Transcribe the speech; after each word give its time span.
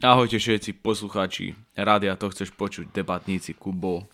Ahojte 0.00 0.40
všetci 0.40 0.80
poslucháči. 0.80 1.52
Rádia 1.76 2.16
to 2.16 2.32
chceš 2.32 2.56
počuť, 2.56 2.88
debatníci 2.88 3.52
Kubo. 3.52 4.08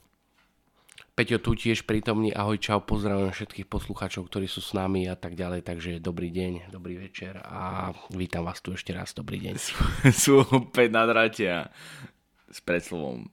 Peťo 1.14 1.38
tu 1.38 1.54
tiež 1.54 1.86
prítomný, 1.86 2.34
ahoj, 2.34 2.58
čau, 2.58 2.82
pozdravujem 2.82 3.30
všetkých 3.30 3.70
poslucháčov, 3.70 4.26
ktorí 4.26 4.50
sú 4.50 4.58
s 4.58 4.74
nami 4.74 5.06
a 5.06 5.14
tak 5.14 5.38
ďalej, 5.38 5.62
takže 5.62 6.02
dobrý 6.02 6.34
deň, 6.34 6.74
dobrý 6.74 6.98
večer 6.98 7.38
a 7.38 7.94
vítam 8.10 8.42
vás 8.42 8.58
tu 8.58 8.74
ešte 8.74 8.90
raz, 8.90 9.14
dobrý 9.14 9.38
deň. 9.46 9.54
Sú, 9.62 9.74
sú 10.26 10.32
opäť 10.42 10.90
na 10.90 11.06
drate 11.06 11.70
s 12.50 12.58
predslovom 12.66 13.30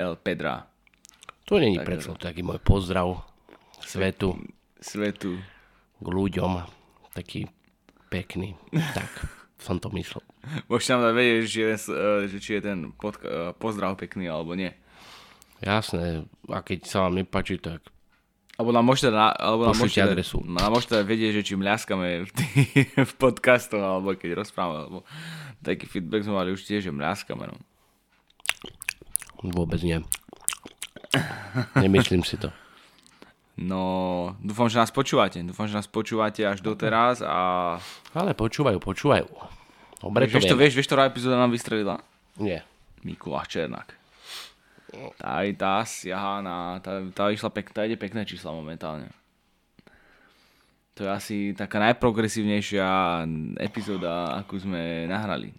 El 0.00 0.16
Pedra. 0.16 0.64
To 1.44 1.60
není 1.60 1.76
predslov, 1.76 2.16
to 2.16 2.24
je 2.24 2.32
taký 2.32 2.40
môj 2.40 2.56
pozdrav 2.64 3.20
svetu, 3.84 4.40
Svetu. 4.80 5.36
k 6.00 6.06
ľuďom, 6.08 6.64
taký 7.12 7.52
pekný, 8.08 8.56
tak 8.96 9.12
som 9.60 9.76
to 9.76 9.92
myslel. 9.92 10.24
Môžete 10.66 10.90
nám 10.96 11.12
dať 11.12 11.14
vedieť, 11.14 11.42
ten, 11.44 11.76
eh, 11.76 12.26
že 12.26 12.36
či 12.40 12.50
je 12.58 12.62
ten 12.64 12.78
podka- 12.96 13.28
eh, 13.28 13.52
pozdrav 13.54 14.00
pekný 14.00 14.26
alebo 14.26 14.56
nie. 14.56 14.72
Jasné, 15.60 16.24
a 16.48 16.64
keď 16.64 16.88
sa 16.88 17.04
vám 17.04 17.20
nepáči, 17.20 17.60
tak 17.60 17.84
Alebo 18.56 18.72
nám 18.72 18.84
môžete, 18.84 19.12
na, 19.12 19.32
alebo 19.32 19.68
nám 19.68 19.76
môžete, 19.76 20.00
adresu. 20.04 20.40
nám 20.44 20.72
môžete 20.72 21.04
vedieť, 21.04 21.40
že 21.40 21.52
či 21.52 21.54
mľaskame 21.56 22.24
v, 22.24 22.30
tých, 22.32 22.88
v 23.10 23.12
podcastoch, 23.20 23.80
alebo 23.80 24.16
keď 24.16 24.40
rozprávame, 24.40 24.88
alebo 24.88 25.00
taký 25.60 25.84
feedback 25.84 26.24
sme 26.24 26.40
mali 26.40 26.52
už 26.56 26.64
tiež, 26.64 26.88
že 26.88 26.92
mľaskame. 26.92 27.44
No. 27.44 27.56
vôbec 29.52 29.80
nie. 29.84 30.00
Nemyslím 31.76 32.24
si 32.24 32.36
to. 32.36 32.52
No, 33.60 33.82
dúfam, 34.40 34.72
že 34.72 34.80
nás 34.80 34.88
počúvate. 34.88 35.44
Dúfam, 35.44 35.68
že 35.68 35.76
nás 35.76 35.84
počúvate 35.84 36.40
až 36.48 36.64
doteraz 36.64 37.20
a 37.20 37.76
Ale 38.16 38.32
počúvajú, 38.32 38.80
počúvajú. 38.80 39.28
Dobre 40.00 40.24
vieš, 40.24 40.48
to, 40.48 40.56
vieš, 40.56 40.72
vieš, 40.72 40.88
ktorá 40.88 41.04
epizóda 41.04 41.36
nám 41.36 41.52
vystrelila? 41.52 42.00
Nie. 42.40 42.64
Mikuláš 43.04 43.52
Černák. 43.52 44.00
Tá, 45.20 45.44
tá 45.54 45.74
siaha 45.86 46.42
na, 46.42 46.80
tá, 46.82 47.04
tá 47.12 47.30
išla 47.30 47.52
pek, 47.52 47.70
tá 47.70 47.86
ide 47.86 48.00
pekné 48.00 48.26
čísla 48.26 48.50
momentálne. 48.50 49.12
To 50.98 51.06
je 51.06 51.10
asi 51.12 51.36
taká 51.54 51.78
najprogresívnejšia 51.80 52.88
epizóda, 53.60 54.36
akú 54.36 54.58
sme 54.58 55.06
nahrali. 55.06 55.54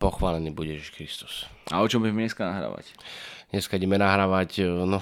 Pochválený 0.00 0.50
bude 0.54 0.74
Ježiš 0.74 0.90
Kristus. 0.94 1.34
A 1.70 1.82
o 1.82 1.88
čom 1.90 2.02
budeme 2.02 2.24
dneska 2.24 2.46
nahrávať? 2.48 2.96
Dneska 3.52 3.78
ideme 3.78 4.00
nahrávať, 4.00 4.50
e, 4.62 4.68
no 4.68 4.98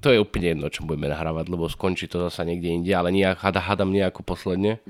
to 0.00 0.08
je 0.12 0.18
úplne 0.20 0.56
jedno, 0.56 0.66
čo 0.72 0.88
budeme 0.88 1.12
nahrávať, 1.12 1.52
lebo 1.52 1.68
skončí 1.68 2.08
to 2.08 2.22
zasa 2.28 2.48
niekde 2.48 2.72
inde, 2.72 2.92
ale 2.96 3.12
nejak, 3.12 3.40
hadam 3.40 3.92
nejako 3.92 4.24
posledne. 4.24 4.80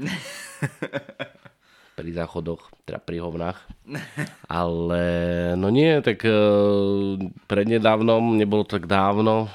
pri 1.97 2.13
záchodoch, 2.13 2.69
teda 2.85 3.01
pri 3.01 3.25
hovnách. 3.25 3.57
Ale 4.53 5.03
no 5.57 5.73
nie, 5.73 5.97
tak 6.05 6.29
e, 6.29 6.37
prednedávnom, 7.49 8.37
nebolo 8.37 8.69
tak 8.69 8.85
dávno, 8.85 9.49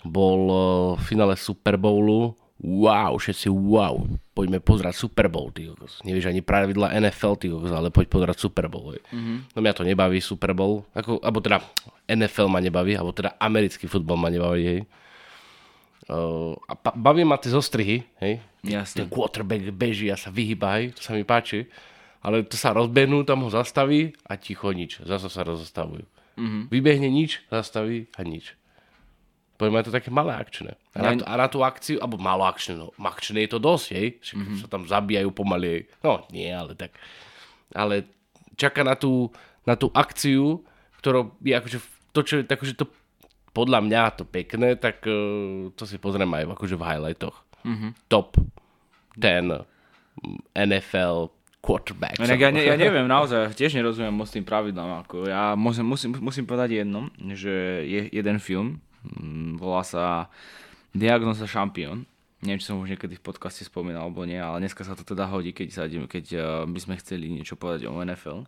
bol 0.00 0.40
e, 0.48 0.56
v 0.96 1.02
finále 1.04 1.36
Super 1.36 1.76
Bowlu. 1.76 2.32
Wow, 2.62 3.18
všetci 3.18 3.50
wow, 3.50 4.06
poďme 4.38 4.62
pozerať 4.62 4.94
Super 4.94 5.26
Bowl, 5.26 5.50
ty 5.50 5.66
kokos. 5.66 5.98
Nevieš 6.06 6.30
ani 6.30 6.46
pravidla 6.46 6.94
NFL, 6.94 7.34
ty 7.34 7.50
kokos, 7.50 7.74
ale 7.74 7.90
poď 7.90 8.06
pozerať 8.06 8.38
Super 8.38 8.70
Bowl. 8.70 8.94
Mm-hmm. 8.94 9.38
No 9.50 9.58
mňa 9.58 9.74
to 9.74 9.82
nebaví 9.82 10.22
Super 10.22 10.54
Bowl, 10.54 10.86
ako, 10.94 11.18
alebo 11.26 11.42
teda 11.42 11.58
NFL 12.06 12.46
ma 12.46 12.62
nebaví, 12.62 12.94
alebo 12.94 13.10
teda 13.10 13.34
americký 13.42 13.90
futbol 13.90 14.14
ma 14.14 14.30
nebaví, 14.30 14.62
hej. 14.62 14.80
Uh, 16.06 16.54
a 16.70 16.78
pa- 16.78 16.94
baví 16.94 17.26
ma 17.26 17.34
tie 17.34 17.50
zostrihy, 17.50 18.06
hej. 18.22 18.38
Jasne. 18.62 19.06
Ten 19.06 19.08
quarterback 19.10 19.66
beží 19.74 20.06
a 20.06 20.14
sa 20.14 20.30
vyhýba, 20.30 20.78
hej, 20.78 20.94
to 20.94 21.02
sa 21.02 21.18
mi 21.18 21.26
páči. 21.26 21.66
Ale 22.22 22.46
to 22.46 22.54
sa 22.54 22.70
rozbehnú, 22.70 23.26
tam 23.26 23.42
ho 23.42 23.50
zastaví 23.50 24.14
a 24.22 24.38
ticho 24.38 24.70
nič. 24.70 25.02
Zasa 25.02 25.26
sa 25.26 25.42
rozostavujú. 25.42 26.06
Mm-hmm. 26.38 26.62
Vybehne 26.70 27.10
nič, 27.10 27.42
zastaví 27.50 28.06
a 28.14 28.22
nič. 28.22 28.54
Poďme 29.60 29.84
je 29.84 29.86
to 29.88 29.96
také 29.96 30.10
malé 30.10 30.32
akčné. 30.34 30.74
A 30.96 30.98
na, 30.98 31.10
Ja- 31.12 31.18
tú, 31.20 31.24
a 31.28 31.32
na 31.38 31.46
tú 31.48 31.58
akciu, 31.62 31.96
alebo 32.02 32.18
malo 32.18 32.42
akčné, 32.48 32.78
no 32.78 32.90
akčné 32.98 33.46
je 33.46 33.50
to 33.52 33.60
dosť, 33.62 33.86
hej. 33.94 34.06
Však 34.18 34.36
mm-hmm. 34.36 34.58
sa 34.58 34.66
tam 34.66 34.82
zabíjajú 34.88 35.30
pomaly. 35.30 35.86
No, 36.02 36.24
nie, 36.34 36.50
ale 36.50 36.74
tak. 36.74 36.96
Ale 37.72 38.08
čaká 38.58 38.82
na 38.82 38.98
tú, 38.98 39.30
na 39.62 39.78
tú 39.78 39.92
akciu, 39.94 40.64
ktorá 40.98 41.28
je 41.42 41.54
akože 41.54 41.78
to, 42.12 42.20
čo 42.22 42.34
je 42.40 42.44
akože 42.44 42.74
to 42.76 42.86
podľa 43.52 43.84
mňa 43.84 44.02
to 44.16 44.24
pekné, 44.24 44.80
tak 44.80 45.04
uh, 45.04 45.68
to 45.76 45.84
si 45.84 46.00
pozriem 46.00 46.28
aj 46.32 46.56
akože 46.56 46.76
v 46.76 46.86
highlightoch. 46.88 47.36
Mm-hmm. 47.62 47.90
Top 48.08 48.36
10 49.16 49.68
NFL 50.56 51.30
quarterbacks. 51.62 52.18
Inak 52.18 52.40
ja, 52.40 52.50
ne, 52.50 52.62
ja 52.64 52.76
neviem, 52.84 53.06
naozaj, 53.06 53.54
tiež 53.54 53.78
nerozumiem 53.78 54.12
moc 54.12 54.28
tým 54.28 54.42
pravidlám. 54.42 55.06
Ako 55.06 55.30
ja 55.30 55.54
musím, 55.54 55.86
musím, 55.86 56.10
musím 56.18 56.44
povedať 56.44 56.82
jedno, 56.82 57.08
že 57.36 57.86
je 57.86 58.00
jeden 58.10 58.36
film, 58.42 58.68
mm, 58.68 58.91
volá 59.58 59.82
sa 59.82 60.32
Diagnoza 60.92 61.48
šampión. 61.48 62.04
Neviem, 62.42 62.58
či 62.58 62.68
som 62.68 62.82
už 62.82 62.92
niekedy 62.92 63.16
v 63.16 63.24
podcaste 63.24 63.62
spomínal 63.64 64.10
alebo 64.10 64.26
nie, 64.26 64.36
ale 64.36 64.66
dneska 64.66 64.82
sa 64.82 64.98
to 64.98 65.06
teda 65.06 65.30
hodí, 65.30 65.54
keď, 65.54 65.68
sa, 65.70 65.84
keď 65.86 66.24
uh, 66.36 66.42
by 66.66 66.78
sme 66.82 66.98
chceli 66.98 67.30
niečo 67.30 67.54
povedať 67.54 67.86
o 67.86 68.02
NFL. 68.02 68.44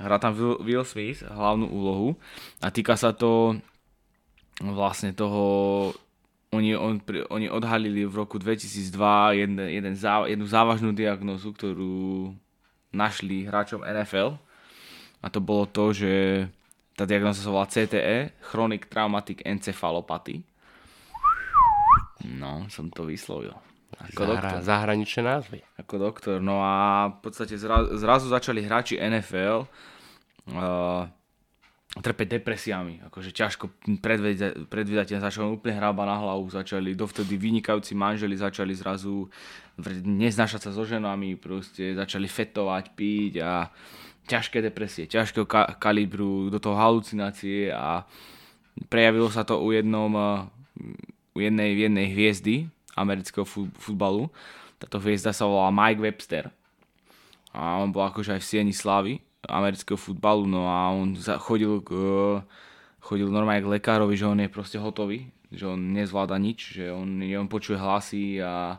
Hrá 0.00 0.16
tam 0.16 0.32
Will, 0.34 0.82
Smith 0.82 1.20
hlavnú 1.20 1.68
úlohu 1.68 2.16
a 2.64 2.72
týka 2.72 2.96
sa 2.96 3.12
to 3.12 3.60
vlastne 4.58 5.12
toho 5.12 5.44
oni, 6.52 6.76
on, 6.76 7.00
oni 7.32 7.48
odhalili 7.48 8.04
v 8.04 8.12
roku 8.12 8.36
2002 8.36 9.40
jeden, 9.40 9.56
jeden 9.56 9.94
zá, 9.96 10.28
jednu 10.28 10.44
závažnú 10.44 10.92
diagnózu, 10.92 11.52
ktorú 11.56 12.32
našli 12.92 13.48
hráčom 13.48 13.80
NFL. 13.80 14.36
A 15.24 15.26
to 15.32 15.40
bolo 15.40 15.64
to, 15.64 15.96
že 15.96 16.12
tá 16.96 17.08
diagnóza 17.08 17.40
sa 17.40 17.50
volá 17.50 17.66
CTE, 17.68 18.36
Chronic 18.44 18.88
Traumatic 18.92 19.40
Encephalopathy. 19.44 20.44
No, 22.22 22.68
som 22.70 22.92
to 22.92 23.08
vyslovil. 23.08 23.56
Ako 23.98 24.24
doktor. 24.24 24.60
Zahra, 24.60 24.66
zahraničné 24.66 25.22
názvy. 25.22 25.58
Ako 25.78 25.94
doktor. 26.00 26.36
No 26.40 26.62
a 26.64 27.08
v 27.12 27.18
podstate 27.28 27.54
zra, 27.60 27.86
zrazu 27.98 28.30
začali 28.30 28.64
hráči 28.64 28.96
NFL 28.98 29.66
uh, 29.66 31.04
trpeť 31.92 32.40
depresiami. 32.40 33.04
Akože 33.04 33.36
ťažko 33.36 33.68
predvídať, 34.00 35.20
začali 35.20 35.44
úplne 35.44 35.76
hrába 35.76 36.08
na 36.08 36.16
hlavu, 36.16 36.48
začali 36.48 36.96
dovtedy 36.96 37.36
vynikajúci 37.36 37.92
manželi 37.92 38.32
začali 38.32 38.72
zrazu 38.72 39.28
neznášať 40.00 40.60
sa 40.68 40.70
so 40.72 40.88
ženami, 40.88 41.36
proste 41.36 41.92
začali 41.92 42.24
fetovať, 42.24 42.84
piť 42.96 43.34
a 43.44 43.68
ťažké 44.26 44.62
depresie, 44.62 45.10
ťažkého 45.10 45.46
ka- 45.46 45.76
kalibru, 45.78 46.50
do 46.50 46.58
toho 46.62 46.78
halucinácie 46.78 47.72
a 47.74 48.06
prejavilo 48.86 49.28
sa 49.28 49.42
to 49.42 49.58
u 49.60 49.74
jednom 49.74 50.12
uh, 50.14 50.46
u 51.32 51.38
jednej, 51.40 51.76
jednej 51.76 52.06
hviezdy 52.12 52.54
amerického 52.96 53.44
fu- 53.48 53.72
futbalu. 53.80 54.28
Táto 54.76 55.00
hviezda 55.00 55.32
sa 55.32 55.48
volá 55.48 55.72
Mike 55.72 56.02
Webster. 56.02 56.52
A 57.52 57.80
on 57.80 57.92
bol 57.92 58.04
akože 58.08 58.36
aj 58.36 58.40
v 58.40 58.48
sieni 58.48 58.74
slavy 58.74 59.20
amerického 59.42 59.98
futbalu, 59.98 60.46
no 60.46 60.70
a 60.70 60.94
on 60.94 61.18
chodil, 61.42 61.82
k, 61.82 61.90
chodil 63.02 63.26
normálne 63.26 63.66
k 63.66 63.72
lekárovi, 63.74 64.14
že 64.14 64.30
on 64.30 64.38
je 64.38 64.46
proste 64.46 64.78
hotový, 64.78 65.34
že 65.50 65.66
on 65.66 65.92
nezvláda 65.92 66.38
nič, 66.38 66.78
že 66.78 66.94
on, 66.94 67.18
on 67.18 67.50
počuje 67.50 67.74
hlasy 67.74 68.38
a, 68.38 68.78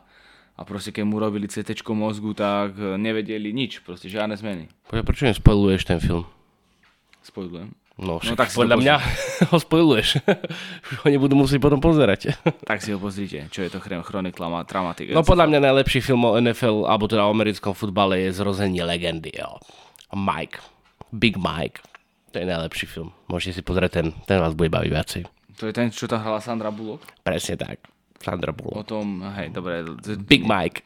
a 0.54 0.62
proste 0.62 0.94
keď 0.94 1.04
mu 1.06 1.18
robili 1.18 1.50
CT 1.50 1.82
mozgu, 1.90 2.30
tak 2.34 2.78
eh, 2.78 2.94
nevedeli 2.94 3.50
nič, 3.50 3.82
proste 3.82 4.06
žiadne 4.06 4.38
zmeny. 4.38 4.70
Počkaj, 4.86 5.06
prečo 5.06 5.24
nespoiluješ 5.26 5.82
ten 5.86 5.98
film? 5.98 6.24
Spojdujem. 7.24 7.74
No, 7.94 8.18
však 8.18 8.34
tak 8.34 8.50
podľa 8.50 8.76
mňa 8.82 8.94
ho 9.54 9.58
spoiluješ. 9.58 10.18
Už 10.90 10.94
ho 11.02 11.06
nebudú 11.06 11.38
musieť 11.38 11.62
potom 11.62 11.78
pozerať. 11.78 12.34
Tak 12.70 12.82
si 12.82 12.90
ho 12.90 12.98
pozrite, 12.98 13.46
čo 13.54 13.62
je 13.62 13.70
to 13.70 13.78
chron- 13.78 14.02
Chronic 14.02 14.34
Traumatic. 14.34 15.14
No 15.14 15.22
podľa 15.22 15.46
mňa 15.46 15.58
najlepší 15.70 16.02
film 16.02 16.26
o 16.26 16.34
NFL, 16.34 16.90
alebo 16.90 17.06
teda 17.06 17.22
o 17.22 17.30
americkom 17.30 17.70
futbale 17.70 18.18
je 18.26 18.34
Zrozenie 18.34 18.82
legendy. 18.82 19.30
Jo. 19.30 19.62
Mike. 20.10 20.58
Big 21.14 21.38
Mike. 21.38 21.78
To 22.34 22.42
je 22.42 22.50
najlepší 22.50 22.90
film. 22.90 23.14
Môžete 23.30 23.58
si 23.58 23.62
pozrieť 23.62 24.02
ten, 24.02 24.06
ten 24.26 24.42
vás 24.42 24.58
bude 24.58 24.74
baviť 24.74 24.90
viacej. 24.90 25.22
To 25.62 25.70
je 25.70 25.72
ten, 25.76 25.86
čo 25.94 26.10
tam 26.10 26.18
hrala 26.18 26.42
Sandra 26.42 26.74
Bullock. 26.74 27.06
Presne 27.22 27.54
tak. 27.54 27.78
Sandra 28.16 28.50
O 28.50 28.54
Bullock. 28.54 28.86
tom, 28.86 29.20
hej, 29.32 29.50
dobre, 29.50 29.82
Big 30.20 30.42
Mike. 30.42 30.82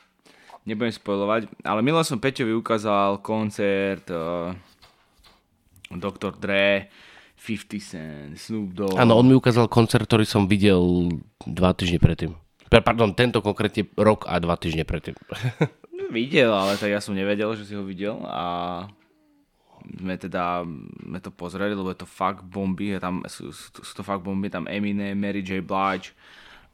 nebudem 0.62 0.90
spoilovať, 0.90 1.48
ale 1.62 1.80
minule 1.80 2.02
som 2.02 2.16
Peťovi 2.16 2.52
ukázal 2.52 3.18
koncert 3.18 4.04
uh, 4.08 4.52
Dr. 5.88 6.34
Dre, 6.34 6.92
50 7.36 7.80
Cent, 7.80 8.32
Snoop 8.34 8.74
Dogg. 8.74 8.94
Áno, 8.94 9.14
on 9.14 9.24
mi 9.24 9.32
ukázal 9.32 9.66
koncert, 9.66 10.04
ktorý 10.04 10.22
som 10.22 10.44
videl 10.44 11.08
dva 11.40 11.70
týždne 11.70 11.96
predtým. 11.96 12.34
Pa- 12.66 12.82
Pardon, 12.82 13.10
tento 13.10 13.38
konkrétne 13.38 13.88
rok 13.94 14.26
a 14.26 14.36
dva 14.36 14.54
týždne 14.54 14.82
predtým. 14.82 15.16
Videl, 16.08 16.48
ale 16.48 16.74
tak 16.74 16.88
ja 16.88 16.98
som 16.98 17.12
nevedel, 17.12 17.52
že 17.52 17.64
si 17.64 17.72
ho 17.72 17.82
videl 17.82 18.16
a 18.24 18.84
sme 19.90 20.16
teda 20.16 20.64
sme 20.98 21.18
to 21.18 21.28
pozreli, 21.28 21.72
lebo 21.72 21.88
je 21.88 22.00
to 22.00 22.08
fakt 22.08 22.40
bomby, 22.42 22.96
tam, 22.96 23.20
sú, 23.24 23.52
sú 23.52 23.92
to 23.94 24.00
fakt 24.00 24.20
bomby, 24.20 24.48
tam 24.48 24.64
Eminem, 24.64 25.12
Mary 25.14 25.40
J. 25.40 25.60
Blige, 25.60 26.16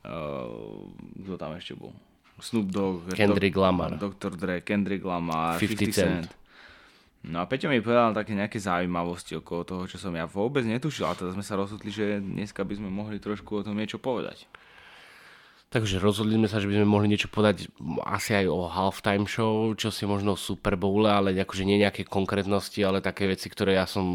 uh, 0.04 0.84
kto 1.24 1.34
tam 1.36 1.56
ešte 1.56 1.74
bol? 1.76 1.92
Snoop 2.40 2.68
Dogg, 2.70 3.14
Kendrick 3.14 3.54
Lamar. 3.54 3.94
Dr. 3.94 4.34
Dre, 4.34 4.60
Kendrick 4.60 5.04
Lamar, 5.06 5.56
50 5.56 5.78
50, 5.78 5.94
Cent. 5.94 6.26
No 7.24 7.40
a 7.40 7.48
Peťo 7.48 7.72
mi 7.72 7.80
povedal 7.80 8.12
také 8.12 8.36
nejaké 8.36 8.60
zaujímavosti 8.60 9.32
okolo 9.40 9.64
toho, 9.64 9.82
čo 9.88 9.96
som 9.96 10.12
ja 10.12 10.28
vôbec 10.28 10.60
netušil. 10.60 11.08
A 11.08 11.16
teda 11.16 11.32
sme 11.32 11.40
sa 11.40 11.56
rozhodli, 11.56 11.88
že 11.88 12.20
dneska 12.20 12.60
by 12.60 12.76
sme 12.76 12.92
mohli 12.92 13.16
trošku 13.16 13.62
o 13.62 13.64
tom 13.64 13.80
niečo 13.80 13.96
povedať. 13.96 14.44
Takže 15.74 15.98
rozhodli 15.98 16.38
sme 16.38 16.46
sa, 16.46 16.62
že 16.62 16.70
by 16.70 16.78
sme 16.78 16.86
mohli 16.86 17.10
niečo 17.10 17.26
povedať 17.26 17.66
asi 18.06 18.30
aj 18.30 18.46
o 18.46 18.70
halftime 18.70 19.26
show, 19.26 19.74
čo 19.74 19.90
si 19.90 20.06
možno 20.06 20.38
v 20.38 20.44
Super 20.46 20.78
Bowle, 20.78 21.10
ale 21.10 21.34
akože 21.34 21.66
nie 21.66 21.82
nejaké 21.82 22.06
konkrétnosti, 22.06 22.78
ale 22.86 23.02
také 23.02 23.26
veci, 23.26 23.50
ktoré 23.50 23.74
ja 23.74 23.82
som, 23.82 24.06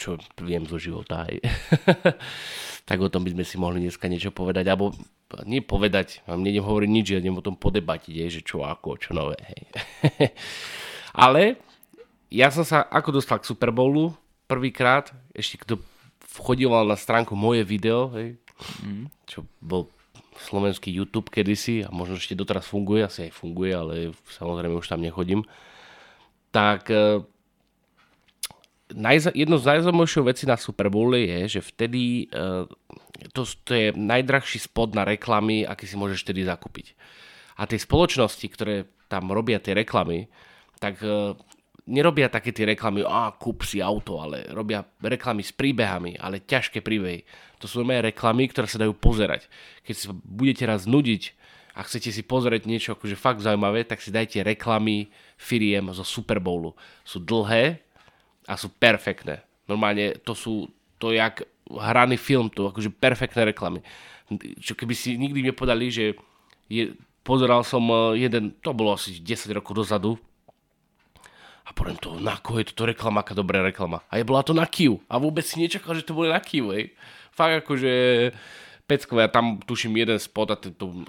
čo 0.00 0.16
viem 0.40 0.64
zo 0.64 0.80
života 0.80 1.28
aj. 1.28 1.44
tak 2.88 2.96
o 2.96 3.12
tom 3.12 3.28
by 3.28 3.36
sme 3.36 3.44
si 3.44 3.60
mohli 3.60 3.84
dneska 3.84 4.08
niečo 4.08 4.32
povedať, 4.32 4.72
alebo 4.72 4.96
nie 5.44 5.60
povedať, 5.60 6.24
vám 6.24 6.40
nejdem 6.40 6.64
hovoriť 6.64 6.90
nič, 6.96 7.06
ja 7.12 7.20
idem 7.20 7.36
o 7.36 7.44
tom 7.44 7.60
podebatiť, 7.60 8.32
že 8.32 8.40
čo 8.40 8.64
ako, 8.64 8.96
čo 8.96 9.12
nové. 9.12 9.36
Hej. 9.52 9.60
ale 11.28 11.60
ja 12.32 12.48
som 12.48 12.64
sa 12.64 12.88
ako 12.88 13.20
dostal 13.20 13.36
k 13.36 13.52
Super 13.52 13.68
Bowlu 13.68 14.16
prvýkrát, 14.48 15.12
ešte 15.36 15.60
kto 15.60 15.76
vchodíval 16.40 16.88
na 16.88 16.96
stránku 16.96 17.36
moje 17.36 17.68
video, 17.68 18.08
hej, 18.16 18.40
mm. 18.80 19.12
čo 19.28 19.44
bol 19.60 19.92
slovenský 20.40 20.94
YouTube 20.94 21.30
kedysi 21.30 21.82
a 21.84 21.90
možno 21.90 22.16
ešte 22.16 22.38
doteraz 22.38 22.66
funguje, 22.66 23.04
asi 23.04 23.28
aj 23.28 23.32
funguje, 23.34 23.72
ale 23.74 23.94
samozrejme 24.30 24.78
už 24.78 24.88
tam 24.88 25.02
nechodím, 25.02 25.42
tak 26.54 26.88
e, 26.88 27.22
jedno 29.34 29.56
z 29.58 29.64
najzaujímavejších 29.68 30.24
vecí 30.24 30.44
na 30.46 30.56
Super 30.56 30.88
Bowl 30.88 31.12
je, 31.12 31.58
že 31.58 31.60
vtedy 31.60 32.30
e, 32.30 32.64
to, 33.34 33.42
to 33.64 33.72
je 33.74 33.86
najdrahší 33.92 34.58
spot 34.62 34.94
na 34.94 35.04
reklamy, 35.04 35.66
aký 35.66 35.84
si 35.84 35.98
môžeš 35.98 36.24
vtedy 36.24 36.46
zakúpiť. 36.46 36.94
A 37.58 37.66
tie 37.66 37.76
spoločnosti, 37.76 38.46
ktoré 38.48 38.86
tam 39.10 39.34
robia 39.34 39.58
tie 39.58 39.74
reklamy, 39.74 40.30
tak 40.78 41.02
e, 41.02 41.34
nerobia 41.88 42.28
také 42.28 42.52
tie 42.52 42.68
reklamy, 42.68 43.00
a 43.02 43.32
kúp 43.32 43.64
si 43.64 43.80
auto, 43.80 44.20
ale 44.20 44.44
robia 44.52 44.84
reklamy 45.00 45.40
s 45.40 45.56
príbehami, 45.56 46.20
ale 46.20 46.44
ťažké 46.44 46.84
príbehy. 46.84 47.24
To 47.58 47.66
sú 47.66 47.80
moje 47.82 48.04
reklamy, 48.04 48.46
ktoré 48.52 48.68
sa 48.68 48.78
dajú 48.78 48.92
pozerať. 48.92 49.48
Keď 49.82 49.94
sa 49.96 50.08
budete 50.12 50.68
raz 50.68 50.84
nudiť 50.84 51.22
a 51.74 51.80
chcete 51.82 52.12
si 52.12 52.22
pozrieť 52.22 52.68
niečo 52.68 52.94
akože 52.94 53.16
fakt 53.16 53.40
zaujímavé, 53.40 53.88
tak 53.88 54.04
si 54.04 54.12
dajte 54.12 54.44
reklamy 54.44 55.08
firiem 55.40 55.88
zo 55.96 56.04
Super 56.04 56.38
Bowlu. 56.38 56.76
Sú 57.02 57.24
dlhé 57.24 57.80
a 58.44 58.54
sú 58.54 58.68
perfektné. 58.76 59.42
Normálne 59.64 60.20
to 60.20 60.36
sú, 60.36 60.68
to 61.00 61.16
jak 61.16 61.48
hraný 61.72 62.20
film, 62.20 62.52
to 62.52 62.68
akože 62.68 62.92
perfektné 62.92 63.48
reklamy. 63.52 63.80
Čo 64.60 64.76
keby 64.76 64.92
si 64.92 65.16
nikdy 65.16 65.40
nepodali, 65.40 65.88
že 65.88 66.16
je, 66.68 66.92
pozeral 67.24 67.64
som 67.64 67.84
eh, 67.88 68.28
jeden, 68.28 68.56
to 68.60 68.76
bolo 68.76 68.96
asi 68.96 69.20
10 69.20 69.56
rokov 69.56 69.84
dozadu, 69.84 70.16
a 71.68 71.76
poviem 71.76 72.00
to, 72.00 72.16
na 72.16 72.40
koho 72.40 72.64
je 72.64 72.72
toto 72.72 72.88
reklama, 72.88 73.20
aká 73.20 73.36
dobrá 73.36 73.60
reklama. 73.60 74.00
A 74.08 74.16
je 74.16 74.24
bola 74.24 74.40
to 74.40 74.56
na 74.56 74.64
Kiu. 74.64 75.04
A 75.04 75.20
vôbec 75.20 75.44
si 75.44 75.60
nečakal, 75.60 75.92
že 75.92 76.08
to 76.08 76.16
bude 76.16 76.32
na 76.32 76.40
Kiu, 76.40 76.72
hej. 76.72 76.96
Fakt 77.36 77.68
akože 77.68 77.92
peckové, 78.88 79.28
ja 79.28 79.30
tam 79.30 79.60
tuším 79.60 80.00
jeden 80.00 80.16
spot 80.16 80.48
a 80.48 80.56
tento 80.56 81.04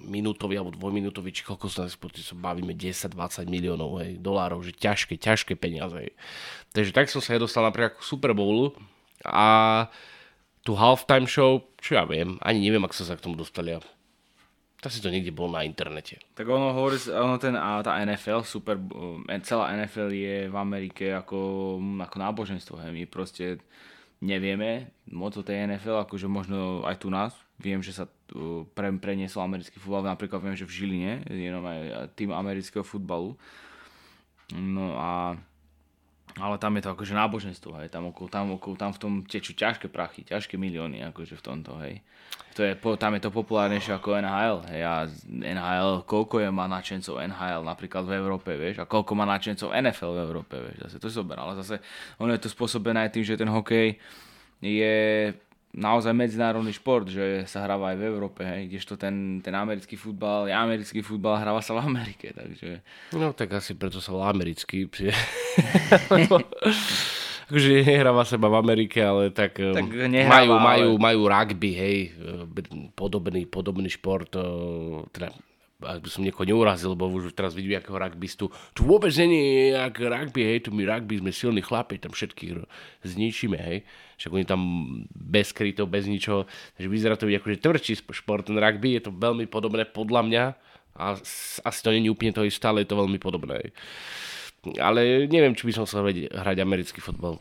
minútový 0.00 0.56
alebo 0.56 0.72
dvojminútový, 0.72 1.28
či 1.28 1.44
koľko 1.44 1.68
sa 1.68 1.84
spoty 1.84 2.24
sa 2.24 2.32
bavíme 2.32 2.72
10-20 2.72 3.12
miliónov 3.52 4.00
hej, 4.00 4.16
dolárov, 4.16 4.64
že 4.64 4.72
ťažké, 4.72 5.20
ťažké 5.20 5.52
peniaze. 5.60 5.92
Hej. 5.92 6.16
Takže 6.72 6.90
tak 6.96 7.12
som 7.12 7.20
sa 7.20 7.36
aj 7.36 7.44
dostal 7.44 7.68
napríklad 7.68 8.00
k 8.00 8.08
Super 8.08 8.32
Bowlu 8.32 8.72
a 9.28 9.86
tu 10.64 10.72
halftime 10.72 11.28
show, 11.28 11.68
čo 11.76 12.00
ja 12.00 12.08
viem, 12.08 12.40
ani 12.40 12.64
neviem, 12.64 12.82
ak 12.88 12.96
sa 12.96 13.04
sa 13.04 13.12
k 13.12 13.24
tomu 13.28 13.36
dostali. 13.36 13.76
Si 14.86 15.02
to 15.02 15.10
niekde 15.10 15.34
bol 15.34 15.50
na 15.50 15.66
internete. 15.66 16.22
Tak 16.38 16.46
ono 16.46 16.70
hovorí, 16.70 16.94
ono 17.10 17.34
ten, 17.42 17.58
a 17.58 17.82
tá 17.82 17.98
NFL, 17.98 18.46
super, 18.46 18.78
celá 19.42 19.74
NFL 19.74 20.14
je 20.14 20.36
v 20.46 20.56
Amerike 20.56 21.10
ako, 21.10 21.82
ako 21.98 22.16
náboženstvo. 22.22 22.78
Hej. 22.78 22.94
My 22.94 23.02
proste 23.10 23.58
nevieme 24.22 24.94
moc 25.10 25.34
o 25.34 25.42
tej 25.42 25.66
NFL, 25.66 26.06
akože 26.06 26.30
možno 26.30 26.86
aj 26.86 27.02
tu 27.02 27.10
nás. 27.10 27.34
Viem, 27.58 27.82
že 27.82 27.90
sa 27.90 28.06
pre, 28.78 28.94
preniesol 29.02 29.42
americký 29.42 29.82
futbal, 29.82 30.06
napríklad 30.06 30.38
viem, 30.38 30.54
že 30.54 30.62
v 30.62 30.74
Žiline 30.78 31.12
je 31.26 31.42
jenom 31.50 31.66
aj 31.66 32.14
tým 32.14 32.30
amerického 32.30 32.86
futbalu. 32.86 33.34
No 34.54 34.94
a 34.94 35.34
ale 36.38 36.56
tam 36.58 36.74
je 36.78 36.82
to 36.86 36.90
akože 36.94 37.14
náboženstvo, 37.14 37.70
hej, 37.82 37.88
tam, 37.90 38.10
okolo, 38.10 38.28
tam, 38.30 38.46
okolo, 38.54 38.74
tam 38.78 38.90
v 38.94 39.00
tom 39.00 39.12
tečú 39.26 39.54
ťažké 39.54 39.90
prachy, 39.90 40.22
ťažké 40.22 40.54
milióny, 40.54 41.02
akože 41.10 41.34
v 41.38 41.42
tomto, 41.42 41.74
hej. 41.82 42.00
To 42.54 42.66
je, 42.66 42.74
tam 42.74 43.14
je 43.14 43.22
to 43.22 43.30
populárnejšie 43.30 43.94
ako 43.94 44.18
NHL, 44.18 44.56
hej, 44.70 44.82
a 44.82 44.94
NHL, 45.30 46.06
koľko 46.06 46.42
je 46.42 46.48
má 46.50 46.66
načencov 46.66 47.22
NHL 47.22 47.62
napríklad 47.62 48.02
v 48.06 48.12
Európe, 48.18 48.50
vieš, 48.54 48.82
a 48.82 48.86
koľko 48.86 49.12
má 49.14 49.26
načencov 49.26 49.74
NFL 49.74 50.12
v 50.14 50.20
Európe, 50.22 50.54
vieš, 50.58 50.76
zase 50.86 50.96
to 50.98 51.08
zober, 51.10 51.38
ale 51.38 51.58
zase 51.58 51.82
ono 52.18 52.34
je 52.34 52.42
to 52.42 52.50
spôsobené 52.50 53.06
aj 53.06 53.12
tým, 53.14 53.24
že 53.26 53.38
ten 53.38 53.50
hokej 53.50 53.98
je 54.62 54.96
naozaj 55.74 56.16
medzinárodný 56.16 56.72
šport, 56.72 57.08
že 57.08 57.44
sa 57.44 57.64
hráva 57.64 57.92
aj 57.92 57.96
v 58.00 58.06
Európe, 58.08 58.40
hej, 58.40 58.72
kdežto 58.72 58.96
ten, 58.96 59.44
ten 59.44 59.52
americký 59.52 60.00
futbal, 60.00 60.48
je 60.48 60.54
americký 60.56 61.04
futbal, 61.04 61.36
hráva 61.36 61.60
sa 61.60 61.76
v 61.76 61.84
Amerike, 61.84 62.32
takže... 62.32 62.80
No 63.12 63.36
tak 63.36 63.52
asi 63.52 63.76
preto 63.76 64.00
sa 64.00 64.16
volá 64.16 64.32
americký. 64.32 64.88
akože 67.48 67.68
nehráva 67.84 68.28
sa 68.28 68.36
v 68.36 68.44
Amerike, 68.48 69.00
ale 69.00 69.32
tak, 69.32 69.56
tak 69.60 69.88
um, 69.88 70.08
nehráva, 70.08 70.56
majú, 70.56 70.56
majú, 70.60 70.88
majú 70.96 71.20
rugby, 71.28 71.72
hej, 71.76 71.98
podobný, 72.96 73.44
podobný 73.48 73.88
šport, 73.88 74.28
teda 75.12 75.32
ak 75.78 76.02
by 76.02 76.08
som 76.10 76.26
niekoho 76.26 76.42
neurazil, 76.42 76.98
lebo 76.98 77.06
už 77.06 77.30
teraz 77.38 77.54
vidím 77.54 77.78
akého 77.78 77.94
rugbystu. 77.94 78.50
Tu 78.74 78.82
vôbec 78.82 79.14
není 79.14 79.70
jak 79.70 79.94
rugby, 79.94 80.42
hej, 80.42 80.66
tu 80.66 80.74
my 80.74 80.82
rugby 80.82 81.22
sme 81.22 81.30
silní 81.30 81.62
chlapi, 81.62 82.02
tam 82.02 82.10
všetkých 82.10 82.66
zničíme, 83.06 83.54
hej. 83.54 83.86
Však 84.18 84.30
oni 84.34 84.42
tam 84.42 84.60
bez 85.14 85.54
krytov, 85.54 85.86
bez 85.86 86.10
ničoho. 86.10 86.50
Takže 86.74 86.88
vyzerá 86.90 87.14
to 87.14 87.30
byť 87.30 87.36
akože 87.38 87.62
tvrdší 87.62 87.92
šport, 88.10 88.50
ten 88.50 88.58
rugby 88.58 88.98
je 88.98 89.06
to 89.06 89.14
veľmi 89.14 89.46
podobné 89.46 89.86
podľa 89.86 90.22
mňa. 90.26 90.44
A 90.98 91.14
asi 91.62 91.80
to 91.86 91.94
není 91.94 92.10
úplne 92.10 92.34
to 92.34 92.42
isté, 92.42 92.66
ale 92.66 92.82
je 92.82 92.90
to 92.90 92.98
veľmi 92.98 93.22
podobné. 93.22 93.62
Hej. 93.62 93.70
Ale 94.82 95.30
neviem, 95.30 95.54
či 95.54 95.62
by 95.62 95.78
som 95.78 95.86
chcel 95.86 96.10
hrať 96.10 96.58
americký 96.58 96.98
fotbal. 96.98 97.38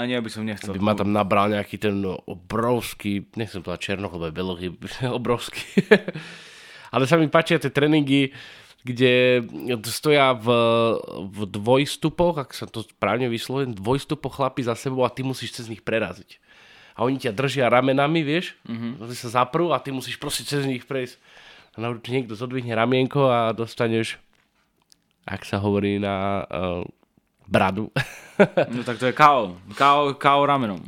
Ani 0.00 0.16
ja 0.16 0.24
by 0.24 0.32
som 0.32 0.48
nechcel. 0.48 0.72
By 0.72 0.80
ma 0.80 0.96
tam 0.96 1.12
nabral 1.12 1.52
nejaký 1.52 1.76
ten 1.76 2.00
obrovský, 2.24 3.28
nechcem 3.36 3.60
to 3.60 3.70
černoch, 3.76 4.16
lebo 4.16 4.32
je 4.56 4.72
obrovský. 5.06 5.84
Ale 6.90 7.04
sa 7.08 7.18
mi 7.18 7.26
páčia 7.30 7.60
tie 7.60 7.70
tréningy, 7.72 8.34
kde 8.86 9.42
stoja 9.90 10.30
v, 10.38 10.46
v 11.26 11.38
dvojstupoch, 11.50 12.38
ak 12.38 12.50
sa 12.54 12.70
to 12.70 12.86
správne 12.86 13.26
vyslovujem, 13.26 13.74
dvojstupoch 13.74 14.38
chlapi 14.38 14.62
za 14.62 14.78
sebou 14.78 15.02
a 15.02 15.10
ty 15.10 15.26
musíš 15.26 15.58
cez 15.58 15.66
nich 15.66 15.82
preraziť. 15.82 16.38
A 16.96 17.04
oni 17.04 17.20
ťa 17.20 17.34
držia 17.34 17.66
ramenami, 17.68 18.22
vieš, 18.22 18.54
mm-hmm. 18.64 19.02
sa 19.12 19.42
zaprú 19.42 19.74
a 19.74 19.82
ty 19.82 19.90
musíš 19.90 20.16
proste 20.16 20.46
cez 20.46 20.64
nich 20.64 20.86
prejsť. 20.86 21.18
A 21.76 21.84
na 21.84 21.92
niekto 21.92 22.32
zodvihne 22.32 22.72
ramienko 22.72 23.28
a 23.28 23.52
dostaneš, 23.52 24.16
ak 25.28 25.44
sa 25.44 25.60
hovorí 25.60 26.00
na 26.00 26.46
uh, 26.46 26.80
bradu. 27.44 27.92
no 28.72 28.80
tak 28.86 28.96
to 28.96 29.10
je 29.10 29.14
KO. 29.14 29.60
KO, 29.76 30.16
KO 30.16 30.42
ramenom. 30.46 30.80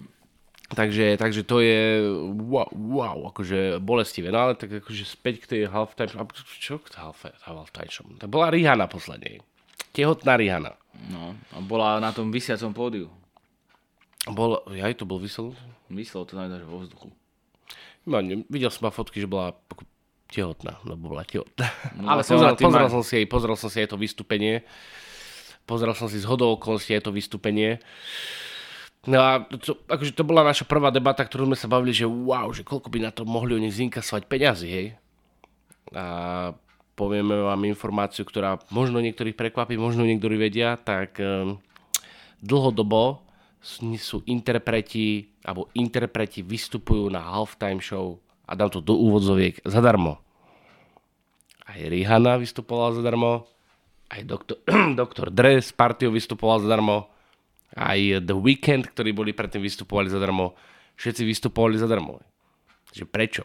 Takže, 0.68 1.16
takže 1.16 1.48
to 1.48 1.64
je 1.64 2.04
wow, 2.44 2.68
wow, 2.68 3.18
akože 3.32 3.80
bolestivé. 3.80 4.28
No 4.28 4.44
ale 4.48 4.52
tak 4.52 4.68
akože 4.84 5.08
späť 5.08 5.34
k 5.40 5.46
tej 5.48 5.60
halftime. 5.72 6.12
Čo 6.60 6.76
k 6.84 6.92
halftime? 7.00 8.20
To 8.20 8.28
bola 8.28 8.52
Rihanna 8.52 8.84
poslednej. 8.84 9.40
Tehotná 9.96 10.37
Rihanna. 10.37 10.76
No, 11.08 11.32
a 11.56 11.58
bola 11.64 11.96
na 12.04 12.12
tom 12.12 12.28
vysiacom 12.28 12.76
pódiu. 12.76 13.08
Bol, 14.28 14.60
aj 14.68 15.00
to 15.00 15.08
bol 15.08 15.16
vysel? 15.16 15.56
Vysel 15.88 16.28
to 16.28 16.37
že 16.37 16.66
vo 16.68 16.84
vzduchu. 16.84 17.08
No, 18.04 18.20
ne, 18.20 18.44
videl 18.52 18.68
som 18.68 18.88
ma 18.88 18.92
fotky, 18.92 19.25
že 19.25 19.28
bola 19.28 19.56
tehotná, 20.28 20.80
lebo 20.84 21.16
bola 21.16 21.25
tehotná. 21.25 21.72
No, 21.96 22.12
ale 22.12 22.20
pozrel, 22.20 22.56
pozrel, 22.60 22.88
som 22.92 23.02
si 23.04 23.25
jej, 23.25 23.26
pozrel 23.28 23.56
som 23.56 23.72
si 23.72 23.78
aj 23.80 23.88
to 23.88 23.96
vystúpenie. 23.96 24.68
Pozrel 25.64 25.96
som 25.96 26.08
si 26.08 26.20
z 26.20 26.28
hodou 26.28 26.56
okolností 26.56 26.92
aj 26.96 27.08
to 27.08 27.12
vystúpenie. 27.12 27.80
No 29.08 29.24
a 29.24 29.40
to, 29.40 29.80
akože 29.88 30.12
to 30.12 30.20
bola 30.20 30.44
naša 30.44 30.68
prvá 30.68 30.92
debata, 30.92 31.24
ktorú 31.24 31.48
sme 31.48 31.56
sa 31.56 31.64
bavili, 31.64 31.96
že 31.96 32.04
wow, 32.04 32.52
že 32.52 32.60
koľko 32.60 32.92
by 32.92 33.08
na 33.08 33.10
to 33.10 33.24
mohli 33.24 33.56
oni 33.56 33.72
zinkasovať 33.72 34.28
peňazí, 34.28 34.68
hej. 34.68 34.86
A 35.96 36.04
povieme 36.92 37.32
vám 37.40 37.64
informáciu, 37.64 38.28
ktorá 38.28 38.60
možno 38.68 39.00
niektorých 39.00 39.32
prekvapí, 39.32 39.80
možno 39.80 40.04
niektorí 40.04 40.36
vedia, 40.36 40.76
tak 40.76 41.16
um, 41.24 41.56
dlhodobo 42.44 43.24
sú 43.64 44.20
interpreti, 44.28 45.32
alebo 45.40 45.72
interpreti 45.72 46.44
vystupujú 46.44 47.08
na 47.08 47.24
halftime 47.24 47.80
show 47.80 48.20
a 48.44 48.52
dám 48.52 48.68
to 48.68 48.84
do 48.84 48.92
úvodzoviek 48.92 49.64
zadarmo. 49.64 50.20
Aj 51.64 51.80
Rihanna 51.80 52.36
vystupovala 52.36 53.00
zadarmo, 53.00 53.48
aj 54.12 54.20
doktor, 54.28 54.56
doktor 55.00 55.26
Dre 55.32 55.64
s 55.64 55.72
partiou 55.72 56.12
vystupoval 56.12 56.60
zadarmo, 56.60 57.08
aj 57.78 58.26
The 58.26 58.35
Weekend, 58.35 58.90
ktorí 58.90 59.14
boli 59.14 59.30
predtým 59.30 59.62
vystupovali 59.62 60.11
zadarmo, 60.11 60.58
všetci 60.99 61.23
vystupovali 61.23 61.78
zadarmo. 61.78 62.18
Takže 62.90 63.06
prečo? 63.06 63.42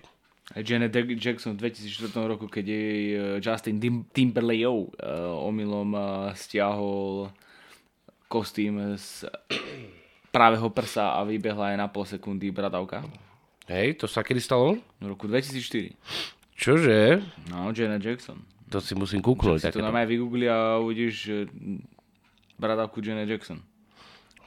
Janet 0.52 0.92
Jackson 0.94 1.56
v 1.56 1.72
2004 1.72 2.14
roku, 2.28 2.52
keď 2.52 2.66
jej 2.68 3.02
eh, 3.16 3.22
Justin 3.40 3.80
Timberlake 4.12 4.68
uh, 4.68 4.86
omylom 5.48 5.96
uh, 5.96 6.36
stiahol 6.36 7.32
kostým 8.28 8.98
z 9.00 9.30
pravého 10.34 10.68
prsa 10.74 11.16
a 11.16 11.24
vybehla 11.24 11.74
aj 11.74 11.78
na 11.80 11.88
pol 11.88 12.04
sekundy 12.04 12.50
bradavka. 12.50 13.06
Hej, 13.70 14.02
to 14.02 14.06
sa 14.10 14.26
kedy 14.26 14.42
stalo? 14.44 14.76
V 15.00 15.06
roku 15.08 15.30
2004. 15.30 15.96
Čože? 16.58 17.24
No, 17.48 17.72
Janet 17.72 18.04
Jackson. 18.04 18.44
To 18.68 18.82
si 18.82 18.98
musím 18.98 19.22
kúknuť. 19.22 19.70
Si 19.70 19.72
to 19.72 19.86
na 19.86 19.94
aj 19.94 20.10
vygoogli 20.10 20.50
a 20.50 20.82
uvidíš 20.82 21.48
bradavku 22.58 23.00
Janet 23.00 23.30
Jackson. 23.30 23.62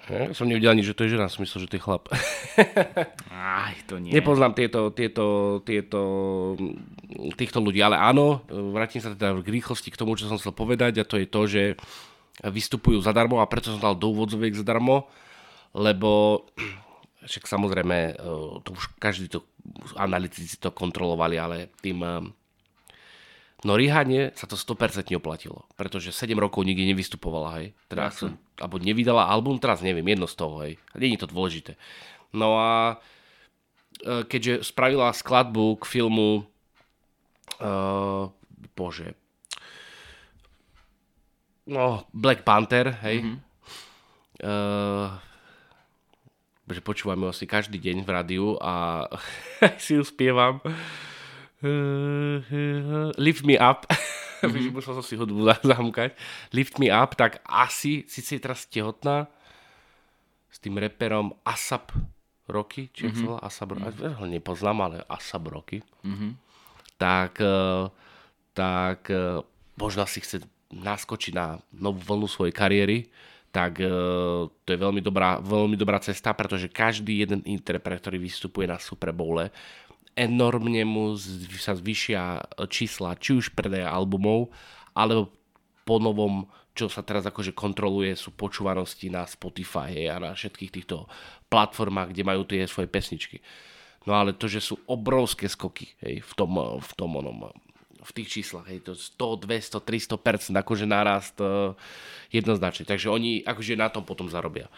Ja 0.07 0.31
som 0.39 0.47
nevidel 0.47 0.71
ani, 0.71 0.87
že 0.87 0.95
to 0.95 1.03
je 1.03 1.19
žena, 1.19 1.27
som 1.27 1.43
myslel, 1.43 1.67
že 1.67 1.71
to 1.75 1.77
je 1.79 1.83
chlap. 1.83 2.07
Aj, 3.35 3.75
to 3.91 3.99
nie. 3.99 4.15
Nepoznám 4.15 4.55
tieto, 4.55 4.95
tieto, 4.95 5.59
tieto, 5.67 6.01
týchto 7.35 7.59
ľudí, 7.59 7.83
ale 7.83 7.99
áno, 7.99 8.47
vrátim 8.47 9.03
sa 9.03 9.11
teda 9.11 9.35
k 9.43 9.49
rýchlosti 9.51 9.91
k 9.91 9.99
tomu, 9.99 10.15
čo 10.15 10.31
som 10.31 10.39
chcel 10.39 10.55
povedať 10.55 11.03
a 11.03 11.09
to 11.09 11.19
je 11.19 11.27
to, 11.27 11.41
že 11.51 11.63
vystupujú 12.39 13.03
zadarmo 13.03 13.43
a 13.43 13.51
preto 13.51 13.75
som 13.75 13.83
dal 13.83 13.99
do 13.99 14.15
úvodzoviek 14.15 14.55
zadarmo, 14.55 15.11
lebo 15.75 16.45
však 17.29 17.51
samozrejme, 17.51 18.15
to 18.63 18.71
už 18.71 18.95
každý 19.03 19.27
to, 19.27 19.43
analytici 19.99 20.55
to 20.63 20.71
kontrolovali, 20.71 21.35
ale 21.35 21.75
tým 21.83 21.99
No 23.66 23.75
Rihane 23.75 24.30
sa 24.38 24.46
to 24.46 24.54
100% 24.54 25.11
oplatilo, 25.18 25.66
pretože 25.75 26.14
7 26.14 26.38
rokov 26.38 26.62
nikdy 26.62 26.87
nevystupovala, 26.94 27.58
hej. 27.58 27.66
Teda 27.90 28.14
som, 28.14 28.38
alebo 28.62 28.78
nevydala 28.78 29.26
album, 29.26 29.58
teraz 29.58 29.82
neviem, 29.82 30.06
jedno 30.06 30.30
z 30.30 30.35
toho, 30.38 30.54
hej. 30.62 30.78
Je 30.94 31.18
to 31.18 31.26
dôležité. 31.26 31.75
No 32.30 32.54
a 32.54 33.02
e, 34.06 34.23
keďže 34.23 34.62
spravila 34.62 35.11
skladbu 35.11 35.82
k 35.82 35.85
filmu 35.99 36.46
uh, 37.58 38.30
bože 38.78 39.18
no, 41.66 42.06
Black 42.14 42.46
Panther, 42.46 42.94
hej. 43.02 43.26
Mm-hmm. 43.26 43.38
Uh, 44.46 45.11
že 46.66 46.82
počúvame 46.82 47.30
asi 47.30 47.46
každý 47.46 47.78
deň 47.78 48.06
v 48.06 48.11
rádiu 48.11 48.46
a 48.62 49.06
si 49.82 49.99
ju 49.99 50.02
spievam. 50.06 50.62
Lift 53.16 53.42
Me 53.44 53.56
Up, 53.56 53.87
mm-hmm. 54.42 54.73
musel 54.73 54.92
som 54.96 55.04
si 55.04 55.16
hudbu 55.16 55.46
zamkať, 55.64 56.14
Lift 56.52 56.78
Me 56.78 56.92
Up, 56.92 57.16
tak 57.18 57.40
asi, 57.44 58.04
síce 58.06 58.37
je 58.37 58.40
teraz 58.42 58.68
tehotná, 58.68 59.26
s 60.50 60.56
tým 60.62 60.80
reperom 60.80 61.37
Asap 61.44 61.92
Rocky, 62.49 62.88
či 62.94 63.11
mm-hmm. 63.11 63.42
Asap 63.42 63.76
Rocky, 63.76 64.00
mm-hmm. 64.00 64.30
nepoznám, 64.30 64.78
ale 64.87 64.96
Asap 65.11 65.50
Rocky, 65.50 65.78
mm-hmm. 65.82 66.30
tak, 66.96 67.42
e, 67.42 67.90
tak 68.54 69.11
e, 69.11 69.42
možno 69.76 70.06
si 70.06 70.23
chce 70.23 70.46
naskočiť 70.70 71.32
na 71.35 71.58
novú 71.75 72.00
vlnu 72.02 72.26
svojej 72.30 72.54
kariéry, 72.54 73.11
tak 73.50 73.80
e, 73.80 73.88
to 74.52 74.68
je 74.68 74.78
veľmi 74.78 75.00
dobrá, 75.00 75.40
veľmi 75.40 75.80
dobrá 75.80 75.96
cesta, 75.99 76.37
pretože 76.37 76.68
každý 76.68 77.25
jeden 77.25 77.40
interpret, 77.49 77.99
ktorý 78.00 78.20
vystupuje 78.20 78.68
na 78.68 78.76
Super 78.76 79.16
Bowle, 79.16 79.49
enormne 80.16 80.82
mu 80.88 81.12
sa 81.61 81.76
zvyšia 81.76 82.49
čísla, 82.73 83.20
či 83.20 83.37
už 83.37 83.52
predaja 83.52 83.92
albumov, 83.92 84.49
alebo 84.96 85.30
po 85.85 86.00
novom, 86.00 86.49
čo 86.73 86.88
sa 86.88 87.04
teraz 87.04 87.28
akože 87.28 87.52
kontroluje, 87.52 88.16
sú 88.16 88.32
počúvanosti 88.32 89.12
na 89.12 89.28
Spotify 89.28 90.08
a 90.08 90.16
na 90.18 90.32
všetkých 90.32 90.73
týchto 90.73 91.06
platformách, 91.52 92.11
kde 92.11 92.26
majú 92.26 92.42
tie 92.49 92.64
svoje 92.66 92.88
pesničky. 92.90 93.38
No 94.08 94.16
ale 94.16 94.32
to, 94.32 94.49
že 94.49 94.64
sú 94.64 94.80
obrovské 94.88 95.46
skoky 95.46 95.92
hej, 96.00 96.25
v 96.25 96.32
tom, 96.32 96.58
v 96.80 96.92
tom 96.96 97.11
onom, 97.18 97.52
v 98.06 98.11
tých 98.14 98.40
číslach, 98.40 98.66
hej, 98.70 98.87
to 98.87 98.94
100, 98.94 99.46
200, 99.46 99.82
300%, 99.82 100.62
akože 100.62 100.87
nárast 100.87 101.37
uh, 101.42 101.75
jednoznačne. 102.30 102.87
Takže 102.87 103.11
oni 103.11 103.42
akože 103.42 103.75
na 103.75 103.90
tom 103.90 104.06
potom 104.06 104.30
zarobia. 104.30 104.70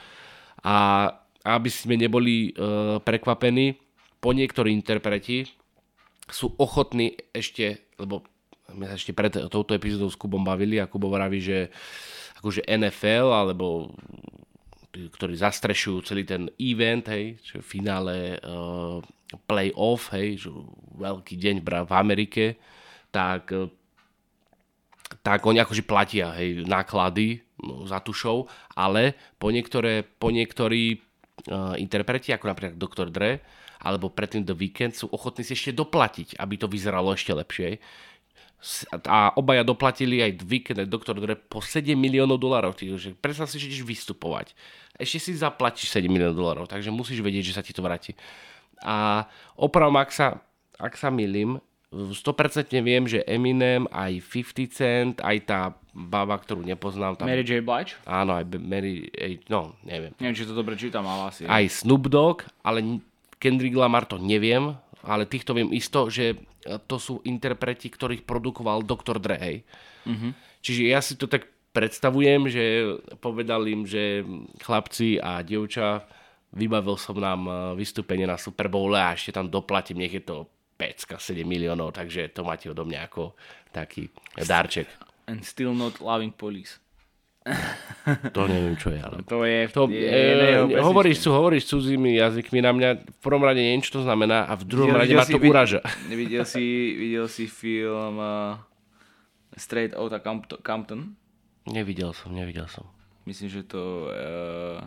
A 0.65 1.09
aby 1.45 1.69
sme 1.69 2.01
neboli 2.01 2.57
uh, 2.57 2.99
prekvapení, 3.05 3.77
po 4.19 4.31
niektorí 4.35 4.75
interpreti 4.75 5.47
sú 6.29 6.53
ochotní 6.61 7.17
ešte, 7.33 7.89
lebo 7.97 8.27
my 8.77 8.85
sa 8.85 9.01
ešte 9.01 9.17
pred 9.17 9.33
touto 9.49 9.73
epizódou 9.73 10.13
s 10.13 10.19
Kubom 10.21 10.45
bavili 10.45 10.77
a 10.77 10.91
Kubo 10.91 11.09
vraví, 11.09 11.41
že 11.41 11.73
akože 12.39 12.69
NFL 12.69 13.33
alebo 13.33 13.97
ktorí 14.89 15.37
zastrešujú 15.39 15.99
celý 16.03 16.25
ten 16.25 16.49
event, 16.59 17.07
hej, 17.13 17.39
čo 17.45 17.63
finále 17.63 18.41
uh, 18.41 18.99
play-off, 19.45 20.11
hej, 20.17 20.49
že 20.49 20.51
veľký 20.97 21.35
deň 21.39 21.57
v 21.63 21.93
Amerike, 21.93 22.45
tak, 23.13 23.53
tak 25.21 25.41
oni 25.45 25.61
akože 25.63 25.85
platia 25.85 26.35
hej, 26.41 26.65
náklady 26.65 27.45
no, 27.63 27.85
za 27.85 28.01
tú 28.01 28.17
show, 28.17 28.49
ale 28.75 29.15
po, 29.37 29.53
niektoré, 29.53 30.03
po 30.03 30.33
niektorí 30.33 30.99
uh, 31.53 31.77
interpreti, 31.77 32.33
ako 32.33 32.45
napríklad 32.49 32.77
Dr. 32.81 33.09
Dre, 33.13 33.45
alebo 33.79 34.11
predtým 34.11 34.43
The 34.43 34.55
Weekend 34.55 34.99
sú 34.99 35.07
ochotní 35.11 35.47
si 35.47 35.55
ešte 35.55 35.75
doplatiť, 35.75 36.39
aby 36.39 36.55
to 36.59 36.67
vyzeralo 36.67 37.15
ešte 37.15 37.33
lepšie. 37.35 37.79
A 39.07 39.31
obaja 39.39 39.63
doplatili 39.63 40.19
aj 40.19 40.43
Weekend, 40.43 40.83
aj 40.83 40.91
Dr. 40.91 41.15
Dre 41.23 41.39
po 41.39 41.63
7 41.63 41.95
miliónov 41.95 42.43
dolarov. 42.43 42.75
Takže 42.75 43.15
predstav 43.15 43.47
si, 43.47 43.63
že 43.63 43.71
ideš 43.71 43.87
vystupovať. 43.87 44.51
Ešte 44.99 45.31
si 45.31 45.31
zaplatíš 45.39 45.95
7 45.95 46.11
miliónov 46.11 46.35
dolarov, 46.35 46.67
takže 46.67 46.91
musíš 46.91 47.23
vedieť, 47.23 47.55
že 47.55 47.57
sa 47.57 47.63
ti 47.63 47.71
to 47.71 47.87
vráti. 47.87 48.19
A 48.83 49.27
opravom, 49.55 49.95
ak 49.95 50.11
sa, 50.11 50.43
ak 50.75 50.99
sa 50.99 51.07
milím, 51.15 51.63
100% 51.89 52.69
viem, 52.85 53.09
že 53.09 53.25
Eminem, 53.25 53.89
aj 53.89 54.21
50 54.21 54.69
Cent, 54.69 55.15
aj 55.25 55.37
tá 55.49 55.61
baba, 55.97 56.37
ktorú 56.37 56.61
nepoznám. 56.61 57.17
Tam... 57.17 57.25
Mary 57.25 57.41
J. 57.41 57.65
Blige? 57.65 57.97
Áno, 58.05 58.37
aj 58.37 58.45
Mary, 58.61 59.09
no, 59.49 59.73
neviem. 59.89 60.13
Neviem, 60.21 60.37
či 60.37 60.45
to 60.45 60.53
dobre 60.53 60.77
čítam, 60.77 61.09
ale 61.09 61.33
asi. 61.33 61.49
Aj 61.49 61.65
Snoop 61.65 62.13
Dogg, 62.13 62.45
ale 62.61 63.01
Kendrick 63.39 63.75
Lamar 63.75 64.07
to 64.07 64.19
neviem, 64.19 64.75
ale 65.03 65.25
týchto 65.27 65.55
viem 65.55 65.71
isto, 65.71 66.11
že 66.11 66.39
to 66.87 66.99
sú 66.99 67.23
interpreti, 67.25 67.89
ktorých 67.89 68.27
produkoval 68.27 68.85
Dr. 68.85 69.23
Dre. 69.23 69.39
Hej. 69.39 69.57
Mm-hmm. 70.05 70.33
Čiže 70.61 70.83
ja 70.85 71.01
si 71.01 71.15
to 71.15 71.31
tak 71.31 71.49
predstavujem, 71.73 72.51
že 72.51 72.65
povedal 73.23 73.63
im, 73.71 73.87
že 73.87 74.27
chlapci 74.61 75.23
a 75.23 75.41
dievča, 75.47 76.03
vybavil 76.53 76.99
som 76.99 77.17
nám 77.17 77.41
eh, 77.47 77.55
vystúpenie 77.79 78.27
na 78.27 78.41
Super 78.41 78.67
Bowl 78.67 78.91
a 78.97 79.15
ešte 79.15 79.37
tam 79.37 79.47
doplatím, 79.47 80.03
nech 80.03 80.19
je 80.19 80.25
to 80.25 80.37
5 80.79 81.19
7 81.19 81.43
miliónov, 81.43 81.91
takže 81.91 82.31
to 82.31 82.47
máte 82.47 82.71
odo 82.71 82.87
mňa 82.87 83.01
ako 83.11 83.35
taký 83.75 84.11
darček. 84.39 84.87
And 85.27 85.43
still 85.43 85.75
not 85.75 85.99
loving 85.99 86.31
police. 86.33 86.79
To 88.33 88.49
neviem, 88.49 88.73
čo 88.81 88.89
je. 88.89 89.01
Ale... 89.01 89.21
To 89.29 89.45
je... 89.45 89.69
To, 89.77 89.85
je, 89.93 90.25
e, 90.73 90.81
hovoríš, 90.81 91.21
sú, 91.21 91.29
hovoríš 91.29 91.69
cudzími 91.69 92.17
jazykmi 92.17 92.65
na 92.65 92.73
mňa. 92.73 92.89
V 93.05 93.19
prvom 93.21 93.45
rade 93.45 93.61
neviem, 93.61 93.85
čo 93.85 94.01
to 94.01 94.03
znamená 94.05 94.49
a 94.49 94.57
v 94.57 94.65
druhom 94.65 94.97
rade 94.97 95.13
ma 95.13 95.29
to 95.29 95.37
uraža. 95.37 95.85
Videl 96.09 96.49
si, 96.49 96.65
videl 97.05 97.29
si 97.29 97.45
film 97.45 98.17
uh, 98.17 98.57
Straight 99.61 99.93
Outta 99.93 100.25
Compton? 100.65 101.13
Nevidel 101.69 102.17
som, 102.17 102.33
nevidel 102.33 102.65
som. 102.71 102.89
Myslím, 103.29 103.53
že 103.53 103.63
to... 103.69 104.09
Uh, 104.09 104.81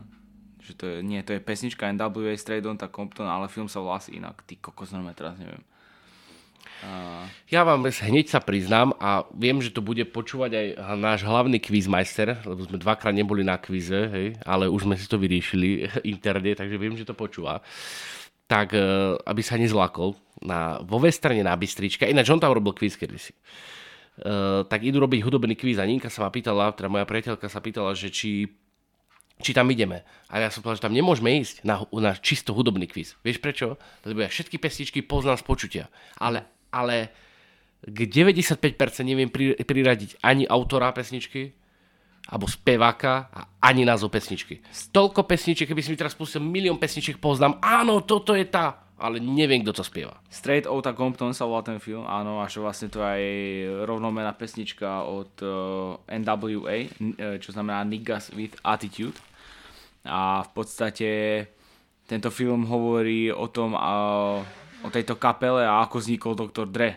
že 0.61 0.77
to 0.77 0.85
je, 0.85 0.97
nie, 1.01 1.21
to 1.25 1.33
je 1.33 1.41
pesnička 1.41 1.89
NWA 1.89 2.37
Straight 2.37 2.65
Outta 2.65 2.89
Compton, 2.89 3.25
ale 3.25 3.49
film 3.49 3.69
sa 3.69 3.81
volá 3.81 3.97
asi 4.01 4.17
inak. 4.17 4.45
Ty 4.45 4.61
kokos, 4.61 4.93
teraz 5.17 5.37
neviem. 5.37 5.61
Ja 7.51 7.61
vám 7.61 7.85
hneď 7.85 8.31
sa 8.31 8.41
priznám 8.41 8.97
a 8.97 9.29
viem, 9.37 9.61
že 9.61 9.69
to 9.69 9.85
bude 9.85 10.01
počúvať 10.09 10.51
aj 10.55 10.67
náš 10.97 11.19
hlavný 11.27 11.61
quizmeister, 11.61 12.41
lebo 12.41 12.65
sme 12.65 12.81
dvakrát 12.81 13.13
neboli 13.13 13.45
na 13.45 13.61
kvize, 13.61 14.09
hej, 14.09 14.27
ale 14.41 14.65
už 14.65 14.89
sme 14.89 14.95
si 14.97 15.05
to 15.05 15.21
vyriešili 15.21 15.85
interne, 16.13 16.57
takže 16.57 16.81
viem, 16.81 16.97
že 16.97 17.05
to 17.05 17.13
počúva. 17.13 17.61
Tak, 18.49 18.73
e, 18.73 18.81
aby 19.19 19.41
sa 19.45 19.61
nezlakol, 19.61 20.17
na, 20.41 20.81
vo 20.81 20.97
Westrane 20.97 21.45
na 21.45 21.53
Bystrička, 21.53 22.09
ináč 22.09 22.33
on 22.33 22.41
tam 22.41 22.51
robil 22.51 22.73
kvíz 22.73 22.97
kedysi. 22.97 23.37
Uh, 24.21 24.67
tak 24.67 24.83
idú 24.83 24.99
robiť 25.01 25.23
hudobný 25.23 25.55
kvíz 25.55 25.79
a 25.79 25.87
Ninka 25.87 26.11
sa 26.11 26.27
ma 26.27 26.29
pýtala, 26.29 26.75
teda 26.75 26.91
moja 26.91 27.07
priateľka 27.07 27.47
sa 27.47 27.63
pýtala, 27.63 27.95
že 27.95 28.11
či 28.11 28.51
či 29.41 29.57
tam 29.57 29.65
ideme. 29.73 30.05
A 30.29 30.37
ja 30.37 30.53
som 30.53 30.61
povedal, 30.61 30.77
že 30.77 30.85
tam 30.85 30.93
nemôžeme 30.93 31.33
ísť 31.41 31.65
na, 31.65 31.81
na 31.89 32.13
čisto 32.13 32.53
hudobný 32.53 32.85
kvíz. 32.85 33.17
Vieš 33.25 33.41
prečo? 33.41 33.75
Lebo 34.05 34.21
ja 34.21 34.29
všetky 34.29 34.61
pesničky 34.61 35.01
poznám 35.01 35.41
z 35.41 35.45
počutia. 35.49 35.85
Ale 36.21 36.45
ale 36.73 37.11
k 37.81 37.99
95% 38.07 38.57
neviem 39.03 39.29
priradiť 39.61 40.21
ani 40.23 40.45
autora 40.45 40.93
pesničky, 40.95 41.51
alebo 42.29 42.45
speváka 42.45 43.27
a 43.33 43.41
ani 43.65 43.81
názov 43.81 44.13
pesničky. 44.13 44.61
Toľko 44.93 45.25
pesničiek, 45.25 45.65
keby 45.65 45.81
si 45.81 45.89
mi 45.89 45.97
teraz 45.97 46.13
pustil 46.13 46.43
milión 46.45 46.77
pesničiek, 46.77 47.17
poznám, 47.17 47.57
áno, 47.59 48.05
toto 48.05 48.37
je 48.37 48.45
tá, 48.45 48.85
ale 49.01 49.17
neviem, 49.17 49.65
kto 49.65 49.81
to 49.81 49.83
spieva. 49.83 50.21
Straight 50.29 50.69
Outta 50.69 50.93
Compton 50.93 51.33
sa 51.33 51.49
volá 51.49 51.65
ten 51.65 51.81
film, 51.81 52.05
áno, 52.05 52.37
a 52.37 52.45
že 52.45 52.61
vlastne 52.61 52.93
to 52.93 53.01
je 53.01 53.65
rovnomená 53.81 54.37
pesnička 54.37 55.09
od 55.09 55.33
uh, 55.41 55.49
eh, 56.05 56.21
NWA, 56.21 56.77
eh, 56.85 56.87
čo 57.41 57.49
znamená 57.49 57.81
Niggas 57.81 58.29
with 58.37 58.53
Attitude. 58.61 59.17
A 60.05 60.45
v 60.45 60.49
podstate 60.53 61.09
tento 62.05 62.29
film 62.29 62.69
hovorí 62.69 63.33
o 63.33 63.49
tom, 63.49 63.73
uh, 63.73 64.41
o 64.81 64.89
tejto 64.89 65.17
kapele 65.17 65.65
a 65.65 65.81
ako 65.85 66.01
vznikol 66.01 66.33
Dr. 66.33 66.65
Dre. 66.69 66.91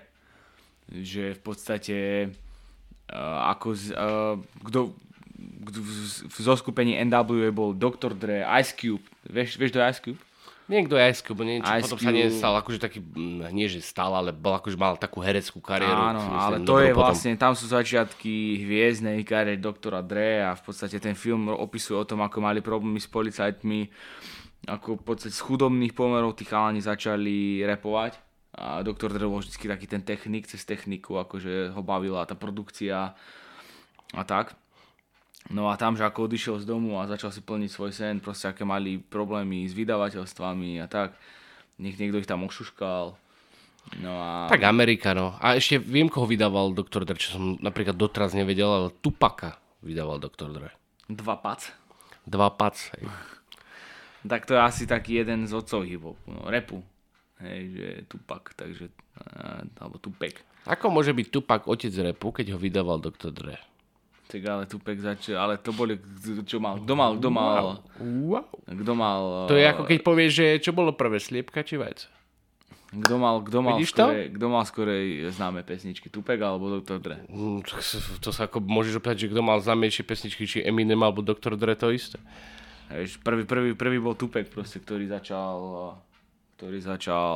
Že 0.89 1.37
v 1.37 1.41
podstate 1.41 1.97
uh, 3.13 3.51
ako 3.53 3.69
z, 3.73 3.85
uh, 3.97 4.37
kto, 4.69 4.93
kto 5.69 5.79
v, 5.81 5.91
v 6.29 6.39
zoskupení 6.39 6.93
NWA 7.05 7.49
bol 7.53 7.73
Dr. 7.73 8.13
Dre, 8.17 8.45
Ice 8.61 8.77
Cube. 8.77 9.05
Vieš, 9.25 9.57
vieš 9.57 9.73
do 9.73 9.81
Ice 9.85 10.01
Cube? 10.01 10.21
Niekto 10.65 10.97
je 10.97 11.05
Ice 11.13 11.21
Cube, 11.21 11.45
neviem, 11.45 11.61
či 11.61 11.77
Ice 11.77 11.93
potom 11.93 12.01
sa 12.01 12.09
Cube. 12.09 12.25
nestal 12.25 12.55
akože 12.57 12.79
taký, 12.81 12.99
mm, 13.05 13.53
nie 13.53 13.69
že 13.69 13.85
stal, 13.85 14.17
ale 14.17 14.33
bol 14.33 14.57
akože 14.57 14.81
mal 14.81 14.97
takú 14.97 15.21
hereckú 15.21 15.61
kariéru. 15.61 15.93
Áno, 15.93 16.25
myslím, 16.25 16.41
ale 16.41 16.57
to 16.65 16.81
je 16.81 16.91
potom. 16.97 17.01
vlastne, 17.05 17.31
tam 17.37 17.53
sú 17.53 17.69
začiatky 17.69 18.65
hviezdnej 18.65 19.21
kariéry 19.29 19.61
doktora 19.61 20.01
Dre 20.01 20.41
a 20.41 20.57
v 20.57 20.63
podstate 20.65 20.97
ten 20.97 21.13
film 21.13 21.53
opisuje 21.53 22.01
o 22.01 22.09
tom, 22.09 22.25
ako 22.25 22.41
mali 22.41 22.65
problémy 22.65 22.97
s 22.97 23.05
policajtmi, 23.13 23.93
ako 24.65 25.01
v 25.01 25.05
podstate 25.05 25.35
z 25.35 25.45
chudobných 25.45 25.93
pomerov 25.93 26.37
tí 26.37 26.49
chalani 26.49 26.81
začali 26.81 27.61
repovať 27.65 28.17
a 28.55 28.87
doktor 28.87 29.11
Dre 29.11 29.27
bol 29.27 29.43
vždy 29.43 29.67
taký 29.67 29.87
ten 29.91 30.03
technik, 30.07 30.47
cez 30.47 30.63
techniku, 30.63 31.19
akože 31.19 31.75
ho 31.75 31.83
bavila 31.83 32.23
tá 32.23 32.39
produkcia 32.39 33.13
a 34.15 34.23
tak. 34.23 34.55
No 35.53 35.69
a 35.69 35.77
tam, 35.77 35.99
že 35.99 36.07
ako 36.07 36.31
odišiel 36.31 36.57
z 36.63 36.67
domu 36.71 36.97
a 36.97 37.11
začal 37.11 37.29
si 37.29 37.45
plniť 37.45 37.69
svoj 37.69 37.93
sen, 37.93 38.17
proste 38.23 38.49
aké 38.49 38.65
mali 38.65 38.97
problémy 38.97 39.69
s 39.69 39.77
vydavateľstvami 39.77 40.81
a 40.81 40.87
tak. 40.89 41.13
Nech 41.77 41.99
niekto 42.01 42.23
ich 42.23 42.31
tam 42.31 42.47
ošuškal. 42.49 43.19
No 44.01 44.13
a... 44.17 44.49
Tak 44.49 44.65
Amerika, 44.65 45.13
no. 45.13 45.37
A 45.43 45.61
ešte 45.61 45.77
viem, 45.77 46.09
koho 46.09 46.25
vydával 46.25 46.73
Dr. 46.73 47.05
Dre, 47.05 47.21
čo 47.21 47.37
som 47.37 47.61
napríklad 47.61 47.99
doteraz 47.99 48.33
nevedel, 48.33 48.71
ale 48.71 48.89
Tupaka 49.05 49.61
vydával 49.85 50.17
Dr. 50.23 50.49
Dre. 50.49 50.71
Dva 51.11 51.37
pac. 51.37 51.69
Dva 52.25 52.49
pac, 52.49 52.81
hej. 52.97 53.05
Tak 54.25 54.49
to 54.49 54.57
je 54.57 54.61
asi 54.61 54.85
taký 54.89 55.21
jeden 55.21 55.45
z 55.45 55.53
otcov 55.53 55.85
hip-hopu, 55.85 56.27
no, 56.27 56.49
repu. 56.49 56.81
Hej, 57.45 57.61
že 57.77 57.89
Tupak, 58.09 58.57
takže, 58.57 58.89
a, 59.21 59.61
alebo 59.77 60.01
Tupek. 60.01 60.41
Ako 60.65 60.89
môže 60.89 61.13
byť 61.13 61.27
Tupak 61.29 61.69
otec 61.69 61.93
repu, 61.93 62.33
keď 62.33 62.57
ho 62.57 62.59
vydával 62.59 63.05
Dr. 63.05 63.29
Dre? 63.29 63.61
Tak 64.25 64.41
ale 64.49 64.65
Tupek 64.65 64.97
začal, 64.97 65.37
ale 65.37 65.55
to 65.61 65.77
boli, 65.77 66.01
čo 66.49 66.57
mal, 66.57 66.81
kto 66.81 66.95
mal, 66.97 67.11
kto 67.21 67.29
mal, 67.29 67.85
Wow. 68.01 68.49
kto 68.65 68.93
mal, 68.97 69.23
To 69.45 69.55
je 69.61 69.67
ako 69.69 69.85
keď 69.85 69.99
povieš, 70.01 70.33
že 70.33 70.47
čo 70.65 70.73
bolo 70.73 70.97
prvé, 70.97 71.21
sliepka 71.21 71.61
či 71.61 71.77
vajce? 71.77 72.09
kto 72.95 73.15
mal, 73.19 73.43
kto 73.43 73.59
mal, 73.59 73.77
skorej, 73.83 74.31
kto 74.39 74.47
mal 74.47 74.63
skorej 74.63 75.05
známe 75.35 75.67
pesničky, 75.67 76.07
Tupek 76.07 76.39
alebo 76.39 76.79
Dr. 76.79 77.03
Dre. 77.03 77.17
Mm, 77.27 77.67
to 78.23 78.31
sa 78.31 78.47
ako 78.47 78.63
môžeš 78.63 79.03
opýtať, 79.03 79.27
že 79.27 79.31
kto 79.35 79.43
mal 79.43 79.59
známejšie 79.59 80.07
pesničky, 80.07 80.47
či 80.47 80.63
Eminem 80.63 81.03
alebo 81.03 81.19
Dr. 81.19 81.59
Dre 81.59 81.75
to 81.75 81.91
isté. 81.91 82.23
Hej, 82.93 83.17
prvý, 83.25 83.49
prvý, 83.49 83.71
prvý 83.73 83.97
bol 83.97 84.13
Tupek 84.13 84.53
proste, 84.53 84.83
ktorý 84.83 85.09
začal, 85.09 85.57
ktorý 86.61 86.79
začal 86.85 87.33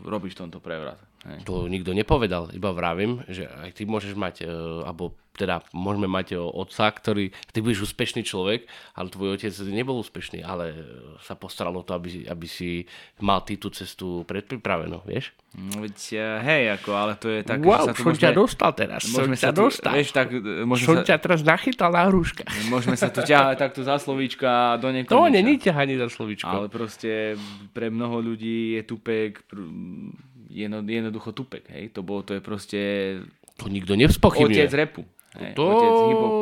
robiť 0.00 0.30
v 0.32 0.40
tomto 0.46 0.58
prevrat. 0.64 0.96
Hej. 1.26 1.50
To 1.50 1.66
nikto 1.66 1.90
nepovedal, 1.90 2.54
iba 2.54 2.70
vravím, 2.70 3.26
že 3.26 3.50
aj 3.50 3.74
ty 3.74 3.82
môžeš 3.90 4.14
mať, 4.14 4.46
e, 4.46 4.54
alebo 4.86 5.18
teda 5.34 5.66
môžeme 5.74 6.06
mať 6.06 6.34
e, 6.34 6.36
otca, 6.38 6.86
ktorý, 6.94 7.34
ty 7.50 7.58
budeš 7.58 7.90
úspešný 7.90 8.22
človek, 8.22 8.70
ale 8.94 9.10
tvoj 9.10 9.34
otec 9.34 9.50
nebol 9.66 9.98
úspešný, 9.98 10.46
ale 10.46 10.70
e, 10.70 10.76
sa 11.22 11.34
postaral 11.34 11.74
o 11.74 11.82
to, 11.82 11.98
aby, 11.98 12.22
aby 12.26 12.46
si 12.46 12.86
mal 13.18 13.42
ty 13.42 13.58
tú 13.58 13.66
cestu 13.74 14.22
predpripravenú, 14.30 15.02
vieš? 15.02 15.34
No 15.58 15.82
veď, 15.82 15.98
hej, 16.38 16.62
ako, 16.78 16.90
ale 16.94 17.12
to 17.18 17.26
je 17.34 17.40
tak, 17.42 17.66
wow, 17.66 17.82
že 17.82 17.90
sa 17.90 17.92
tu 17.94 18.02
som 18.02 18.06
môžeme, 18.14 18.22
ťa 18.22 18.32
dostal 18.38 18.70
teraz, 18.78 19.00
som 19.02 19.14
môžeme 19.18 19.36
ťa 19.38 19.42
sa 19.42 19.50
tu, 19.50 19.62
dostal. 19.66 19.92
vieš, 19.98 20.08
tak, 20.14 20.28
môžeme 20.70 20.86
som 20.86 20.96
sa, 21.02 21.08
ťa 21.08 21.16
teraz 21.18 21.40
nachytal 21.42 21.90
na 21.90 22.02
hruška. 22.06 22.44
Môžeme 22.70 22.94
sa 22.94 23.08
tu 23.10 23.20
ťahať 23.26 23.56
takto 23.66 23.80
za 23.82 23.96
slovíčka 23.98 24.78
do 24.78 24.86
To 24.86 24.94
nekonečna. 24.94 25.34
není 25.34 25.58
ťahanie 25.58 25.98
za 25.98 26.06
slovičko. 26.12 26.46
Ale 26.46 26.66
proste 26.70 27.34
pre 27.74 27.90
mnoho 27.90 28.22
ľudí 28.22 28.78
je 28.78 28.82
Tupek 28.86 29.42
pr- 29.50 29.66
jedno, 30.48 30.80
jednoducho 30.82 31.32
Tupek, 31.32 31.68
hej. 31.70 31.92
To, 31.92 32.00
bolo, 32.02 32.24
to 32.24 32.34
je 32.34 32.42
proste 32.42 32.80
To 33.60 33.68
nikto 33.68 33.94
nevzpochybňuje. 33.94 34.64
otec 34.64 34.72
repu. 34.74 35.02
Hej, 35.36 35.52
to 35.54 35.62
Otec 35.62 35.96
hip-hopu. 36.08 36.40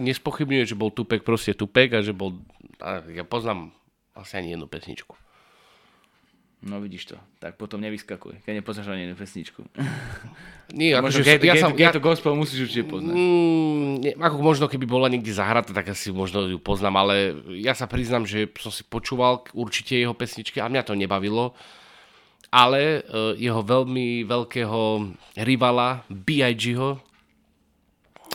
nespochybňuje, 0.00 0.64
že 0.64 0.74
bol 0.74 0.88
Tupek 0.88 1.22
proste 1.22 1.52
Tupek 1.52 1.92
a 1.92 2.00
že 2.00 2.16
bol... 2.16 2.40
A 2.80 3.04
ja 3.12 3.22
poznám 3.22 3.70
asi 4.16 4.40
ani 4.40 4.56
jednu 4.56 4.64
pesničku. 4.64 5.12
No 6.64 6.80
vidíš 6.80 7.12
to. 7.12 7.16
Tak 7.44 7.60
potom 7.60 7.76
nevyskakuj, 7.84 8.40
keď 8.48 8.64
nepoznáš 8.64 8.88
ani 8.88 9.04
jednu 9.04 9.20
pesničku. 9.20 9.60
Nie, 10.80 10.96
Možno 10.96 11.20
akože, 11.20 11.36
get, 11.36 11.44
ja 11.44 11.54
som, 11.60 11.76
get 11.76 11.92
ja, 11.92 11.92
to 11.92 12.00
gospel 12.00 12.32
musíš 12.32 12.72
určite 12.72 12.88
poznať. 12.88 13.12
Mm, 13.12 13.90
nie, 14.00 14.12
ako 14.16 14.40
možno 14.40 14.64
keby 14.64 14.88
bola 14.88 15.12
niekde 15.12 15.28
zahratá, 15.28 15.76
tak 15.76 15.92
asi 15.92 16.08
možno 16.08 16.48
ju 16.48 16.56
poznám, 16.56 17.04
ale 17.04 17.14
ja 17.60 17.76
sa 17.76 17.84
priznám, 17.84 18.24
že 18.24 18.48
som 18.56 18.72
si 18.72 18.80
počúval 18.80 19.44
určite 19.52 19.92
jeho 19.92 20.16
pesničky 20.16 20.56
a 20.58 20.72
mňa 20.72 20.88
to 20.88 20.96
nebavilo. 20.96 21.52
Ale 22.54 23.02
uh, 23.02 23.34
jeho 23.34 23.66
veľmi 23.66 24.22
veľkého 24.22 25.10
rivala 25.42 26.06
B.I.G.ho 26.06 27.02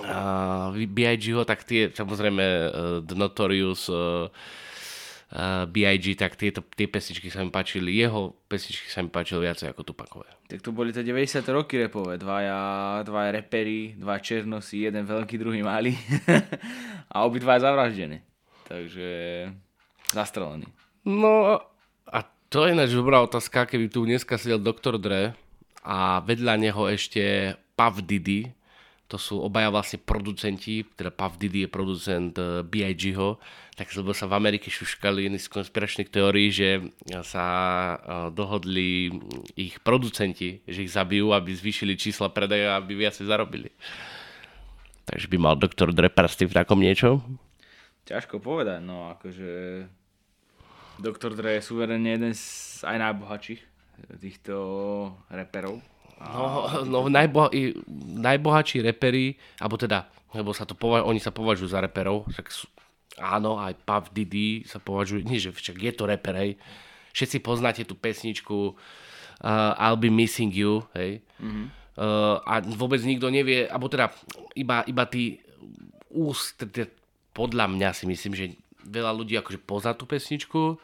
uh, 0.03 0.71
B.I.G.ho, 0.75 1.43
tak 1.43 1.63
tie, 1.67 1.91
samozrejme 1.91 2.43
uh, 2.43 2.69
The 3.03 3.15
Notorious 3.15 3.87
uh, 3.91 4.27
uh, 4.27 5.63
B.I.G., 5.67 6.15
tak 6.15 6.39
tieto, 6.39 6.63
tie 6.63 6.87
pesničky 6.87 7.27
sa 7.27 7.43
mi 7.43 7.51
páčili, 7.51 7.95
jeho 7.95 8.35
pesničky 8.47 8.87
sa 8.87 9.03
mi 9.03 9.11
páčili 9.11 9.47
viacej 9.47 9.71
ako 9.71 9.81
Tupakové. 9.83 10.29
Tak 10.49 10.65
to 10.65 10.73
boli 10.73 10.89
to 10.89 11.05
90. 11.05 11.45
roky 11.53 11.77
repové. 11.77 12.17
Dvaja, 12.17 13.01
dvaja 13.05 13.29
reperi, 13.35 13.93
dva 13.99 14.17
černosy, 14.17 14.89
jeden 14.89 15.05
veľký, 15.05 15.35
druhý 15.37 15.61
malý. 15.61 15.93
a 17.13 17.25
obidva 17.25 17.61
zavraždení. 17.61 18.21
Takže 18.65 19.09
zastrelený. 20.13 20.65
No 21.05 21.61
to 22.49 22.65
je 22.65 22.73
ináč 22.73 22.97
dobrá 22.97 23.21
otázka, 23.21 23.69
keby 23.69 23.93
tu 23.93 24.09
dneska 24.09 24.41
sedel 24.41 24.57
Dr. 24.57 24.97
Dre 24.97 25.37
a 25.85 26.17
vedľa 26.25 26.53
neho 26.57 26.89
ešte 26.89 27.53
Puff 27.77 28.01
Diddy, 28.01 28.49
to 29.09 29.17
sú 29.17 29.41
obaja 29.41 29.73
vlastne 29.73 29.97
producenti, 29.97 30.85
teda 30.85 31.09
Puff 31.09 31.37
Diddy 31.41 31.65
je 31.65 31.69
producent 31.69 32.33
eh, 32.37 32.61
B.I.G.ho, 32.61 33.41
tak 33.73 33.89
lebo 33.93 34.13
sa 34.13 34.29
v 34.29 34.37
Amerike 34.37 34.69
šuškali 34.69 35.29
z 35.33 35.47
konspiračných 35.49 36.13
teórií, 36.13 36.53
že 36.53 36.93
sa 37.25 37.45
eh, 37.45 37.97
dohodli 38.33 39.13
ich 39.57 39.81
producenti, 39.81 40.61
že 40.69 40.85
ich 40.85 40.93
zabijú, 40.93 41.33
aby 41.33 41.53
zvýšili 41.53 41.97
čísla 41.97 42.29
predaja, 42.29 42.77
aby 42.77 42.97
viacej 42.97 43.25
zarobili. 43.25 43.73
Takže 45.09 45.25
by 45.25 45.37
mal 45.41 45.57
Dr. 45.57 45.89
Dre 45.89 46.13
prsty 46.13 46.45
v 46.45 46.53
takom 46.53 46.77
niečom? 46.77 47.21
Ťažko 48.05 48.41
povedať, 48.41 48.81
no 48.85 49.09
akože 49.17 49.49
Dr. 50.99 51.31
Dre 51.33 51.57
je 51.57 51.65
suverene 51.65 52.19
jeden 52.19 52.33
z 52.35 52.43
aj 52.83 52.97
najbohatších 52.99 53.61
týchto 54.19 54.55
reperov. 55.31 55.79
No, 56.19 56.67
no 56.83 56.99
najboha- 57.07 57.51
najbohatší 58.19 58.83
reperi, 58.83 59.39
alebo 59.59 59.79
teda, 59.79 60.11
lebo 60.35 60.51
sa 60.51 60.67
to 60.67 60.75
pova- 60.75 61.07
oni 61.07 61.19
sa 61.23 61.31
považujú 61.31 61.71
za 61.71 61.79
reperov, 61.79 62.27
však 62.27 62.47
sú, 62.51 62.67
áno, 63.19 63.55
aj 63.55 63.79
Puff 63.87 64.11
Diddy 64.11 64.67
sa 64.67 64.83
považuje, 64.83 65.23
nie 65.23 65.39
že 65.39 65.55
však 65.55 65.79
je 65.79 65.91
to 65.95 66.03
reper, 66.03 66.35
hej. 66.35 66.51
Všetci 67.15 67.37
poznáte 67.39 67.83
tú 67.87 67.95
pesničku 67.95 68.75
uh, 68.75 69.79
I'll 69.79 69.99
be 69.99 70.11
missing 70.11 70.51
you, 70.51 70.83
hej. 70.95 71.23
Mm-hmm. 71.39 71.65
Uh, 71.99 72.39
a 72.47 72.63
vôbec 72.63 72.99
nikto 73.03 73.27
nevie, 73.31 73.67
alebo 73.67 73.87
teda 73.91 74.11
iba, 74.55 74.83
iba 74.87 75.03
tí 75.07 75.39
úst, 76.11 76.59
podľa 77.31 77.65
mňa 77.71 77.89
si 77.95 78.07
myslím, 78.07 78.33
že 78.35 78.45
veľa 78.89 79.13
ľudí 79.13 79.37
akože 79.37 79.61
pozná 79.61 79.93
tú 79.93 80.09
pesničku, 80.09 80.81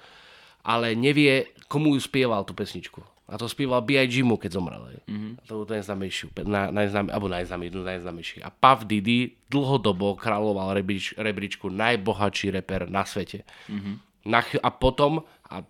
ale 0.62 0.94
nevie, 0.94 1.50
komu 1.66 1.98
ju 1.98 2.02
spieval 2.02 2.46
tú 2.46 2.54
pesničku. 2.54 3.02
A 3.26 3.42
to 3.42 3.50
spieval 3.50 3.82
B.I.G. 3.82 4.22
mu, 4.22 4.38
keď 4.38 4.62
zomrel. 4.62 5.02
Mm-hmm. 5.10 5.50
To 5.50 5.66
bol 5.66 5.66
najznámejší, 5.66 6.30
na, 6.46 6.70
najznám, 6.70 7.10
alebo 7.10 7.26
najznámejší, 7.26 7.74
jednu. 7.74 8.46
A 8.46 8.54
Puff 8.54 8.86
Diddy 8.86 9.34
dlhodobo 9.50 10.14
kráľoval 10.14 10.78
rebríč, 10.78 11.18
rebríčku 11.18 11.74
najbohatší 11.74 12.54
reper 12.54 12.86
na 12.86 13.02
svete. 13.02 13.42
Mm-hmm. 13.66 13.96
Na, 14.30 14.46
a 14.46 14.70
potom, 14.70 15.26
a 15.50 15.66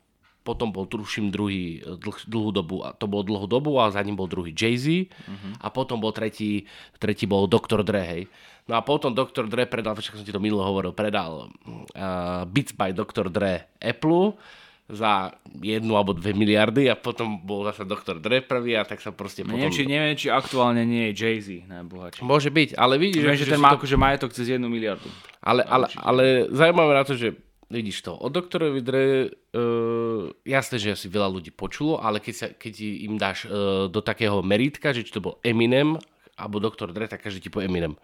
potom 0.45 0.69
bol 0.69 0.85
tuším 0.85 1.33
druhý 1.33 1.81
dlh, 1.81 2.17
dlhú 2.29 2.53
dobu, 2.53 2.85
a 2.85 2.93
to 2.93 3.09
bol 3.09 3.25
dlhú 3.25 3.49
dobu 3.49 3.81
a 3.81 3.89
za 3.89 4.05
ním 4.05 4.13
bol 4.13 4.29
druhý 4.29 4.53
Jay-Z 4.53 5.09
mm-hmm. 5.09 5.53
a 5.65 5.67
potom 5.73 5.97
bol 5.97 6.13
tretí, 6.13 6.69
tretí 7.01 7.25
bol 7.25 7.49
Dr. 7.49 7.81
Dre, 7.81 8.03
hej. 8.05 8.23
No 8.69 8.77
a 8.77 8.85
potom 8.85 9.13
Dr. 9.13 9.49
Dre 9.49 9.65
predal, 9.65 9.97
však 9.97 10.21
som 10.21 10.25
ti 10.25 10.33
to 10.33 10.41
minulo 10.41 10.61
hovoril, 10.61 10.93
predal 10.93 11.49
uh, 11.93 12.45
Beats 12.45 12.73
by 12.77 12.93
Dr. 12.93 13.29
Dre 13.33 13.69
Apple 13.81 14.37
za 14.85 15.33
jednu 15.65 15.97
alebo 15.97 16.13
dve 16.13 16.37
miliardy 16.37 16.85
a 16.89 16.93
potom 16.93 17.41
bol 17.41 17.65
zase 17.65 17.89
Dr. 17.89 18.21
Dre 18.21 18.45
prvý 18.45 18.77
a 18.77 18.85
tak 18.85 19.01
sa 19.01 19.09
proste 19.09 19.41
No, 19.41 19.57
potom... 19.57 19.65
neviem, 19.65 19.73
či, 19.73 19.83
neviem, 19.89 20.13
či 20.13 20.29
aktuálne 20.29 20.85
nie 20.85 21.09
je 21.09 21.25
Jay-Z 21.25 21.49
najbohatší. 21.65 22.21
Môže 22.21 22.53
byť, 22.53 22.77
ale 22.77 23.01
vidíš, 23.01 23.25
Viem, 23.25 23.37
že 23.37 23.49
ten 23.49 23.57
sú 23.57 23.65
má 23.65 23.73
to- 23.73 23.81
akože 23.81 23.97
majetok 23.97 24.29
cez 24.37 24.45
jednu 24.45 24.69
miliardu. 24.69 25.09
Ale, 25.41 25.65
ale, 25.65 25.89
ale 25.97 26.23
zaujímavé 26.53 26.91
na 26.93 27.05
to, 27.05 27.17
že 27.17 27.33
vidíš 27.69 28.05
to, 28.05 28.13
o 28.13 28.27
doktorovi 28.29 28.81
Dre, 28.81 29.05
uh, 29.29 30.29
jasné, 30.45 30.77
že 30.77 30.93
asi 30.93 31.07
veľa 31.09 31.29
ľudí 31.29 31.49
počulo, 31.49 31.97
ale 31.97 32.21
keď, 32.21 32.35
sa, 32.35 32.47
keď 32.53 32.73
im 32.81 33.15
dáš 33.17 33.49
uh, 33.49 33.89
do 33.89 33.99
takého 34.01 34.41
meritka, 34.45 34.93
že 34.93 35.01
či 35.01 35.11
to 35.13 35.23
bol 35.23 35.41
Eminem 35.41 35.97
alebo 36.35 36.59
doktor 36.59 36.91
Dre, 36.91 37.07
tak 37.07 37.23
každý 37.23 37.47
ti 37.47 37.49
povie 37.49 37.71
Eminem. 37.71 37.95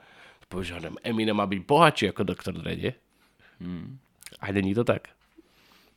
Povieš, 0.52 0.84
že 0.84 0.92
Eminem 1.08 1.40
má 1.40 1.48
byť 1.48 1.62
bohatší 1.64 2.06
ako 2.12 2.22
doktor 2.28 2.52
Dre, 2.60 2.76
nie? 2.76 2.92
Hmm. 3.64 4.04
A 4.44 4.52
není 4.52 4.76
to 4.76 4.84
tak. 4.84 5.08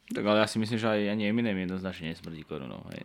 Tak 0.05 0.21
ale 0.21 0.45
ja 0.45 0.47
si 0.47 0.61
myslím, 0.61 0.77
že 0.77 0.85
aj 0.85 1.17
ani 1.17 1.33
Eminem 1.33 1.57
jednoznačne 1.65 2.13
nesmrdí 2.13 2.45
korunou. 2.45 2.85
Hej. 2.93 3.03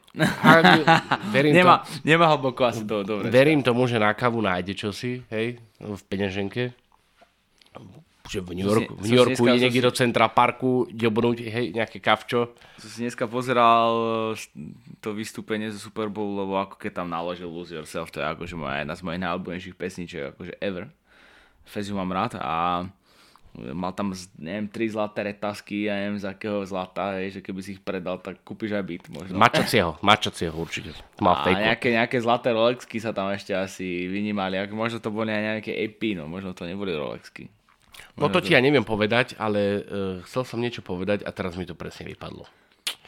Verím, 1.33 1.55
nemá, 1.55 1.87
to, 1.87 2.03
nemá 2.03 2.27
hlboko 2.35 2.67
asi 2.67 2.83
to 2.83 3.07
dobre. 3.07 3.31
verím 3.31 3.63
tomu, 3.63 3.87
že 3.87 3.95
na 3.95 4.11
kavu 4.11 4.43
nájde 4.43 4.75
čosi, 4.75 5.23
hej, 5.31 5.63
v 5.79 6.01
peňaženke. 6.11 6.75
Že 8.29 8.39
v 8.39 8.49
New 8.53 8.67
Yorku, 8.67 8.93
v 8.93 9.03
New 9.03 9.17
Yorku 9.17 9.41
dneska- 9.41 9.49
ide 9.51 9.63
niekde 9.65 9.81
si- 9.81 9.87
do 9.89 9.91
centra 9.91 10.29
parku, 10.29 10.85
ďobnúť, 10.87 11.37
hej, 11.41 11.65
nejaké 11.73 11.97
kavčo. 11.97 12.53
Som 12.77 12.89
si 12.89 12.99
dneska 13.01 13.25
pozeral 13.25 13.89
eh, 14.31 14.61
to 15.01 15.11
vystúpenie 15.11 15.67
zo 15.67 15.81
Super 15.81 16.07
Bowl, 16.07 16.37
lebo 16.37 16.55
ako 16.55 16.77
keď 16.77 16.91
tam 16.95 17.09
naložil 17.09 17.49
Lose 17.49 17.73
Yourself, 17.73 18.13
to 18.13 18.21
je 18.21 18.27
akože 18.27 18.53
moja 18.53 18.79
jedna 18.79 18.93
z 18.93 19.01
mojich 19.01 19.19
najobľúbenejších 19.19 19.73
pesničiek, 19.73 20.23
akože 20.31 20.61
ever. 20.61 20.93
Feziu 21.65 21.97
mám 21.97 22.09
rád 22.09 22.37
a 22.37 22.85
mal 23.73 23.91
tam, 23.91 24.13
neviem, 24.37 24.69
tri 24.69 24.85
zlaté 24.85 25.25
retasky 25.25 25.89
a 25.89 25.97
neviem 25.97 26.17
z 26.17 26.29
akého 26.29 26.61
zlata, 26.63 27.17
hej, 27.17 27.33
že 27.33 27.39
keby 27.41 27.59
si 27.59 27.75
ich 27.75 27.81
predal, 27.81 28.21
tak 28.21 28.45
kúpiš 28.45 28.71
aj 28.71 28.85
byt 28.85 29.03
možno. 29.09 29.35
Mačacieho, 29.35 29.97
mačacieho 29.99 30.53
určite. 30.53 30.93
Mal 31.17 31.33
a 31.35 31.73
nejaké, 31.73 31.89
nejaké 31.91 32.21
zlaté 32.21 32.53
Rolexky 32.53 33.01
sa 33.01 33.09
tam 33.09 33.33
ešte 33.33 33.51
asi 33.51 34.05
vynímali, 34.05 34.53
možno 34.69 35.01
to 35.01 35.09
boli 35.09 35.29
aj 35.29 35.43
nejaké 35.57 35.73
AP, 35.75 36.13
no 36.13 36.29
možno 36.29 36.53
to 36.53 36.63
neboli 36.63 36.93
Rolexky. 36.93 37.49
No 38.19 38.27
to 38.27 38.43
ti 38.43 38.51
ja 38.51 38.59
neviem 38.59 38.83
povedať, 38.83 39.39
ale 39.39 39.79
uh, 39.79 39.81
chcel 40.27 40.43
som 40.43 40.59
niečo 40.59 40.83
povedať 40.83 41.23
a 41.23 41.31
teraz 41.31 41.55
mi 41.55 41.63
to 41.63 41.77
presne 41.77 42.07
vypadlo. 42.11 42.43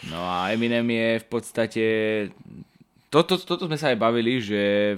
No 0.10 0.20
a 0.24 0.50
Eminem 0.50 0.88
je 0.88 1.10
v 1.22 1.28
podstate... 1.28 1.86
Toto, 3.12 3.36
toto 3.36 3.68
sme 3.68 3.76
sa 3.76 3.92
aj 3.92 4.00
bavili, 4.00 4.40
že, 4.40 4.96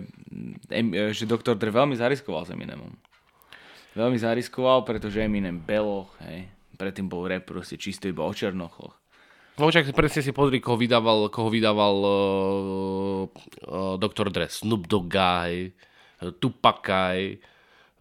že 1.17 1.25
Dr. 1.25 1.57
Dre 1.57 1.73
veľmi 1.73 1.97
zariskoval 1.97 2.45
s 2.45 2.53
Eminemom. 2.53 2.93
Veľmi 3.97 4.21
zariskoval, 4.21 4.85
pretože 4.85 5.17
Eminem 5.17 5.57
beloch, 5.57 6.13
hej. 6.29 6.45
Predtým 6.77 7.09
bol 7.09 7.25
rap 7.25 7.45
proste 7.49 7.77
čisto 7.77 8.05
iba 8.05 8.21
o 8.21 8.33
černochoch. 8.33 8.93
No 9.53 9.69
však 9.69 9.93
presne 9.93 10.25
si 10.25 10.33
pozri, 10.33 10.57
koho 10.57 10.77
vydával, 10.81 11.29
koho 11.29 11.49
vydával 11.53 11.95
uh, 12.01 12.11
uh, 13.69 13.95
Dr. 14.01 14.33
Dre. 14.33 14.49
Snoop 14.49 14.89
hej, 14.89 15.73
uh, 16.25 16.33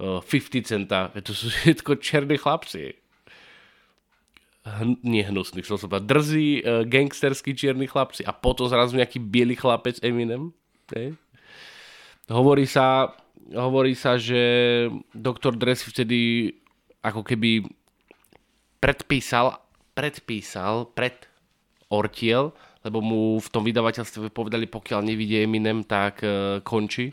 50 0.02 0.66
Centa. 0.66 1.14
To 1.14 1.32
sú 1.32 1.46
všetko 1.48 2.02
černí 2.02 2.34
chlapci. 2.34 2.98
Hn, 4.62 4.94
nie 5.02 5.26
hnusný, 5.26 5.62
chcel 5.66 5.78
som 5.78 5.90
povedať. 5.90 6.06
Drzí, 6.06 6.48
uh, 6.62 6.86
gangsterskí 6.86 7.54
čierni 7.54 7.90
chlapci. 7.90 8.22
A 8.22 8.30
potom 8.30 8.70
zrazu 8.70 8.94
nejaký 8.94 9.18
biely 9.18 9.58
chlapec 9.58 9.98
Eminem. 10.02 10.54
Hej. 10.94 11.18
Hovorí 12.30 12.66
sa, 12.70 13.10
hovorí 13.50 13.98
sa, 13.98 14.14
že 14.18 14.86
Dr. 15.10 15.58
Dre 15.58 15.74
si 15.74 15.90
vtedy 15.90 16.18
ako 17.02 17.26
keby 17.26 17.66
predpísal, 18.78 19.58
predpísal, 19.98 20.94
pred 20.94 21.26
ortiel, 21.90 22.54
lebo 22.86 23.02
mu 23.02 23.42
v 23.42 23.48
tom 23.50 23.66
vydavateľstve 23.66 24.30
povedali, 24.30 24.70
pokiaľ 24.70 25.02
nevidie 25.02 25.42
Eminem, 25.42 25.82
tak 25.82 26.22
uh, 26.22 26.62
končí. 26.62 27.10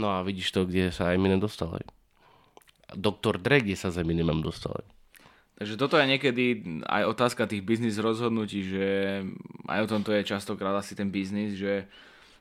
No 0.00 0.08
a 0.08 0.24
vidíš 0.24 0.56
to, 0.56 0.64
kde 0.64 0.88
sa 0.88 1.12
Eminem 1.12 1.36
dostal. 1.36 1.76
Hej. 1.76 1.84
Doktor 2.94 3.38
Dre, 3.38 3.60
kde 3.60 3.76
sa 3.76 3.90
s 3.90 3.98
Eminemom 3.98 4.40
dostal. 4.40 4.76
Hej. 4.80 4.88
Takže 5.62 5.78
toto 5.78 5.94
je 5.94 6.10
niekedy 6.10 6.44
aj 6.90 7.02
otázka 7.06 7.46
tých 7.46 7.62
biznis 7.62 7.94
rozhodnutí, 8.02 8.66
že 8.66 8.86
aj 9.70 9.86
o 9.86 9.90
tomto 9.94 10.10
je 10.10 10.26
častokrát 10.26 10.74
asi 10.74 10.98
ten 10.98 11.06
biznis, 11.06 11.54
že 11.54 11.86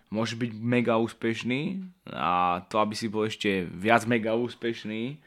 môže 0.10 0.34
byť 0.34 0.52
mega 0.58 0.98
úspešný 0.98 1.86
a 2.18 2.64
to, 2.66 2.82
aby 2.82 2.98
si 2.98 3.14
bol 3.14 3.30
ešte 3.30 3.64
viac 3.70 4.10
mega 4.10 4.34
úspešný, 4.34 5.22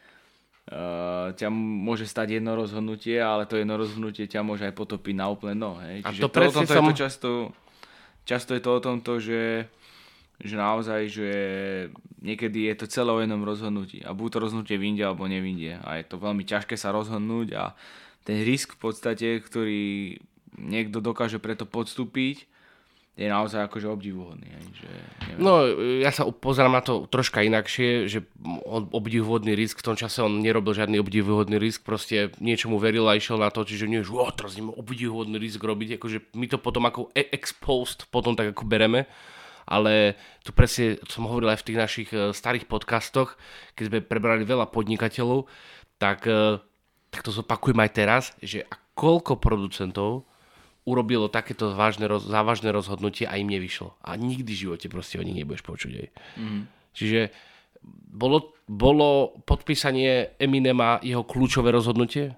uh, 0.74 1.32
ťa 1.38 1.48
môže 1.54 2.10
stať 2.10 2.42
jedno 2.42 2.58
rozhodnutie, 2.58 3.14
ale 3.22 3.46
to 3.46 3.62
jedno 3.62 3.78
rozhodnutie 3.78 4.26
ťa 4.26 4.42
môže 4.42 4.66
aj 4.66 4.74
potopiť 4.74 5.14
na 5.14 5.30
úplne 5.30 5.54
no. 5.54 5.78
Hej. 5.78 6.02
A 6.02 6.08
Čiže 6.10 6.20
to 6.20 6.28
to, 6.28 6.34
o 6.34 6.34
presne 6.34 6.56
tomto 6.66 6.74
som- 6.74 6.84
je 6.84 6.90
to 6.90 6.98
často, 6.98 7.30
často 8.26 8.50
je 8.58 8.62
to 8.64 8.70
o 8.74 8.80
tomto, 8.82 9.12
že 9.22 9.40
že 10.42 10.55
naozaj, 10.59 11.01
že 11.12 11.29
niekedy 12.25 12.66
je 12.73 12.75
to 12.81 12.87
celé 12.90 13.11
o 13.12 13.23
jednom 13.23 13.44
rozhodnutí 13.47 14.03
a 14.03 14.16
buď 14.16 14.29
to 14.33 14.42
rozhodnutie 14.42 14.77
vyjde 14.81 15.03
alebo 15.07 15.31
nevinde 15.31 15.79
a 15.79 16.01
je 16.01 16.05
to 16.09 16.16
veľmi 16.18 16.42
ťažké 16.42 16.75
sa 16.75 16.90
rozhodnúť 16.90 17.49
a 17.55 17.64
ten 18.25 18.40
risk 18.40 18.75
v 18.75 18.90
podstate, 18.90 19.38
ktorý 19.44 20.16
niekto 20.57 21.05
dokáže 21.05 21.37
preto 21.37 21.68
podstúpiť, 21.68 22.49
je 23.14 23.31
naozaj 23.31 23.70
akože 23.70 23.87
obdivuhodný. 23.87 24.51
Že. 24.75 24.90
No, 25.38 25.62
ja 26.03 26.11
sa 26.11 26.27
pozerám 26.27 26.75
na 26.75 26.83
to 26.83 27.07
troška 27.07 27.47
inakšie, 27.47 28.11
že 28.11 28.27
obdivuhodný 28.75 29.55
risk, 29.55 29.79
v 29.79 29.87
tom 29.87 29.94
čase 29.94 30.18
on 30.18 30.42
nerobil 30.42 30.75
žiadny 30.75 30.99
obdivuhodný 30.99 31.62
risk, 31.62 31.87
proste 31.87 32.35
niečomu 32.42 32.83
veril 32.83 33.07
a 33.07 33.14
išiel 33.14 33.38
na 33.38 33.55
to, 33.55 33.62
čiže 33.62 33.87
nie, 33.87 34.03
že 34.03 34.11
teraz 34.35 34.59
obdivuhodný 34.59 35.38
risk 35.38 35.62
robiť, 35.62 36.03
akože 36.03 36.35
my 36.35 36.47
to 36.51 36.59
potom 36.59 36.90
ako 36.90 37.14
e- 37.14 37.31
exposed 37.31 38.11
potom 38.11 38.35
tak 38.35 38.51
ako 38.51 38.66
bereme, 38.66 39.07
ale 39.64 40.16
tu 40.44 40.53
presne 40.53 41.00
som 41.09 41.29
hovoril 41.29 41.53
aj 41.53 41.64
v 41.64 41.66
tých 41.66 41.79
našich 41.81 42.09
e, 42.12 42.31
starých 42.37 42.68
podcastoch, 42.68 43.37
keď 43.77 43.85
sme 43.88 43.98
prebrali 44.05 44.44
veľa 44.44 44.68
podnikateľov, 44.68 45.48
tak, 45.96 46.29
e, 46.29 46.61
tak 47.09 47.20
to 47.24 47.33
zopakujem 47.33 47.81
aj 47.81 47.90
teraz, 47.92 48.24
že 48.44 48.68
koľko 48.94 49.40
producentov 49.40 50.29
urobilo 50.85 51.33
takéto 51.33 51.72
vážne, 51.72 52.07
závažné 52.09 52.68
rozhodnutie 52.68 53.24
a 53.24 53.40
im 53.40 53.48
nevyšlo. 53.48 53.96
A 54.05 54.20
nikdy 54.20 54.53
v 54.53 54.62
živote 54.68 54.87
proste 54.92 55.16
o 55.16 55.24
nich 55.24 55.37
nebudeš 55.37 55.64
počuť. 55.64 55.92
Aj. 55.96 56.09
Mm. 56.37 56.68
Čiže 56.92 57.33
bolo, 58.12 58.53
bolo 58.68 59.40
podpísanie 59.48 60.37
Eminema 60.37 61.00
jeho 61.00 61.24
kľúčové 61.24 61.72
rozhodnutie? 61.72 62.37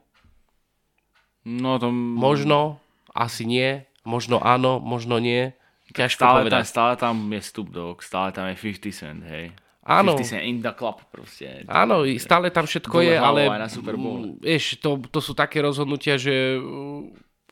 No 1.47 1.79
to 1.83 1.91
Možno, 1.91 2.79
asi 3.15 3.47
nie, 3.47 3.87
možno 4.07 4.39
áno, 4.43 4.79
možno 4.79 5.19
nie. 5.19 5.55
Ťažko 5.95 6.19
stále, 6.19 6.39
tam, 6.39 6.45
povedať. 6.47 6.65
stále 6.67 6.93
tam 6.99 7.17
je 7.31 7.41
Snoop 7.43 7.69
Dogg, 7.71 7.97
stále 8.03 8.29
tam 8.35 8.47
je 8.51 8.57
50 8.59 8.91
Cent, 8.91 9.21
hej. 9.23 9.55
Áno. 9.87 10.19
50 10.19 10.27
Cent 10.27 10.43
in 10.43 10.59
the 10.59 10.75
club 10.75 10.99
proste. 11.15 11.63
Áno, 11.71 12.03
stále 12.19 12.51
tam 12.51 12.67
všetko 12.67 12.97
Dole 12.99 13.07
je, 13.07 13.15
ale 13.15 13.41
na 13.55 13.71
Super 13.71 13.95
Bowl. 13.95 14.35
vieš, 14.43 14.83
to, 14.83 14.99
to 15.11 15.23
sú 15.23 15.31
také 15.33 15.63
rozhodnutia, 15.63 16.19
že 16.19 16.59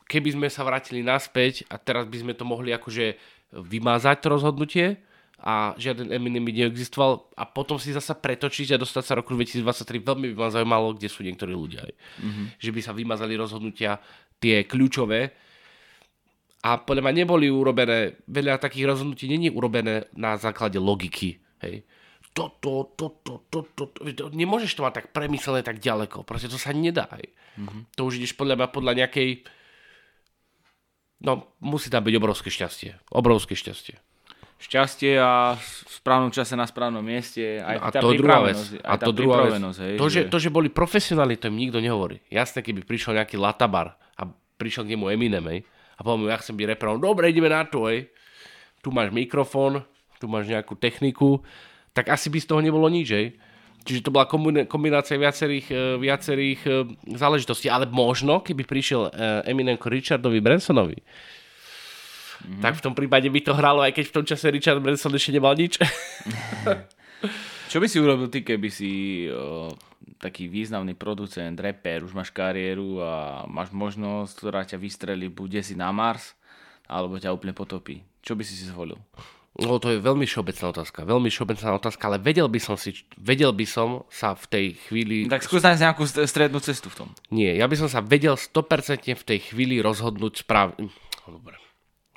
keby 0.05 0.35
sme 0.35 0.47
sa 0.51 0.67
vrátili 0.67 0.99
naspäť 1.01 1.63
a 1.71 1.79
teraz 1.79 2.05
by 2.05 2.17
sme 2.21 2.33
to 2.35 2.43
mohli 2.43 2.75
akože 2.75 3.15
vymazať 3.55 4.15
to 4.19 4.27
rozhodnutie 4.27 4.85
a 5.41 5.75
žiaden 5.75 6.11
Eminem 6.11 6.43
by 6.43 6.51
neexistoval 6.51 7.31
a 7.35 7.43
potom 7.43 7.75
si 7.75 7.91
zasa 7.91 8.15
pretočiť 8.15 8.75
a 8.75 8.81
dostať 8.81 9.03
sa 9.03 9.13
roku 9.19 9.35
2023 9.35 10.01
veľmi 10.01 10.31
by 10.33 10.35
ma 10.35 10.49
zaujímalo, 10.51 10.95
kde 10.95 11.11
sú 11.11 11.21
niektorí 11.21 11.51
ľudia. 11.51 11.85
Mm-hmm. 11.85 12.45
Že 12.59 12.71
by 12.71 12.81
sa 12.81 12.91
vymazali 12.95 13.33
rozhodnutia 13.35 13.99
tie 14.39 14.63
kľúčové 14.63 15.44
a 16.65 16.81
podľa 16.81 17.05
mňa 17.05 17.13
neboli 17.21 17.45
urobené, 17.45 18.17
veľa 18.25 18.57
takých 18.57 18.89
rozhodnutí 18.89 19.29
není 19.29 19.53
urobené 19.53 20.09
na 20.17 20.33
základe 20.33 20.81
logiky. 20.81 21.37
Hej. 21.61 21.85
Toto, 22.33 22.89
toto, 22.97 23.37
toto, 23.47 23.69
to, 23.77 23.83
to, 23.93 24.23
nemôžeš 24.33 24.73
to 24.73 24.81
mať 24.81 24.93
tak 24.97 25.07
premyslené 25.13 25.61
tak 25.61 25.77
ďaleko. 25.77 26.25
Proste 26.25 26.49
to 26.49 26.57
sa 26.57 26.73
nedá. 26.73 27.05
Hej. 27.21 27.37
Mm-hmm. 27.61 27.81
To 27.93 28.01
už 28.09 28.17
ideš 28.17 28.33
podľa 28.33 28.57
mňa 28.57 28.67
podľa 28.73 28.93
nejakej... 29.05 29.29
No, 31.21 31.53
musí 31.61 31.93
tam 31.93 32.01
byť 32.01 32.15
obrovské 32.17 32.49
šťastie. 32.49 32.97
Obrovské 33.13 33.53
šťastie. 33.53 34.01
Šťastie 34.57 35.21
a 35.21 35.53
v 35.61 35.89
správnom 36.01 36.33
čase 36.33 36.57
na 36.57 36.65
správnom 36.65 37.05
mieste. 37.05 37.61
Aj 37.61 37.77
a 37.77 37.93
tá 37.93 38.01
to 38.01 38.17
druhá 38.17 38.41
vec. 38.41 38.57
A 38.81 38.97
to 38.97 39.13
druhá 39.13 39.45
vec. 39.47 39.61
hej, 39.61 40.01
To 40.01 40.09
že, 40.09 40.27
to, 40.33 40.41
že 40.41 40.49
boli 40.49 40.73
profesionáli, 40.73 41.37
to 41.37 41.53
im 41.53 41.61
nikto 41.61 41.77
nehovorí. 41.77 42.25
Jasné, 42.33 42.65
keby 42.65 42.81
prišiel 42.83 43.21
nejaký 43.21 43.37
latabar 43.37 44.01
a 44.17 44.27
prišiel 44.57 44.89
k 44.89 44.97
nemu 44.97 45.13
Eminem, 45.13 45.45
hej, 45.53 45.59
a 45.95 45.99
mu, 46.03 46.27
ja 46.27 46.37
chcem 46.39 46.55
byť 46.55 46.67
reperom, 46.75 46.99
dobre, 46.99 47.31
ideme 47.31 47.47
na 47.47 47.63
to, 47.63 47.87
hej. 47.87 48.11
Tu 48.83 48.91
máš 48.91 49.15
mikrofón, 49.15 49.81
tu 50.19 50.27
máš 50.27 50.51
nejakú 50.51 50.75
techniku, 50.75 51.41
tak 51.95 52.11
asi 52.11 52.27
by 52.27 52.37
z 52.43 52.47
toho 52.51 52.61
nebolo 52.61 52.91
nič, 52.91 53.07
hej. 53.15 53.27
Čiže 53.85 54.09
to 54.09 54.13
bola 54.13 54.25
kombinácia 54.65 55.13
viacerých, 55.13 55.67
e, 55.69 56.01
viacerých 56.01 56.59
e, 56.65 56.69
záležitostí. 57.13 57.69
Ale 57.69 57.85
možno, 57.85 58.41
keby 58.41 58.65
prišiel 58.65 59.13
e, 59.13 59.45
Eminem 59.45 59.77
k 59.77 59.93
Richardovi 59.93 60.41
Bransonovi, 60.41 60.97
mm-hmm. 60.97 62.65
tak 62.65 62.81
v 62.81 62.83
tom 62.83 62.97
prípade 62.97 63.29
by 63.29 63.39
to 63.45 63.53
hralo, 63.53 63.85
aj 63.85 63.93
keď 63.93 64.05
v 64.09 64.15
tom 64.17 64.25
čase 64.25 64.49
Richard 64.49 64.81
Branson 64.81 65.13
ešte 65.13 65.37
nemal 65.37 65.53
nič. 65.53 65.77
Čo 67.75 67.83
by 67.83 67.91
si 67.91 67.99
urobil 67.99 68.31
ty, 68.31 68.39
keby 68.39 68.71
si 68.71 68.91
o, 69.27 69.67
taký 70.15 70.47
významný 70.47 70.95
producent, 70.95 71.59
rapper, 71.59 72.07
už 72.07 72.15
máš 72.15 72.31
kariéru 72.31 73.03
a 73.03 73.43
máš 73.51 73.75
možnosť, 73.75 74.31
ktorá 74.31 74.63
ťa 74.63 74.79
vystrelí 74.79 75.27
buď 75.27 75.59
si 75.59 75.75
na 75.75 75.91
Mars, 75.91 76.39
alebo 76.87 77.19
ťa 77.19 77.35
úplne 77.35 77.51
potopí. 77.51 77.99
Čo 78.23 78.39
by 78.39 78.47
si 78.47 78.55
si 78.55 78.71
zvolil? 78.71 78.95
No 79.59 79.75
to 79.83 79.91
je 79.91 79.99
veľmi 79.99 80.23
všeobecná 80.23 80.71
otázka, 80.71 81.03
veľmi 81.03 81.27
všeobecná 81.27 81.75
otázka, 81.75 82.03
ale 82.07 82.23
vedel 82.23 82.47
by 82.47 82.63
som 82.63 82.79
si, 82.79 82.95
vedel 83.19 83.51
by 83.51 83.67
som 83.67 84.07
sa 84.07 84.39
v 84.39 84.45
tej 84.47 84.65
chvíli... 84.87 85.27
Tak 85.27 85.43
skús 85.43 85.59
nájsť 85.59 85.83
nejakú 85.83 86.07
st- 86.07 86.23
strednú 86.31 86.63
cestu 86.63 86.87
v 86.87 87.03
tom. 87.03 87.09
Nie, 87.27 87.59
ja 87.59 87.67
by 87.67 87.75
som 87.75 87.91
sa 87.91 87.99
vedel 87.99 88.39
100% 88.39 89.03
v 89.19 89.25
tej 89.35 89.51
chvíli 89.51 89.83
rozhodnúť 89.83 90.47
správne. 90.47 90.87
Dobre. 91.27 91.64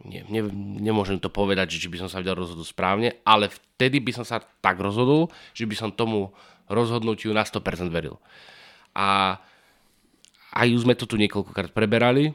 Nie, 0.08 0.24
ne, 0.26 0.40
nemôžem 0.80 1.20
to 1.20 1.28
povedať, 1.28 1.76
že 1.76 1.84
či 1.84 1.88
by 1.92 2.00
som 2.00 2.08
sa 2.08 2.24
vedel 2.24 2.40
rozhodnúť 2.40 2.72
správne, 2.72 3.20
ale 3.28 3.52
vtedy 3.52 4.00
by 4.00 4.16
som 4.16 4.24
sa 4.24 4.40
tak 4.40 4.80
rozhodol, 4.80 5.28
že 5.52 5.68
by 5.68 5.76
som 5.76 5.90
tomu 5.92 6.32
rozhodnutiu 6.72 7.36
na 7.36 7.44
100% 7.44 7.92
veril. 7.92 8.16
A 8.96 9.36
aj 10.56 10.68
už 10.72 10.88
sme 10.88 10.96
to 10.96 11.04
tu 11.04 11.20
niekoľkokrát 11.20 11.70
preberali. 11.76 12.32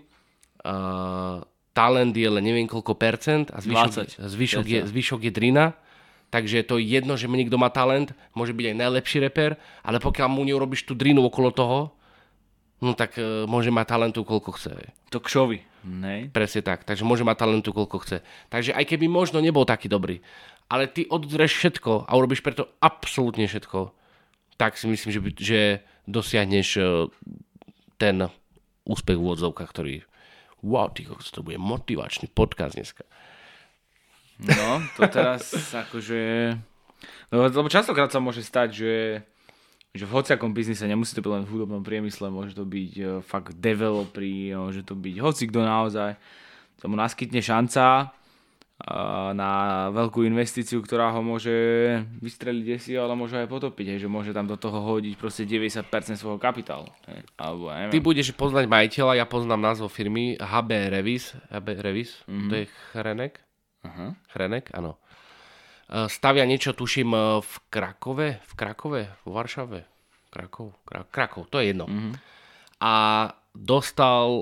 uh, 0.63 1.41
talent 1.73 2.13
je 2.13 2.29
len 2.29 2.43
neviem 2.45 2.69
koľko 2.69 2.93
percent 2.93 3.49
a 3.49 3.59
zvyšok, 3.59 4.21
20. 4.21 4.29
zvyšok, 4.29 4.65
je, 4.69 4.79
zvyšok 4.87 5.21
je 5.27 5.31
drina. 5.33 5.65
Takže 6.29 6.61
je 6.61 6.65
to 6.65 6.81
jedno, 6.81 7.13
že 7.13 7.29
niekto 7.29 7.61
má 7.61 7.69
talent, 7.69 8.09
môže 8.33 8.57
byť 8.57 8.73
aj 8.73 8.75
najlepší 8.81 9.17
reper, 9.21 9.53
ale 9.85 10.01
pokiaľ 10.01 10.33
mu 10.33 10.41
neurobiš 10.41 10.81
tú 10.81 10.97
drinu 10.97 11.21
okolo 11.29 11.53
toho, 11.53 11.93
no 12.83 12.91
tak 12.93 13.15
uh, 13.15 13.47
môže 13.47 13.71
mať 13.71 13.95
talentu 13.95 14.27
koľko 14.27 14.59
chce. 14.59 14.91
To 15.15 15.23
kšovi. 15.23 15.63
Nej. 15.87 16.27
Presne 16.31 16.63
tak, 16.63 16.83
takže 16.83 17.07
môže 17.07 17.23
mať 17.23 17.47
talentu 17.47 17.71
koľko 17.71 18.03
chce. 18.03 18.17
Takže 18.51 18.75
aj 18.75 18.83
keby 18.83 19.07
možno 19.07 19.39
nebol 19.39 19.63
taký 19.63 19.87
dobrý, 19.87 20.19
ale 20.67 20.91
ty 20.91 21.07
oddreš 21.07 21.55
všetko 21.55 22.07
a 22.07 22.11
urobíš 22.15 22.43
preto 22.43 22.71
absolútne 22.83 23.47
všetko, 23.47 23.91
tak 24.59 24.75
si 24.79 24.85
myslím, 24.91 25.09
že, 25.11 25.19
by, 25.19 25.29
že 25.35 25.61
dosiahneš 26.07 26.69
eh, 26.79 26.87
ten 27.99 28.27
úspech 28.83 29.15
v 29.15 29.27
odzovkách, 29.27 29.69
ktorý 29.71 30.03
wow, 30.63 30.87
ty 30.91 31.03
to 31.07 31.43
bude 31.43 31.59
motivačný 31.59 32.31
podcast 32.31 32.79
dneska. 32.79 33.03
No, 34.39 34.81
to 34.97 35.07
teraz 35.11 35.51
akože... 35.71 36.55
No, 37.29 37.43
lebo 37.43 37.67
častokrát 37.67 38.09
sa 38.09 38.23
môže 38.23 38.39
stať, 38.39 38.69
že, 38.71 38.93
že 39.93 40.09
v 40.09 40.15
hociakom 40.17 40.57
biznise 40.57 40.89
nemusí 40.89 41.13
to 41.13 41.21
byť 41.21 41.31
len 41.31 41.43
v 41.45 41.51
hudobnom 41.53 41.85
priemysle, 41.85 42.33
môže 42.33 42.57
to 42.57 42.65
byť 42.65 42.91
uh, 42.97 43.07
fakt 43.21 43.53
developeri, 43.61 44.49
môže 44.57 44.81
to 44.81 44.97
byť 44.97 45.15
hocikto 45.21 45.61
naozaj. 45.61 46.17
To 46.81 46.89
mu 46.89 46.97
naskytne 46.97 47.37
šanca 47.45 48.09
uh, 48.09 49.29
na 49.37 49.51
veľkú 49.93 50.25
investíciu, 50.25 50.81
ktorá 50.81 51.13
ho 51.13 51.21
môže 51.21 51.53
vystreliť 52.25 52.63
desi, 52.65 52.97
ale 52.97 53.13
môže 53.13 53.37
aj 53.37 53.45
potopiť, 53.45 53.93
hej, 53.93 53.99
že 54.03 54.09
môže 54.09 54.33
tam 54.33 54.49
do 54.49 54.57
toho 54.57 54.81
hodiť 54.81 55.13
proste 55.13 55.45
90% 55.45 55.85
svojho 56.17 56.41
kapitálu. 56.41 56.89
Hej, 57.05 57.29
alebo 57.37 57.69
Ty 57.69 57.99
budeš 58.01 58.33
poznať 58.33 58.65
majiteľa, 58.65 59.21
ja 59.21 59.29
poznám 59.29 59.61
názov 59.61 59.93
firmy 59.93 60.41
HB 60.41 60.89
Revis, 60.89 61.37
HB 61.53 61.67
Revis, 61.85 62.17
mm-hmm. 62.25 62.49
to 62.49 62.53
je 62.57 62.65
Chrenek, 62.89 63.45
Aha. 63.83 64.15
Chrenek, 64.31 64.71
áno. 64.71 64.95
E, 65.93 66.09
Stavia 66.09 66.49
niečo, 66.49 66.73
tuším, 66.73 67.13
e, 67.13 67.21
v 67.45 67.53
Krakove, 67.69 68.41
v 68.41 68.53
Krakove, 68.57 69.01
v 69.21 69.27
Varšave, 69.29 69.79
Krakov, 70.33 70.73
Krak, 70.81 71.07
Krakov, 71.13 71.43
to 71.53 71.61
je 71.61 71.69
jedno. 71.69 71.85
Mm-hmm. 71.85 72.13
A 72.81 72.93
dostal 73.53 74.41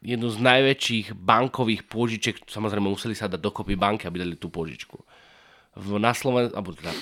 jednu 0.00 0.30
z 0.30 0.38
najväčších 0.38 1.06
bankových 1.18 1.90
pôžičiek, 1.90 2.46
samozrejme 2.46 2.86
museli 2.86 3.18
sa 3.18 3.26
dať 3.26 3.42
dokopy 3.42 3.74
banky, 3.74 4.06
aby 4.06 4.22
dali 4.22 4.38
tú 4.38 4.46
pôžičku. 4.48 4.96
V, 5.74 5.98
na 5.98 6.14
Slovensku, 6.14 6.54
alebo 6.54 6.72
teda, 6.78 6.94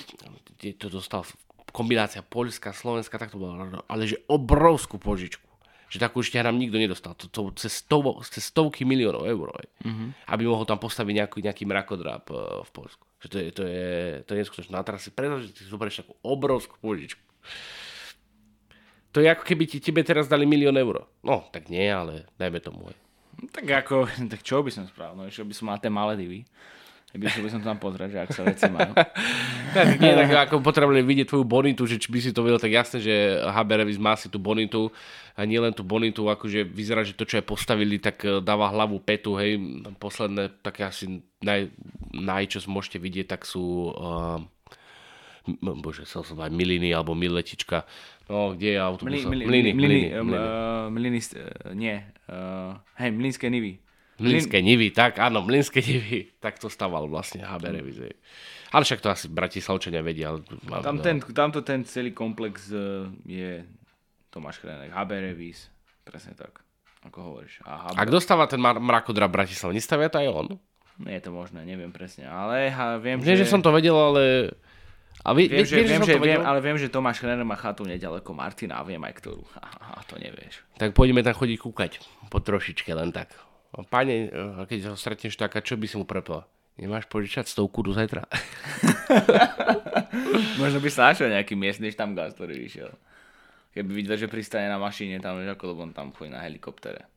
to 0.80 0.88
dostal 0.88 1.28
kombinácia 1.70 2.24
Poľska, 2.24 2.72
Slovenska, 2.72 3.20
tak 3.20 3.30
to 3.30 3.38
bolo, 3.38 3.84
ale 3.84 4.02
že 4.08 4.16
obrovskú 4.26 4.96
pôžičku. 4.96 5.47
Že 5.88 5.98
takú 6.04 6.20
ešte 6.20 6.36
nám 6.40 6.60
nikto 6.60 6.76
nedostal. 6.76 7.16
To, 7.16 7.26
to 7.32 7.40
cez, 7.56 7.80
stov, 7.80 8.20
cez 8.28 8.52
stovky 8.52 8.84
miliónov 8.84 9.24
eur. 9.24 9.56
Mm-hmm. 9.80 10.28
Aby 10.28 10.44
mohol 10.44 10.68
tam 10.68 10.76
postaviť 10.76 11.14
nejaký, 11.24 11.38
nejaký 11.40 11.64
mrakodráp 11.64 12.28
uh, 12.28 12.60
v 12.64 12.70
Polsku. 12.76 13.04
Že 13.24 13.28
to 13.28 13.36
je, 13.36 13.46
to 13.50 13.62
je, 13.64 13.88
to 14.22 14.30
je 14.36 14.40
neskutočné. 14.44 14.74
A 14.76 14.84
teraz 14.84 15.00
si 15.02 15.10
predstav, 15.10 15.40
že 15.40 15.56
ty 15.56 15.64
zoberieš 15.64 16.04
takú 16.04 16.12
obrovskú 16.20 16.76
pôžičku. 16.78 17.20
To 19.16 19.24
je 19.24 19.28
ako 19.32 19.42
keby 19.42 19.64
ti 19.64 19.80
tebe 19.80 20.04
teraz 20.04 20.28
dali 20.28 20.44
milión 20.44 20.76
eur. 20.76 21.08
No, 21.24 21.48
tak 21.48 21.72
nie, 21.72 21.88
ale 21.88 22.28
dajme 22.36 22.60
tomu. 22.60 22.92
Hej. 22.92 22.98
Tak 23.48 23.64
ako, 23.64 23.96
tak 24.32 24.40
čo 24.44 24.60
by 24.60 24.70
som 24.70 24.84
spravil? 24.84 25.16
No, 25.16 25.24
by 25.24 25.54
som 25.56 25.66
mal 25.72 25.80
tie 25.80 25.88
Maledivy. 25.88 26.44
Išiel 27.16 27.48
by 27.48 27.50
som 27.56 27.62
tam 27.64 27.80
pozrieť, 27.80 28.10
že 28.12 28.18
ak 28.20 28.30
sa 28.36 28.42
veci 28.44 28.68
majú. 28.68 28.92
Tak 29.68 30.00
nie, 30.00 30.16
tak 30.16 30.48
ako 30.48 30.64
potrebujeme 30.64 31.04
vidieť 31.04 31.28
tvoju 31.28 31.44
bonitu, 31.44 31.84
že 31.84 32.00
či 32.00 32.08
by 32.08 32.18
si 32.24 32.32
to 32.32 32.40
vedel, 32.40 32.56
tak 32.56 32.72
jasné, 32.72 33.04
že 33.04 33.36
HB 33.36 33.68
Revis 33.84 34.00
má 34.00 34.16
si 34.16 34.32
tú 34.32 34.40
bonitu 34.40 34.88
a 35.36 35.44
nie 35.44 35.60
len 35.60 35.76
tú 35.76 35.84
bonitu, 35.84 36.24
akože 36.24 36.64
vyzerá, 36.64 37.04
že 37.04 37.12
to, 37.12 37.28
čo 37.28 37.36
aj 37.36 37.44
postavili, 37.44 38.00
tak 38.00 38.24
eh, 38.24 38.40
dáva 38.40 38.72
hlavu 38.72 38.96
petu, 39.04 39.36
hej, 39.36 39.60
posledné, 40.00 40.64
také 40.64 40.88
asi 40.88 41.20
naj, 41.44 41.68
naj 42.16 42.48
čo 42.48 42.64
môžete 42.64 42.96
vidieť, 42.96 43.36
tak 43.36 43.44
sú 43.44 43.92
uh, 43.92 44.40
bože, 45.60 46.04
chcel 46.08 46.24
som 46.24 46.40
aj 46.40 46.52
miliny 46.52 46.92
alebo 46.92 47.12
miletička. 47.12 47.84
No, 48.28 48.52
kde 48.52 48.76
je 48.76 48.80
autobus? 48.80 49.24
Mliny, 49.24 49.28
mliny, 49.28 49.44
mliny, 49.44 49.70
mliny, 49.72 49.72
mliny, 49.76 50.08
mliny. 50.92 51.20
mliny, 51.20 51.20
nie, 51.76 51.96
hej, 53.00 53.10
mlynské 53.12 53.48
nivy. 53.48 53.80
Mlinské 54.18 54.58
nivy, 54.58 54.90
tak 54.90 55.22
áno, 55.22 55.42
Mlinské 55.46 55.78
nivy. 55.78 56.30
Tak 56.44 56.58
to 56.58 56.70
staval 56.70 57.06
vlastne 57.06 57.42
HB 57.42 57.64
Revis. 57.70 57.98
hej. 57.98 58.14
Ale 58.68 58.82
však 58.84 59.00
to 59.00 59.08
asi 59.08 59.26
Bratislavčania 59.32 60.04
vedia. 60.04 60.34
Ale, 60.34 60.42
Tam 60.84 61.00
ten, 61.00 61.18
tamto 61.22 61.64
ten 61.64 61.82
celý 61.88 62.12
komplex 62.12 62.68
uh, 62.70 63.08
je 63.24 63.64
Tomáš 64.28 64.60
Chrenek, 64.60 64.92
HB 64.92 65.10
Revis, 65.24 65.72
presne 66.04 66.36
tak, 66.36 66.60
ako 67.02 67.18
hovoríš. 67.32 67.64
A 67.64 67.88
HB, 67.88 67.96
A 67.96 68.02
kto 68.04 68.18
stáva 68.20 68.44
ten 68.44 68.60
mrakodráp 68.60 69.32
Bratislava? 69.32 69.72
Nestavia 69.72 70.12
to 70.12 70.20
aj 70.20 70.28
on? 70.28 70.48
Nie 70.98 71.22
je 71.22 71.30
to 71.30 71.32
možné, 71.32 71.62
neviem 71.62 71.94
presne, 71.94 72.26
ale 72.26 72.74
ha, 72.74 72.98
viem, 72.98 73.22
Viem, 73.22 73.38
že 73.38 73.46
som 73.46 73.62
to 73.62 73.70
vedel, 73.70 73.94
ale... 73.94 74.50
A 75.26 75.34
vy, 75.34 75.50
Viem, 75.50 75.62
vy, 75.62 75.66
že, 75.66 75.76
viem, 75.82 75.98
som 75.98 76.06
že, 76.06 76.14
to 76.14 76.22
viem, 76.22 76.42
ale 76.42 76.58
viem, 76.62 76.78
že 76.78 76.86
Tomáš 76.86 77.18
Chrener 77.18 77.42
má 77.42 77.58
chatu 77.58 77.82
nedaleko 77.82 78.30
Martina 78.34 78.78
a 78.78 78.86
viem 78.86 79.02
aj 79.02 79.14
ktorú. 79.18 79.42
A 79.98 80.02
to 80.06 80.14
nevieš. 80.14 80.62
Tak 80.78 80.94
pôjdeme 80.94 81.26
tam 81.26 81.34
chodiť 81.34 81.58
kúkať. 81.58 81.92
Po 82.30 82.38
trošičke 82.38 82.94
len 82.94 83.10
tak. 83.10 83.34
Pane, 83.72 84.14
eh, 84.28 84.64
keď 84.64 84.92
ho 84.92 84.94
stretneš 84.96 85.36
taká, 85.36 85.60
čo 85.60 85.76
by 85.76 85.86
si 85.86 85.96
mu 86.00 86.08
prepla? 86.08 86.48
Nemáš 86.78 87.10
požičať 87.10 87.50
stovku 87.50 87.82
do 87.82 87.90
zajtra? 87.90 88.22
Možno 90.62 90.78
by 90.78 90.88
sa 90.88 91.10
našiel 91.10 91.34
nejaký 91.34 91.58
miestny 91.58 91.90
štamgás, 91.90 92.38
ktorý 92.38 92.54
vyšiel. 92.54 92.94
Keby 93.74 93.90
videl, 93.90 94.14
že 94.14 94.30
pristane 94.30 94.70
na 94.70 94.78
mašine 94.78 95.18
tam, 95.18 95.42
vieš, 95.42 95.58
ako, 95.58 95.74
lebo 95.74 95.80
on 95.90 95.92
tam 95.92 96.14
chodí 96.14 96.30
na 96.30 96.38
helikoptere. 96.38 97.10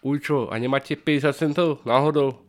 Uj 0.00 0.24
čo, 0.24 0.36
a 0.48 0.56
nemáte 0.56 0.96
50 0.96 1.36
centov 1.36 1.68
náhodou? 1.84 2.40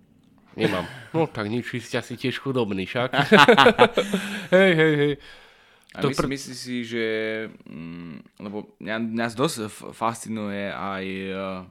Nemám. 0.56 0.88
No 1.12 1.28
tak 1.28 1.52
nič, 1.52 1.68
vy 1.68 1.84
ste 1.84 2.00
asi 2.00 2.15
tiež 2.15 2.39
chudobný, 2.39 2.88
však. 2.88 3.10
hej, 4.56 4.72
hej, 4.76 4.94
hej. 4.96 5.13
A 5.98 6.06
To 6.06 6.13
pr- 6.13 6.30
myslí 6.30 6.56
si, 6.56 6.76
že... 6.86 7.06
Mm, 7.68 8.22
lebo 8.39 8.78
mňa, 8.80 8.96
nás 9.12 9.34
dosť 9.34 9.92
fascinuje 9.92 10.70
aj 10.70 11.06
uh, 11.34 11.68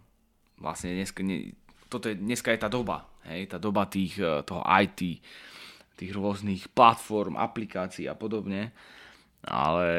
vlastne 0.59 0.95
dneska, 0.95 1.23
ne, 1.23 1.55
toto 1.89 2.11
je, 2.11 2.15
dneska 2.19 2.53
je 2.53 2.61
tá 2.61 2.69
doba, 2.69 3.07
hej, 3.31 3.49
tá 3.49 3.59
doba 3.59 3.87
tých, 3.87 4.19
uh, 4.21 4.43
toho 4.43 4.63
IT, 4.67 5.23
tých 5.99 6.13
rôznych 6.15 6.71
platform, 6.71 7.35
aplikácií 7.35 8.07
a 8.07 8.15
podobne. 8.15 8.71
Ale 9.43 9.91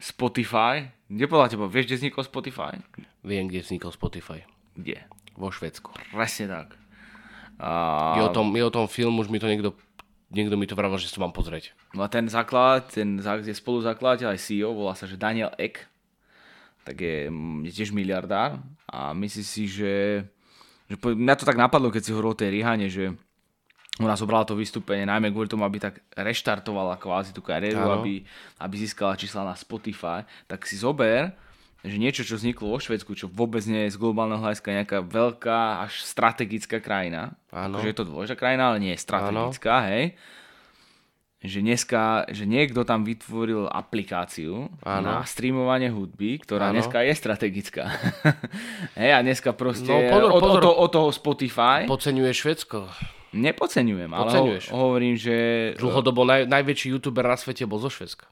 Spotify, 0.00 0.88
kde 1.08 1.28
podľa 1.28 1.48
teba, 1.52 1.68
vieš, 1.68 1.92
kde 1.92 1.96
vznikol 2.00 2.24
Spotify? 2.24 2.72
Viem, 3.20 3.52
kde 3.52 3.60
vznikol 3.64 3.92
Spotify. 3.92 4.40
Kde? 4.76 5.04
Vo 5.36 5.52
Švedsku. 5.52 5.92
Presne 6.12 6.46
tak. 6.48 6.68
A, 7.60 8.16
Je 8.16 8.22
o 8.24 8.32
tom, 8.32 8.48
je 8.56 8.64
o 8.64 8.72
tom 8.72 8.88
film, 8.88 9.20
už 9.20 9.28
mi 9.28 9.36
to 9.36 9.44
niekto, 9.44 9.76
niekto 10.32 10.56
mi 10.56 10.64
to 10.64 10.72
vravel, 10.72 10.96
že 10.96 11.12
si 11.12 11.20
mám 11.20 11.36
pozrieť. 11.36 11.76
No 11.92 12.00
a 12.00 12.08
ten 12.08 12.24
základ, 12.32 12.88
ten 12.88 13.20
je 13.20 13.52
spoluzakladateľ 13.52 14.32
aj 14.32 14.40
CEO, 14.40 14.72
volá 14.72 14.96
sa, 14.96 15.04
že 15.04 15.20
Daniel 15.20 15.52
Ek, 15.60 15.89
tak 16.84 16.96
je, 17.00 17.28
mm, 17.28 17.68
je 17.68 17.72
tiež 17.72 17.90
miliardár 17.92 18.60
a 18.88 19.12
myslí 19.12 19.44
si, 19.44 19.64
že, 19.68 20.24
že 20.88 20.94
mňa 20.96 21.34
to 21.36 21.48
tak 21.48 21.60
napadlo, 21.60 21.92
keď 21.92 22.02
si 22.02 22.12
hovoril 22.12 22.32
o 22.34 22.40
tej 22.40 22.50
Rihane, 22.50 22.88
že 22.88 23.12
ona 24.00 24.16
zobrala 24.16 24.48
to 24.48 24.56
vystúpenie 24.56 25.04
najmä 25.04 25.28
kvôli 25.28 25.50
tomu, 25.50 25.68
aby 25.68 25.76
tak 25.76 26.00
reštartovala 26.16 26.96
kvázi 26.96 27.36
tú 27.36 27.44
kariéru, 27.44 27.84
Áno. 27.84 28.00
aby, 28.00 28.24
aby 28.56 28.74
získala 28.80 29.18
čísla 29.18 29.44
na 29.44 29.52
Spotify, 29.52 30.24
tak 30.48 30.64
si 30.64 30.80
zober, 30.80 31.36
že 31.84 31.96
niečo, 31.96 32.24
čo 32.24 32.36
vzniklo 32.36 32.72
vo 32.72 32.80
Švedsku, 32.80 33.12
čo 33.16 33.28
vôbec 33.28 33.64
nie 33.68 33.88
je 33.88 33.96
z 33.96 34.00
globálneho 34.00 34.40
hľadiska 34.40 34.72
nejaká 34.72 34.98
veľká 35.04 35.84
až 35.84 36.04
strategická 36.04 36.80
krajina. 36.80 37.36
Áno. 37.52 37.80
Akože 37.80 37.88
je 37.92 37.96
to 37.96 38.08
dôležitá 38.08 38.36
krajina, 38.36 38.72
ale 38.72 38.84
nie 38.84 38.92
je 38.92 39.04
strategická, 39.04 39.88
hej. 39.88 40.16
Že 41.40 41.58
dneska, 41.64 42.28
že 42.28 42.44
niekto 42.44 42.84
tam 42.84 43.00
vytvoril 43.00 43.64
aplikáciu 43.64 44.68
Áno. 44.84 45.04
na 45.08 45.16
streamovanie 45.24 45.88
hudby, 45.88 46.36
ktorá 46.36 46.68
Áno. 46.68 46.76
dneska 46.76 47.00
je 47.00 47.16
strategická. 47.16 47.88
hej, 49.00 49.16
a 49.16 49.24
dneska 49.24 49.56
proste 49.56 49.88
No, 49.88 50.04
pozor, 50.12 50.30
od, 50.30 50.40
pozor. 50.44 50.62
Od, 50.68 50.76
od 50.76 50.90
toho 50.92 51.08
Spotify 51.08 51.88
Podceňuje 51.88 52.32
Švedsko. 52.36 52.92
nepodceňujem, 53.32 54.12
ale 54.12 54.28
ho, 54.36 54.44
hovorím, 54.76 55.16
že... 55.16 55.36
Dlhodobo 55.80 56.28
naj, 56.28 56.44
najväčší 56.44 56.92
youtuber 56.92 57.24
na 57.24 57.40
svete 57.40 57.64
bol 57.64 57.80
zo 57.80 57.88
Švedska. 57.88 58.28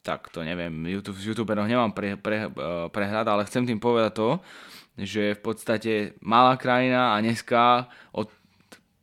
tak 0.00 0.30
to 0.30 0.40
neviem, 0.40 0.72
YouTube, 0.86 1.18
z 1.18 1.34
youtuberov 1.34 1.66
nemám 1.66 1.90
pre, 1.90 2.14
pre, 2.16 2.46
eh, 2.46 2.86
prehľad, 2.88 3.26
ale 3.26 3.44
chcem 3.44 3.66
tým 3.66 3.76
povedať 3.76 4.14
to, 4.14 4.28
že 4.94 5.34
v 5.36 5.40
podstate 5.42 5.92
malá 6.22 6.54
krajina 6.54 7.12
a 7.12 7.20
dneska 7.20 7.90
od 8.14 8.30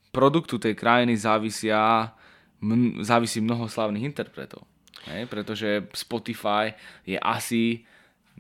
produktu 0.09 0.57
tej 0.57 0.73
krajiny 0.73 1.13
závisia, 1.13 2.15
mn, 2.61 3.05
závisí 3.05 3.41
mnoho 3.41 3.69
slavných 3.69 4.07
interpretov. 4.07 4.65
Hej, 5.07 5.29
pretože 5.31 5.87
Spotify 5.95 6.75
je 7.07 7.15
asi 7.15 7.87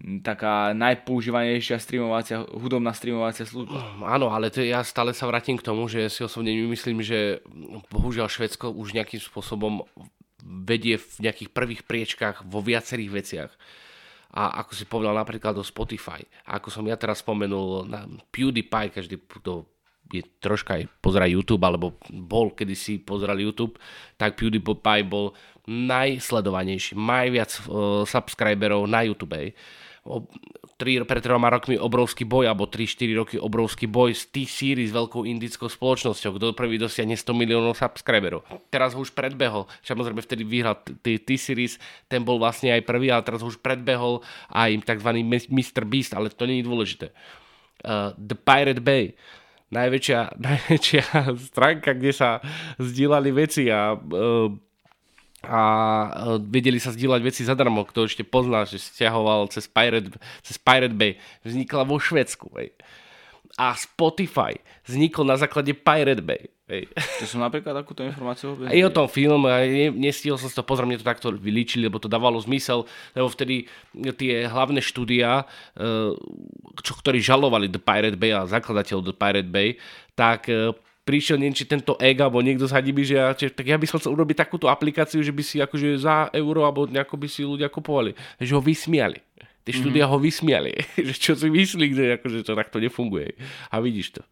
mm, 0.01 0.19
taká 0.25 0.75
najpoužívanejšia 0.75 1.79
streamovacia, 1.79 2.43
hudobná 2.43 2.91
streamovacia 2.91 3.47
služba. 3.47 4.03
Áno, 4.03 4.33
ale 4.33 4.51
to, 4.51 4.59
ja 4.65 4.83
stále 4.83 5.15
sa 5.15 5.29
vrátim 5.29 5.55
k 5.55 5.63
tomu, 5.63 5.87
že 5.87 6.11
si 6.11 6.25
osobne 6.27 6.51
myslím, 6.51 6.99
že 6.99 7.39
bohužiaľ 7.93 8.27
Švedsko 8.27 8.73
už 8.73 8.97
nejakým 8.97 9.21
spôsobom 9.21 9.87
vedie 10.43 10.99
v 10.99 11.27
nejakých 11.27 11.49
prvých 11.55 11.81
priečkách 11.87 12.47
vo 12.47 12.59
viacerých 12.59 13.11
veciach. 13.11 13.51
a 14.31 14.59
ako 14.59 14.71
si 14.75 14.83
povedal 14.83 15.15
napríklad 15.15 15.55
do 15.55 15.63
Spotify. 15.63 16.19
Ako 16.51 16.67
som 16.67 16.83
ja 16.83 16.99
teraz 16.99 17.23
spomenul 17.23 17.87
na 17.87 18.03
PewDiePie, 18.31 18.91
každý, 18.91 19.15
kto 19.23 19.63
je 20.11 20.23
troška 20.39 20.79
aj 20.79 20.83
pozerá 21.03 21.27
YouTube, 21.27 21.63
alebo 21.63 21.99
bol 22.09 22.55
kedysi 22.55 23.03
pozeral 23.03 23.39
YouTube, 23.39 23.79
tak 24.15 24.39
PewDiePie 24.39 25.03
bol 25.07 25.35
najsledovanejší, 25.67 26.95
najviac 26.95 27.51
uh, 27.67 28.07
subscriberov 28.07 28.87
na 28.87 29.03
YouTube. 29.03 29.51
O, 30.07 30.23
3, 30.79 31.03
pred 31.09 31.19
troma 31.25 31.49
rokmi 31.49 31.75
obrovský 31.75 32.23
boj, 32.23 32.47
alebo 32.47 32.69
3-4 32.69 33.17
roky 33.17 33.35
obrovský 33.35 33.89
boj 33.89 34.13
s 34.13 34.29
T-Series, 34.29 34.93
veľkou 34.93 35.25
indickou 35.25 35.67
spoločnosťou, 35.67 36.37
kto 36.37 36.55
prvý 36.55 36.77
dosiahne 36.77 37.17
100 37.17 37.33
miliónov 37.33 37.75
subscriberov. 37.75 38.45
Teraz 38.69 38.93
ho 38.93 39.01
už 39.01 39.11
predbehol, 39.11 39.65
samozrejme 39.81 40.21
vtedy 40.21 40.45
vyhral 40.45 40.79
T-Series, 41.01 41.81
ten 42.05 42.21
bol 42.21 42.37
vlastne 42.37 42.71
aj 42.71 42.85
prvý, 42.85 43.09
ale 43.09 43.25
teraz 43.25 43.41
ho 43.41 43.49
už 43.49 43.59
predbehol 43.59 44.21
aj 44.53 44.85
tzv. 44.85 45.09
Mr. 45.51 45.83
Beast, 45.83 46.13
ale 46.13 46.29
to 46.31 46.45
je 46.45 46.63
dôležité. 46.63 47.11
Uh, 47.81 48.13
The 48.15 48.37
Pirate 48.37 48.79
Bay, 48.79 49.17
najväčšia, 49.71 50.19
najväčšia 50.47 51.03
stránka, 51.51 51.95
kde 51.97 52.11
sa 52.13 52.29
zdieľali 52.79 53.29
veci 53.33 53.67
a 53.71 53.95
uh, 53.95 54.49
a 55.47 55.61
vedeli 56.43 56.81
sa 56.81 56.91
zdieľať 56.91 57.21
veci 57.23 57.41
zadarmo, 57.45 57.85
kto 57.85 58.09
ešte 58.09 58.25
pozná, 58.25 58.65
že 58.65 58.81
stiahoval 58.81 59.47
cez 59.47 59.69
Pirate, 59.69 60.17
cez 60.41 60.57
Pirate 60.57 60.97
Bay, 60.97 61.21
vznikla 61.45 61.85
vo 61.85 62.01
Švedsku. 62.01 62.51
Hej. 62.57 62.73
A 63.57 63.73
Spotify 63.73 64.53
vznikol 64.85 65.25
na 65.25 65.33
základe 65.33 65.73
Pirate 65.73 66.21
Bay. 66.21 66.45
Hej. 66.69 66.91
To 66.93 67.25
som 67.25 67.41
napríklad 67.41 67.73
takúto 67.73 68.03
informáciu 68.03 68.53
vôbec... 68.53 68.69
Je 68.69 68.83
o 68.83 68.91
tom 68.91 69.07
film, 69.09 69.47
a 69.47 69.63
ne, 69.63 69.87
nestihol 69.89 70.37
som 70.37 70.51
si 70.51 70.53
to 70.53 70.67
pozrieť, 70.67 70.85
mne 70.85 70.99
to 71.01 71.07
takto 71.07 71.27
vylíčili, 71.33 71.87
lebo 71.87 71.97
to 71.97 72.11
dávalo 72.11 72.37
zmysel, 72.43 72.83
lebo 73.15 73.31
vtedy 73.31 73.65
tie 74.19 74.45
hlavné 74.45 74.83
štúdia, 74.83 75.47
čo, 76.83 76.93
ktorí 76.99 77.23
žalovali 77.23 77.71
The 77.71 77.81
Pirate 77.81 78.19
Bay 78.19 78.35
a 78.35 78.45
zakladateľ 78.45 78.99
The 78.99 79.15
Pirate 79.15 79.49
Bay, 79.49 79.79
tak 80.13 80.51
prišiel 81.07 81.39
neviem, 81.39 81.55
či 81.55 81.63
tento 81.63 81.95
egg 82.03 82.19
alebo 82.19 82.43
niekto 82.43 82.67
z 82.67 82.75
by, 82.83 83.01
že 83.07 83.15
ja, 83.15 83.31
že, 83.31 83.47
tak 83.47 83.63
ja 83.63 83.79
by 83.79 83.87
som 83.87 83.97
chcel 84.03 84.11
urobiť 84.11 84.43
takúto 84.43 84.67
aplikáciu, 84.67 85.23
že 85.23 85.31
by 85.31 85.43
si 85.47 85.63
akože 85.63 86.03
za 86.03 86.27
euro 86.35 86.67
alebo 86.67 86.83
nejako 86.83 87.15
by 87.15 87.27
si 87.31 87.47
ľudia 87.47 87.71
kupovali. 87.71 88.11
Že 88.43 88.59
ho 88.59 88.61
vysmiali. 88.61 89.23
Tie 89.67 89.75
mhm. 89.75 89.79
štúdia 89.83 90.07
mm-hmm. 90.07 90.15
ho 90.15 90.23
vysmiali. 90.23 90.73
že 91.11 91.13
čo 91.19 91.35
si 91.35 91.51
myslí, 91.51 91.85
že 91.91 92.05
akože 92.23 92.47
to 92.47 92.55
takto 92.55 92.79
nefunguje. 92.79 93.35
A 93.67 93.83
vidíš 93.83 94.15
to. 94.15 94.23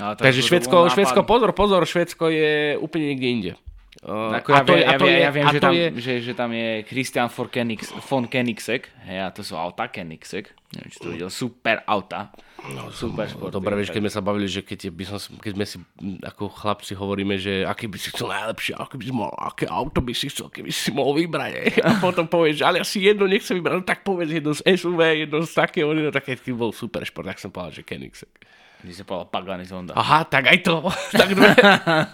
A 0.00 0.12
Takže 0.16 0.44
Švedsko, 0.44 0.92
Švedsko, 0.92 1.24
pozor, 1.24 1.56
pozor, 1.56 1.84
Švedsko 1.88 2.28
je 2.28 2.76
úplne 2.76 3.16
niekde 3.16 3.28
inde. 3.28 3.52
Uh, 4.00 4.32
ako 4.32 4.48
ja, 4.56 4.60
to 4.64 4.72
je, 4.72 4.80
ja, 4.80 4.96
je, 4.96 5.18
ja 5.20 5.28
viem, 5.28 5.46
že 5.52 5.60
tam, 5.60 5.72
je... 5.76 5.86
že, 6.00 6.12
že 6.24 6.32
tam 6.32 6.48
je 6.56 6.88
Christian 6.88 7.28
von 7.28 8.24
Koenigsegg, 8.32 8.88
hej, 9.04 9.18
a 9.20 9.28
to 9.28 9.44
sú 9.44 9.60
auta 9.60 9.92
Koenigsegg, 9.92 10.48
neviem, 10.72 10.88
či 10.88 10.98
to 11.04 11.12
videl, 11.12 11.28
super 11.28 11.84
auta, 11.84 12.32
no, 12.64 12.88
super 12.96 13.28
šport. 13.28 13.52
Dobre, 13.52 13.76
vieš, 13.76 13.92
keď 13.92 14.00
sme 14.00 14.12
sa 14.16 14.24
bavili, 14.24 14.48
že 14.48 14.64
keď, 14.64 14.88
by 14.88 15.04
som, 15.04 15.20
keď 15.36 15.52
sme 15.52 15.66
si 15.68 15.76
ako 16.24 16.48
chlapci 16.48 16.96
hovoríme, 16.96 17.36
že 17.36 17.60
aký 17.68 17.92
by 17.92 18.00
si 18.00 18.08
chcel 18.08 18.32
najlepšie, 18.32 18.72
aké 18.80 18.96
by 18.96 19.04
si 19.04 19.12
mal, 19.12 19.30
aké 19.36 19.64
auto 19.68 20.00
by 20.00 20.16
si 20.16 20.32
chcel, 20.32 20.48
keby 20.48 20.72
si 20.72 20.96
mohol 20.96 21.20
vybrať, 21.20 21.52
hej. 21.60 21.70
a 21.84 22.00
potom 22.00 22.24
povieš, 22.24 22.64
ale 22.64 22.80
asi 22.80 23.04
jedno 23.04 23.28
nechcem 23.28 23.52
vybrať, 23.60 23.74
no 23.76 23.84
tak 23.84 24.00
povedz 24.00 24.32
jedno 24.32 24.56
z 24.56 24.64
SUV, 24.64 25.28
jedno 25.28 25.44
z 25.44 25.52
takého, 25.52 25.92
jedno 25.92 26.08
také, 26.08 26.40
keď 26.40 26.56
bol 26.56 26.72
super 26.72 27.04
šport, 27.04 27.28
tak 27.28 27.36
som 27.36 27.52
povedal, 27.52 27.76
že 27.76 27.84
Koenigsegg. 27.84 28.32
Ty 28.80 28.92
si 28.96 29.04
povedal 29.04 29.28
Pagani 29.28 29.68
Honda. 29.68 29.92
Aha, 29.92 30.24
tak 30.24 30.48
aj 30.48 30.58
to, 30.64 30.88
tak 31.20 31.36
dve, 31.36 31.52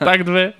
tak 0.02 0.18
dve. 0.26 0.58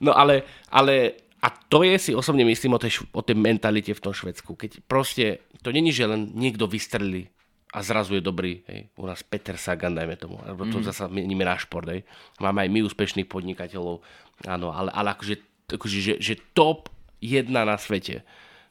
No 0.00 0.16
ale, 0.16 0.44
ale 0.72 1.20
a 1.40 1.48
to 1.48 1.80
je 1.84 1.96
si 1.96 2.12
osobne 2.12 2.44
myslím 2.44 2.76
o 2.76 2.80
tej, 2.80 3.00
o 3.16 3.24
tej 3.24 3.36
mentalite 3.36 3.92
v 3.96 4.04
tom 4.04 4.12
Švedsku. 4.12 4.56
Keď 4.56 4.84
proste, 4.84 5.44
to 5.64 5.72
není, 5.72 5.88
že 5.88 6.04
len 6.04 6.32
niekto 6.36 6.68
vystrelí 6.68 7.32
a 7.72 7.80
zrazu 7.80 8.18
je 8.18 8.22
dobrý. 8.24 8.60
Hej. 8.68 8.92
U 9.00 9.08
nás 9.08 9.24
Peter 9.24 9.56
Sagan, 9.56 9.96
dajme 9.96 10.20
tomu. 10.20 10.36
Alebo 10.44 10.68
to 10.68 10.82
mm. 10.82 10.86
zase 10.90 11.08
meníme 11.08 11.46
na 11.46 11.56
šport. 11.56 11.88
Hej. 11.88 12.04
Máme 12.42 12.66
aj 12.66 12.70
my 12.72 12.80
úspešných 12.84 13.30
podnikateľov. 13.30 14.04
Áno, 14.44 14.68
ale, 14.74 14.90
ale 14.92 15.16
akože, 15.16 15.36
akože 15.72 15.96
že, 16.02 16.14
že 16.20 16.34
top 16.52 16.92
jedna 17.22 17.64
na 17.64 17.80
svete. 17.80 18.26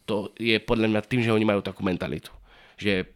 To 0.06 0.34
je 0.38 0.58
podľa 0.62 0.94
mňa 0.94 1.02
tým, 1.06 1.22
že 1.26 1.34
oni 1.34 1.46
majú 1.48 1.66
takú 1.66 1.82
mentalitu. 1.82 2.30
Že 2.78 3.08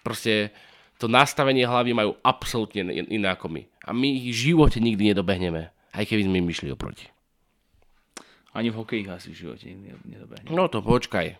proste 0.00 0.54
to 0.96 1.10
nastavenie 1.10 1.68
hlavy 1.68 1.92
majú 1.92 2.16
absolútne 2.24 2.86
iné 2.88 3.28
ako 3.28 3.52
my. 3.52 3.62
A 3.84 3.92
my 3.92 4.08
ich 4.08 4.32
v 4.32 4.52
živote 4.52 4.80
nikdy 4.80 5.12
nedobehneme. 5.12 5.68
Aj 5.92 6.04
keby 6.04 6.24
sme 6.24 6.40
im 6.40 6.48
myšli 6.48 6.70
oproti. 6.72 7.15
Ani 8.56 8.72
v 8.72 8.80
hokeji 8.80 9.04
asi 9.12 9.36
v 9.36 9.38
živote 9.44 9.68
nedobehne. 10.08 10.48
No 10.48 10.72
to 10.72 10.80
počkaj. 10.80 11.36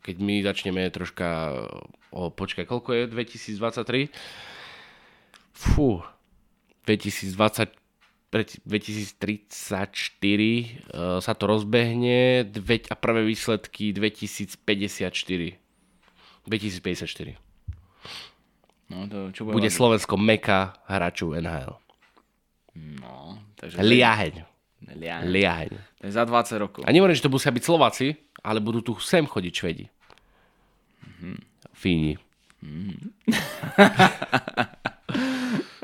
Keď 0.00 0.16
my 0.20 0.40
začneme 0.40 0.88
troška... 0.88 1.52
O, 2.08 2.32
počkaj, 2.32 2.64
koľko 2.64 2.96
je 2.96 3.02
2023? 3.12 4.08
Fú. 5.52 6.00
2020 6.88 7.84
2034 8.34 9.14
uh, 9.14 11.22
sa 11.22 11.38
to 11.38 11.46
rozbehne 11.46 12.42
dve, 12.50 12.82
a 12.90 12.98
prvé 12.98 13.22
výsledky 13.22 13.94
2054. 13.94 14.58
2054. 16.42 17.38
No, 18.90 19.06
to, 19.06 19.30
čo 19.30 19.46
bude, 19.46 19.54
bude 19.54 19.70
Slovensko 19.70 20.18
meka 20.18 20.74
hráčov 20.90 21.38
NHL. 21.38 21.78
No, 22.98 23.38
takže... 23.54 23.78
Liaheň. 23.78 24.53
Liaheň. 24.92 25.24
Liaheň. 25.32 25.70
To 25.72 26.04
je 26.04 26.12
za 26.12 26.24
20 26.28 26.60
rokov. 26.60 26.80
A 26.84 26.92
nehovorím, 26.92 27.16
že 27.16 27.24
to 27.24 27.32
musia 27.32 27.48
byť 27.48 27.64
Slováci, 27.64 28.06
ale 28.44 28.60
budú 28.60 28.84
tu 28.84 28.92
sem 29.00 29.24
chodiť 29.24 29.52
Švedi. 29.52 29.86
Mm-hmm. 29.88 31.36
Fíni. 31.72 32.14
Mm-hmm. 32.60 33.00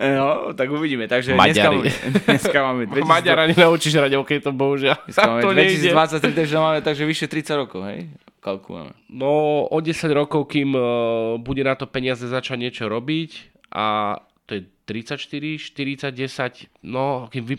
no, 0.21 0.53
tak 0.53 0.69
uvidíme. 0.69 1.09
Takže 1.09 1.35
Maďari. 1.35 1.89
dneska, 1.89 2.07
dneska 2.29 2.59
máme... 2.61 2.83
2000... 2.87 3.09
Maďara 3.17 3.43
nenaučíš 3.49 3.95
hrať 3.97 4.13
OK, 4.21 4.31
to 4.45 4.53
bohužiaľ. 4.53 4.97
Dneska 5.09 5.29
máme 5.29 5.43
to 5.49 5.53
2023, 5.57 6.41
takže 6.45 6.55
máme 6.57 6.79
takže 6.85 7.03
vyše 7.09 7.27
30 7.29 7.63
rokov, 7.67 7.81
hej? 7.89 8.13
Kalkulujeme. 8.41 8.97
No, 9.13 9.65
o 9.69 9.79
10 9.81 10.09
rokov, 10.17 10.49
kým 10.49 10.73
uh, 10.73 11.37
bude 11.37 11.61
na 11.61 11.77
to 11.77 11.85
peniaze 11.85 12.25
začať 12.25 12.57
niečo 12.57 12.89
robiť 12.89 13.53
a 13.77 14.17
to 14.49 14.59
je 14.59 14.63
34, 14.89 15.61
40, 15.61 16.11
10, 16.11 16.89
no, 16.89 17.29
kým 17.29 17.45
vy, 17.45 17.57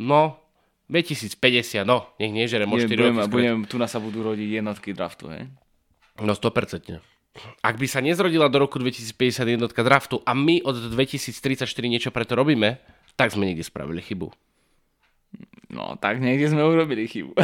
no, 0.00 0.43
2050, 0.88 1.88
no, 1.88 2.12
nech 2.20 2.32
nežere, 2.32 2.68
možno 2.68 2.92
4 2.92 3.00
budem, 3.00 3.16
roky 3.16 3.32
budem, 3.32 3.56
Tu 3.64 3.76
nás 3.80 3.88
sa 3.88 4.00
budú 4.00 4.20
rodiť 4.20 4.48
jednotky 4.60 4.92
draftu, 4.92 5.32
hej? 5.32 5.48
No 6.20 6.36
100%. 6.36 7.00
Ak 7.64 7.74
by 7.80 7.86
sa 7.90 7.98
nezrodila 7.98 8.46
do 8.46 8.62
roku 8.62 8.78
2050 8.78 9.58
jednotka 9.58 9.82
draftu 9.82 10.22
a 10.22 10.38
my 10.38 10.62
od 10.62 10.94
2034 10.94 11.66
niečo 11.90 12.14
preto 12.14 12.38
robíme, 12.38 12.78
tak 13.18 13.34
sme 13.34 13.50
niekde 13.50 13.66
spravili 13.66 13.98
chybu. 13.98 14.30
No, 15.74 15.98
tak 15.98 16.22
niekde 16.22 16.54
sme 16.54 16.62
urobili 16.62 17.10
chybu. 17.10 17.34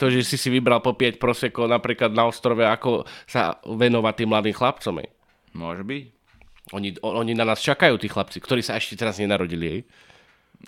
to, 0.00 0.08
že 0.08 0.24
si 0.24 0.40
si 0.40 0.48
vybral 0.48 0.80
po 0.80 0.96
5 0.96 1.20
prosekov 1.20 1.68
napríklad 1.68 2.16
na 2.16 2.24
ostrove, 2.24 2.64
ako 2.64 3.04
sa 3.28 3.60
venovať 3.68 4.24
tým 4.24 4.28
mladým 4.32 4.56
chlapcom. 4.56 5.04
Hej. 5.04 5.12
Môže 5.52 5.84
byť. 5.84 6.04
Oni, 6.72 6.96
oni 7.02 7.32
na 7.36 7.44
nás 7.44 7.60
čakajú, 7.60 8.00
tí 8.00 8.08
chlapci, 8.08 8.40
ktorí 8.40 8.64
sa 8.64 8.80
ešte 8.80 8.96
teraz 8.96 9.20
nenarodili. 9.20 9.66
Hej. 9.68 9.80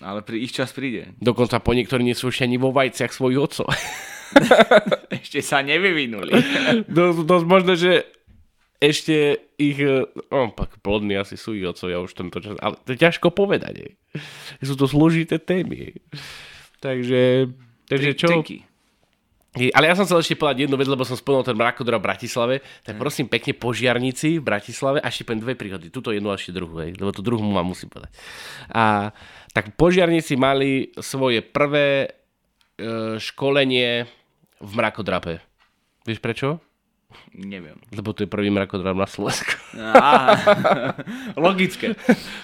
Ale 0.00 0.24
pri 0.24 0.40
ich 0.40 0.56
čas 0.56 0.72
príde. 0.72 1.12
Dokonca 1.20 1.60
po 1.60 1.76
niektorí 1.76 2.00
nie 2.00 2.16
sú 2.16 2.32
ešte 2.32 2.48
ani 2.48 2.56
vo 2.56 2.72
vajciach 2.72 3.12
svojich 3.12 3.40
otcov. 3.40 3.68
ešte 5.20 5.44
sa 5.44 5.60
nevyvinuli. 5.60 6.32
dosť, 6.88 7.18
dosť 7.28 7.44
možno, 7.44 7.72
že 7.76 8.08
ešte 8.82 9.38
ich, 9.60 9.78
oh, 10.32 10.48
pak 10.50 10.80
plodní 10.80 11.14
asi 11.14 11.36
sú 11.38 11.54
ich 11.54 11.68
otcovia 11.68 12.02
už 12.02 12.16
tento 12.16 12.40
čas, 12.42 12.56
ale 12.58 12.80
to 12.82 12.96
je 12.96 12.98
ťažko 12.98 13.30
povedať. 13.30 13.74
Je. 13.84 13.90
Sú 14.64 14.74
to 14.74 14.88
zložité 14.88 15.38
témy. 15.38 15.94
Takže, 16.82 17.52
takže 17.86 18.10
čo? 18.18 18.28
Triky. 18.32 18.71
Ale 19.52 19.84
ja 19.84 19.92
som 19.92 20.08
chcel 20.08 20.24
ešte 20.24 20.40
povedať 20.40 20.64
jednu 20.64 20.80
vec, 20.80 20.88
lebo 20.88 21.04
som 21.04 21.12
spomenul 21.12 21.44
ten 21.44 21.52
mrakodra 21.52 22.00
v 22.00 22.08
Bratislave. 22.08 22.54
Tak 22.88 22.96
mhm. 22.96 23.00
prosím 23.00 23.26
pekne, 23.28 23.52
požiarníci 23.52 24.40
v 24.40 24.44
Bratislave 24.48 24.98
a 25.04 25.12
ešte 25.12 25.28
dve 25.36 25.52
príhody. 25.52 25.92
Tuto 25.92 26.08
jednu 26.08 26.32
a 26.32 26.40
ešte 26.40 26.56
druhú, 26.56 26.80
hej, 26.80 26.96
lebo 26.96 27.12
tú 27.12 27.20
druhú 27.20 27.44
mu 27.44 27.52
vám 27.52 27.68
musím 27.68 27.92
povedať. 27.92 28.16
A 28.72 29.12
tak 29.52 29.76
požiarníci 29.76 30.40
mali 30.40 30.88
svoje 30.96 31.44
prvé 31.44 32.08
e, 32.08 32.08
školenie 33.20 34.08
v 34.56 34.72
mrakodrape. 34.72 35.44
Vieš 36.08 36.24
prečo? 36.24 36.56
Neviem. 37.36 37.76
Lebo 37.92 38.16
to 38.16 38.24
je 38.24 38.32
prvý 38.32 38.48
mrakodrap 38.48 38.96
na 38.96 39.04
Slovensku. 39.04 39.52
logické. 41.44 41.92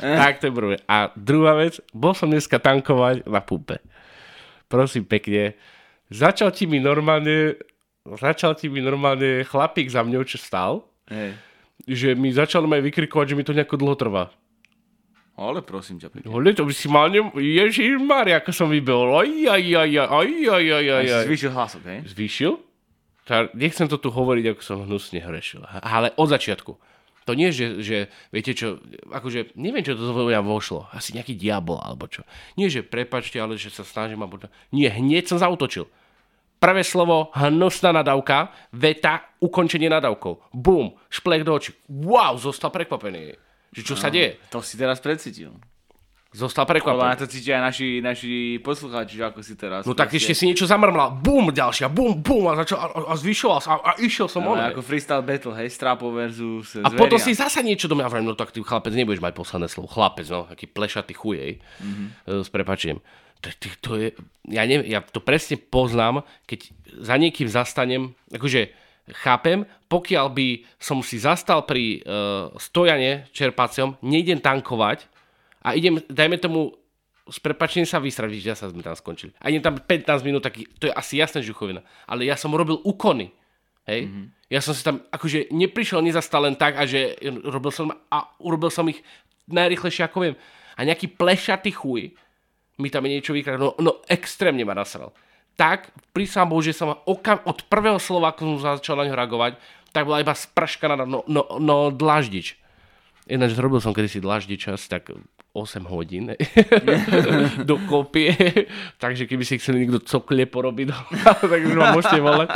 tak 0.00 0.44
to 0.44 0.52
je 0.52 0.52
prvé. 0.52 0.76
A 0.84 1.08
druhá 1.16 1.56
vec, 1.56 1.80
bol 1.96 2.12
som 2.12 2.28
dneska 2.28 2.60
tankovať 2.60 3.24
na 3.24 3.40
pumpe. 3.40 3.80
Prosím 4.68 5.08
pekne, 5.08 5.56
začal 6.08 6.50
ti 6.52 6.64
mi 6.68 6.80
normálne, 6.82 7.56
začal 8.04 8.56
ti 8.56 8.68
mi 8.68 8.84
normálne 8.84 9.44
chlapík 9.44 9.88
za 9.88 10.04
mňou, 10.04 10.24
čo 10.24 10.40
stal, 10.40 10.84
hey. 11.08 11.36
že 11.86 12.16
mi 12.18 12.32
začal 12.32 12.64
aj 12.66 12.82
vykrikovať, 12.84 13.26
že 13.32 13.36
mi 13.36 13.44
to 13.46 13.56
nejako 13.56 13.76
dlho 13.80 13.96
trvá. 13.96 14.24
Ale 15.38 15.62
prosím 15.62 16.02
ťa 16.02 16.10
pekne. 16.10 16.34
Ale 16.34 16.50
to 16.50 16.66
by 16.66 16.74
si 16.74 16.90
mal... 16.90 17.06
Ne... 17.06 17.22
Ježišmar, 17.38 18.26
ako 18.42 18.50
som 18.50 18.66
vybehol. 18.66 19.22
Aj, 19.22 19.30
aj, 19.30 19.62
aj, 19.86 19.90
aj, 20.10 20.10
aj, 20.10 20.30
aj, 20.50 20.64
aj, 20.66 21.06
aj. 21.14 21.24
Zvýšil 21.30 21.50
hlasok, 21.54 21.82
hej? 21.86 22.00
Zvýšil? 22.10 22.52
tá, 23.28 23.52
nechcem 23.52 23.84
to 23.84 24.00
tu 24.00 24.08
hovoriť, 24.08 24.56
ako 24.56 24.62
som 24.64 24.76
hnusne 24.88 25.20
hrešil. 25.20 25.60
Ale 25.84 26.16
od 26.16 26.32
začiatku. 26.32 26.80
To 27.28 27.36
nie, 27.36 27.52
že, 27.52 27.84
že 27.84 28.08
viete 28.32 28.56
čo, 28.56 28.80
akože 29.12 29.52
neviem, 29.60 29.84
čo 29.84 29.92
to 29.92 30.08
zo 30.08 30.16
mňa 30.16 30.40
vošlo. 30.40 30.88
Asi 30.96 31.12
nejaký 31.12 31.36
diabol 31.36 31.76
alebo 31.76 32.08
čo. 32.08 32.24
Nie, 32.56 32.72
že 32.72 32.80
prepačte, 32.80 33.36
ale 33.36 33.60
že 33.60 33.68
sa 33.68 33.84
snažím. 33.84 34.24
Alebo... 34.24 34.40
Nie, 34.72 34.88
hneď 34.88 35.28
som 35.28 35.36
zautočil. 35.36 35.84
Prvé 36.56 36.80
slovo, 36.80 37.28
hnusná 37.36 37.92
nadávka, 37.92 38.48
veta, 38.72 39.28
ukončenie 39.44 39.92
nadávkou. 39.92 40.56
Bum, 40.56 40.96
šplech 41.12 41.44
do 41.44 41.52
očí. 41.52 41.76
Wow, 41.92 42.40
zostal 42.40 42.72
prekvapený. 42.72 43.36
Že 43.76 43.82
čo 43.84 43.94
no, 43.94 44.00
sa 44.00 44.08
deje? 44.08 44.40
To 44.48 44.64
si 44.64 44.80
teraz 44.80 44.96
precítil. 45.04 45.52
Zostal 46.28 46.68
prekvapený. 46.68 47.16
Ale 47.16 47.16
to 47.16 47.24
cítia 47.24 47.56
aj 47.56 47.72
naši, 47.72 47.88
naši 48.04 48.60
poslucháči, 48.60 49.16
ako 49.24 49.40
si 49.40 49.56
teraz. 49.56 49.88
No 49.88 49.96
tak 49.96 50.12
ešte 50.12 50.36
si 50.36 50.44
niečo 50.44 50.68
zamrmla. 50.68 51.24
Bum, 51.24 51.48
ďalšia, 51.48 51.88
bum, 51.88 52.20
bum 52.20 52.52
a, 52.52 52.60
začal, 52.60 52.76
a, 52.84 52.88
a 53.08 53.14
zvyšoval 53.16 53.60
sa 53.64 53.68
a, 53.74 53.76
a 53.80 53.90
išiel 53.96 54.28
som 54.28 54.44
no, 54.44 54.52
on. 54.52 54.60
Ako 54.60 54.84
freestyle 54.84 55.24
battle, 55.24 55.56
hej, 55.56 55.72
Strapo 55.72 56.12
versus 56.12 56.76
A 56.84 56.92
potom 56.92 57.16
si 57.16 57.32
zasa 57.32 57.64
niečo 57.64 57.88
do 57.88 57.96
mňa 57.96 58.20
no 58.20 58.36
tak 58.36 58.52
ty 58.52 58.60
chlapec, 58.60 58.92
nebudeš 58.92 59.24
mať 59.24 59.32
posledné 59.32 59.72
slovo. 59.72 59.88
Chlapec, 59.88 60.28
no, 60.28 60.44
taký 60.44 60.68
plešatý 60.68 61.16
chujej. 61.16 61.64
Mm-hmm. 61.80 62.06
S 62.44 62.48
prepačením. 62.52 63.00
To, 63.40 63.48
to, 63.56 63.68
to 63.80 63.90
je, 63.96 64.08
ja, 64.52 64.68
neviem, 64.68 64.84
ja 64.84 65.00
to 65.00 65.24
presne 65.24 65.56
poznám, 65.56 66.28
keď 66.44 66.68
za 66.92 67.16
niekým 67.16 67.48
zastanem, 67.48 68.12
akože 68.28 68.68
chápem, 69.24 69.64
pokiaľ 69.88 70.26
by 70.28 70.48
som 70.76 71.00
si 71.00 71.16
zastal 71.16 71.64
pri 71.64 72.04
uh, 72.04 72.52
stojane 72.60 73.30
čerpacom, 73.32 73.96
nejdem 74.04 74.42
tankovať, 74.44 75.08
a 75.68 75.76
idem, 75.76 76.00
dajme 76.08 76.36
tomu, 76.40 76.72
s 77.28 77.38
prepačením 77.44 77.84
sa 77.84 78.00
vysrať, 78.00 78.40
že 78.40 78.48
ja 78.48 78.56
sa 78.56 78.72
sme 78.72 78.80
tam 78.80 78.96
skončili. 78.96 79.36
A 79.38 79.52
idem 79.52 79.60
tam 79.60 79.76
15 79.76 80.24
minút, 80.24 80.40
taký, 80.40 80.64
to 80.80 80.88
je 80.88 80.92
asi 80.96 81.20
jasné 81.20 81.44
žuchovina. 81.44 81.84
Ale 82.08 82.24
ja 82.24 82.40
som 82.40 82.48
robil 82.56 82.80
úkony. 82.80 83.36
Hej? 83.84 84.08
Mm-hmm. 84.08 84.26
Ja 84.48 84.60
som 84.64 84.72
si 84.72 84.80
tam, 84.80 85.04
akože 85.12 85.52
neprišiel, 85.52 86.00
nezastal 86.00 86.48
len 86.48 86.56
tak 86.56 86.80
a 86.80 86.88
že 86.88 87.20
robil 87.44 87.68
som, 87.68 87.92
a 87.92 88.32
urobil 88.40 88.72
som 88.72 88.88
ich 88.88 89.04
najrychlejšie, 89.44 90.08
ako 90.08 90.18
viem. 90.24 90.36
A 90.80 90.88
nejaký 90.88 91.12
plešatý 91.12 91.76
chuj 91.76 92.16
mi 92.80 92.88
tam 92.88 93.04
niečo 93.04 93.36
vykrát, 93.36 93.60
no, 93.60 93.76
no 93.76 94.00
extrémne 94.08 94.64
ma 94.64 94.72
nasral. 94.72 95.12
Tak, 95.58 95.90
prísam 96.14 96.46
Bohu, 96.46 96.62
že 96.62 96.70
som 96.70 96.94
okam, 97.02 97.42
od 97.42 97.66
prvého 97.66 97.98
slova, 97.98 98.30
ako 98.30 98.56
som 98.56 98.78
začal 98.78 98.94
na 99.02 99.10
ňo 99.10 99.18
reagovať, 99.18 99.58
tak 99.90 100.06
bola 100.06 100.22
iba 100.22 100.30
sprška 100.30 100.86
na 100.86 101.02
no, 101.02 101.26
no, 101.26 101.42
no 101.58 101.90
dlaždič. 101.90 102.54
Ináč 103.26 103.58
robil 103.58 103.82
som 103.82 103.90
kedysi 103.90 104.22
dlaždič 104.22 104.70
čas, 104.70 104.86
tak 104.86 105.10
8 105.56 105.84
hodín 105.88 106.36
do 107.68 107.76
kopie, 107.88 108.32
takže 109.00 109.24
keby 109.24 109.44
si 109.44 109.58
chceli 109.58 109.84
niekto 109.84 110.04
coklie 110.04 110.44
porobiť, 110.44 110.88
tak 111.52 111.60
už 111.64 111.74
ma 111.74 111.96
môžete 111.96 112.20
volať. 112.20 112.48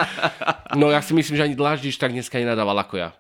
No 0.77 0.93
ja 0.93 1.01
si 1.01 1.17
myslím, 1.17 1.41
že 1.41 1.45
ani 1.49 1.57
Dláždiš 1.57 1.97
tak 1.97 2.13
dneska 2.13 2.39
nenadával 2.39 2.77
ako 2.79 3.01
ja. 3.01 3.11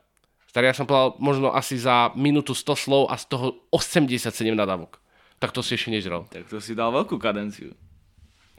Starý, 0.52 0.68
ja 0.68 0.76
som 0.76 0.84
povedal 0.84 1.16
možno 1.16 1.48
asi 1.56 1.80
za 1.80 2.12
minútu 2.12 2.52
100 2.52 2.76
slov 2.76 3.02
a 3.08 3.16
z 3.16 3.24
toho 3.32 3.64
87 3.72 4.28
nadávok. 4.52 5.00
Tak 5.40 5.48
to 5.50 5.64
si 5.64 5.80
ešte 5.80 5.88
nezrel. 5.88 6.28
Tak 6.28 6.52
to 6.52 6.60
si 6.60 6.76
dal 6.76 6.92
veľkú 6.92 7.16
kadenciu. 7.16 7.72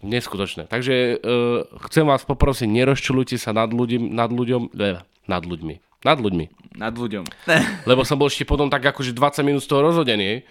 Neskutočné. 0.03 0.68
Takže 0.68 1.22
uh, 1.22 1.64
chcem 1.88 2.03
vás 2.03 2.26
poprosiť, 2.28 2.68
nerozčulujte 2.68 3.38
sa 3.39 3.55
nad, 3.55 3.72
ľudím, 3.72 4.11
nad 4.11 4.28
ľuďom, 4.28 4.74
ne, 4.76 4.99
nad 5.30 5.43
ľuďmi. 5.45 5.80
Nad 6.03 6.20
ľuďmi. 6.20 6.45
Nad 6.76 6.93
ľuďom. 6.99 7.24
Lebo 7.88 8.03
som 8.03 8.20
bol 8.20 8.28
ešte 8.28 8.43
potom 8.43 8.68
tak 8.68 8.84
akože 8.84 9.16
20 9.16 9.47
minút 9.47 9.64
z 9.64 9.72
toho 9.72 9.88
rozhodený 9.88 10.43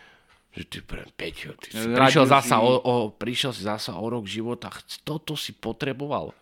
že 0.53 0.62
ty 0.68 0.78
pre 0.84 1.09
Peťo, 1.16 1.57
ty 1.57 1.72
si 1.72 1.88
prišiel, 1.88 2.28
zasa 2.28 2.61
si... 2.61 2.64
o, 2.64 2.72
o, 2.76 2.94
prišiel 3.09 3.53
si 3.57 3.64
zasa 3.64 3.96
o 3.96 4.05
rok 4.05 4.28
života, 4.28 4.68
toto 5.00 5.32
si 5.32 5.57
potreboval. 5.57 6.36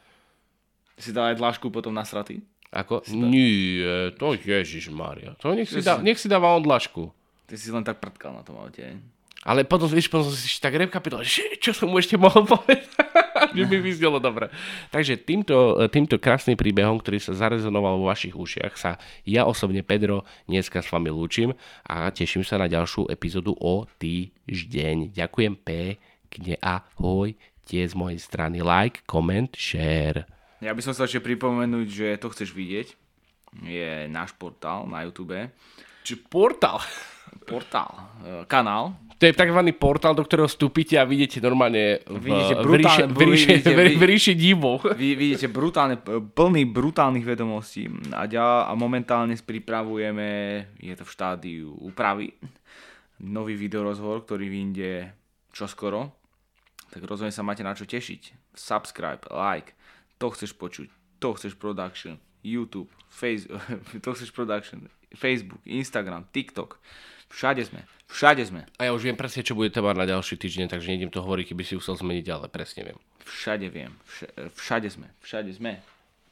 Si 0.98 1.14
dal 1.14 1.32
aj 1.32 1.38
dlášku 1.38 1.70
potom 1.70 1.94
na 1.94 2.02
sraty? 2.02 2.42
Ako? 2.70 3.02
Nie, 3.11 4.14
to 4.14 4.34
Ježiš 4.34 4.90
Maria. 4.94 5.34
To 5.42 5.54
nech 5.54 5.70
si, 5.70 5.82
dá, 5.82 5.98
nech 5.98 6.18
si 6.18 6.30
dáva 6.30 6.54
on 6.54 6.62
dlažku. 6.62 7.11
Ty 7.46 7.54
si 7.58 7.70
len 7.70 7.82
tak 7.82 7.98
prtkal 7.98 8.30
na 8.30 8.46
tom 8.46 8.58
aute. 8.62 8.98
Ale 9.41 9.64
potom, 9.64 9.88
vieš, 9.88 10.12
potom 10.12 10.28
som 10.28 10.36
si 10.36 10.61
tak 10.61 10.76
rekapitoval, 10.76 11.24
že 11.24 11.57
čo 11.57 11.72
som 11.72 11.88
mu 11.88 11.97
ešte 11.97 12.20
mohol 12.20 12.45
povedať, 12.45 12.84
že 13.57 13.62
mi 13.64 13.80
vyznelo 13.80 14.20
dobre. 14.20 14.53
Takže 14.93 15.16
týmto, 15.16 15.80
týmto 15.88 16.20
krásnym 16.20 16.61
príbehom, 16.61 17.01
ktorý 17.01 17.16
sa 17.16 17.32
zarezonoval 17.32 17.97
vo 17.97 18.12
vašich 18.12 18.36
ušiach, 18.36 18.76
sa 18.76 19.01
ja 19.24 19.49
osobne, 19.49 19.80
Pedro, 19.80 20.28
dneska 20.45 20.84
s 20.84 20.93
vami 20.93 21.09
lúčim 21.09 21.57
a 21.88 22.12
teším 22.12 22.45
sa 22.45 22.61
na 22.61 22.68
ďalšiu 22.68 23.09
epizódu 23.09 23.57
o 23.57 23.88
týždeň. 23.97 25.16
Ďakujem 25.16 25.57
pekne, 25.57 26.61
ahoj, 26.61 27.32
tie 27.64 27.88
z 27.88 27.97
mojej 27.97 28.20
strany 28.20 28.61
like, 28.61 29.09
comment, 29.09 29.49
share. 29.57 30.28
Ja 30.61 30.76
by 30.76 30.84
som 30.84 30.93
sa 30.93 31.09
ešte 31.09 31.24
pripomenúť, 31.24 31.86
že 31.88 32.09
to 32.20 32.28
chceš 32.28 32.53
vidieť. 32.53 32.93
Je 33.64 34.05
náš 34.12 34.36
portál 34.36 34.84
na 34.84 35.01
YouTube. 35.09 35.49
Či 36.05 36.20
portál? 36.28 36.84
Portál. 37.47 37.91
E, 38.22 38.45
kanál 38.47 38.97
to 39.20 39.28
je 39.28 39.37
tzv. 39.37 39.61
portál, 39.76 40.16
do 40.16 40.24
ktorého 40.24 40.49
vstúpite 40.49 40.97
a 40.97 41.05
vidíte 41.05 41.45
normálne 41.45 42.01
v, 42.09 42.33
vidíte 42.33 42.57
brutálne, 42.64 43.05
v, 43.12 43.20
ríši, 43.20 43.49
vidíte, 43.53 43.72
v, 43.76 43.81
v 44.01 44.05
ríši 44.09 44.33
divov. 44.33 44.81
Vy 44.97 45.12
vidíte 45.12 45.53
brutálne, 45.53 46.01
plný 46.33 46.64
brutálnych 46.64 47.28
vedomostí 47.28 47.85
a, 48.16 48.24
ďa, 48.24 48.64
a 48.64 48.72
momentálne 48.72 49.37
pripravujeme, 49.37 50.28
je 50.81 50.95
to 50.97 51.05
v 51.05 51.12
štádiu 51.12 51.68
úpravy, 51.85 52.33
nový 53.20 53.61
videorozhovor, 53.61 54.24
ktorý 54.24 54.49
vyjde 54.49 55.12
čoskoro. 55.53 56.16
Tak 56.89 57.05
rozhodne 57.05 57.37
sa 57.37 57.45
máte 57.45 57.61
na 57.61 57.76
čo 57.76 57.85
tešiť. 57.85 58.57
Subscribe, 58.57 59.20
like, 59.28 59.76
to 60.16 60.33
chceš 60.33 60.57
počuť, 60.57 60.89
to 61.20 61.37
chceš 61.37 61.61
production, 61.61 62.16
YouTube, 62.41 62.89
face, 63.12 63.45
to 64.05 64.16
chceš 64.16 64.33
production, 64.33 64.89
Facebook, 65.12 65.61
Instagram, 65.68 66.24
TikTok. 66.33 66.81
Všade 67.31 67.62
sme. 67.64 67.81
Všade 68.11 68.43
sme. 68.43 68.66
A 68.76 68.91
ja 68.91 68.93
už 68.93 69.07
viem 69.07 69.14
presne, 69.14 69.47
čo 69.47 69.55
budete 69.55 69.78
mať 69.78 69.97
na 69.97 70.07
ďalší 70.07 70.35
týždeň, 70.35 70.66
takže 70.66 70.91
nejdem 70.91 71.14
to 71.14 71.22
hovoriť, 71.22 71.55
keby 71.55 71.62
si 71.62 71.78
chcel 71.78 71.95
zmeniť, 71.95 72.26
ale 72.28 72.47
presne 72.51 72.91
viem. 72.91 72.99
Všade 73.22 73.70
viem. 73.70 73.95
Všade 74.59 74.91
sme. 74.91 75.09
Všade 75.22 75.51
sme. 75.55 75.78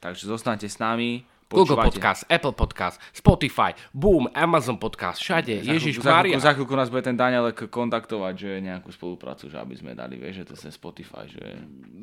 Takže 0.02 0.26
zostanete 0.26 0.66
s 0.66 0.82
nami. 0.82 1.22
Google 1.48 1.80
Podcast, 1.80 2.28
Apple 2.28 2.52
Podcast, 2.52 3.00
Spotify, 3.08 3.72
Boom, 3.96 4.28
Amazon 4.36 4.76
Podcast, 4.76 5.16
všade, 5.16 5.64
za 5.64 5.72
Ježiš 5.72 6.04
Maria. 6.04 6.36
Za 6.36 6.52
chvíľku 6.52 6.76
nás 6.76 6.92
bude 6.92 7.00
ten 7.00 7.16
Daniel 7.16 7.48
kontaktovať, 7.56 8.34
že 8.36 8.50
nejakú 8.60 8.92
spoluprácu, 8.92 9.48
že 9.48 9.56
aby 9.56 9.72
sme 9.72 9.96
dali, 9.96 10.20
vieš, 10.20 10.44
že 10.44 10.52
to 10.52 10.54
je 10.60 10.68
Spotify, 10.68 11.24
že... 11.24 11.40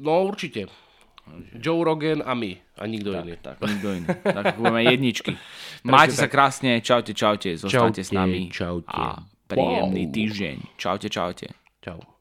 No 0.02 0.26
určite. 0.26 0.66
Joe 1.57 1.84
Rogan 1.84 2.21
a 2.26 2.34
my. 2.34 2.57
A 2.78 2.84
nikto 2.86 3.11
tak, 3.13 3.23
iný. 3.26 3.34
Tak, 3.41 3.55
nikto 3.61 3.88
iný. 3.91 4.07
Tak 4.23 4.43
budeme 4.59 4.82
jedničky. 4.84 5.32
Majte 5.84 6.15
sa 6.15 6.28
krásne. 6.30 6.80
Čaute, 6.80 7.11
čaute. 7.13 7.57
Zostaňte 7.57 8.01
čaute, 8.01 8.07
s 8.07 8.11
nami. 8.13 8.51
Čaute. 8.51 8.89
A 8.91 9.19
príjemný 9.49 10.09
wow. 10.09 10.13
týždeň. 10.13 10.55
Čaute, 10.78 11.07
čaute. 11.09 11.47
Čau. 11.82 12.14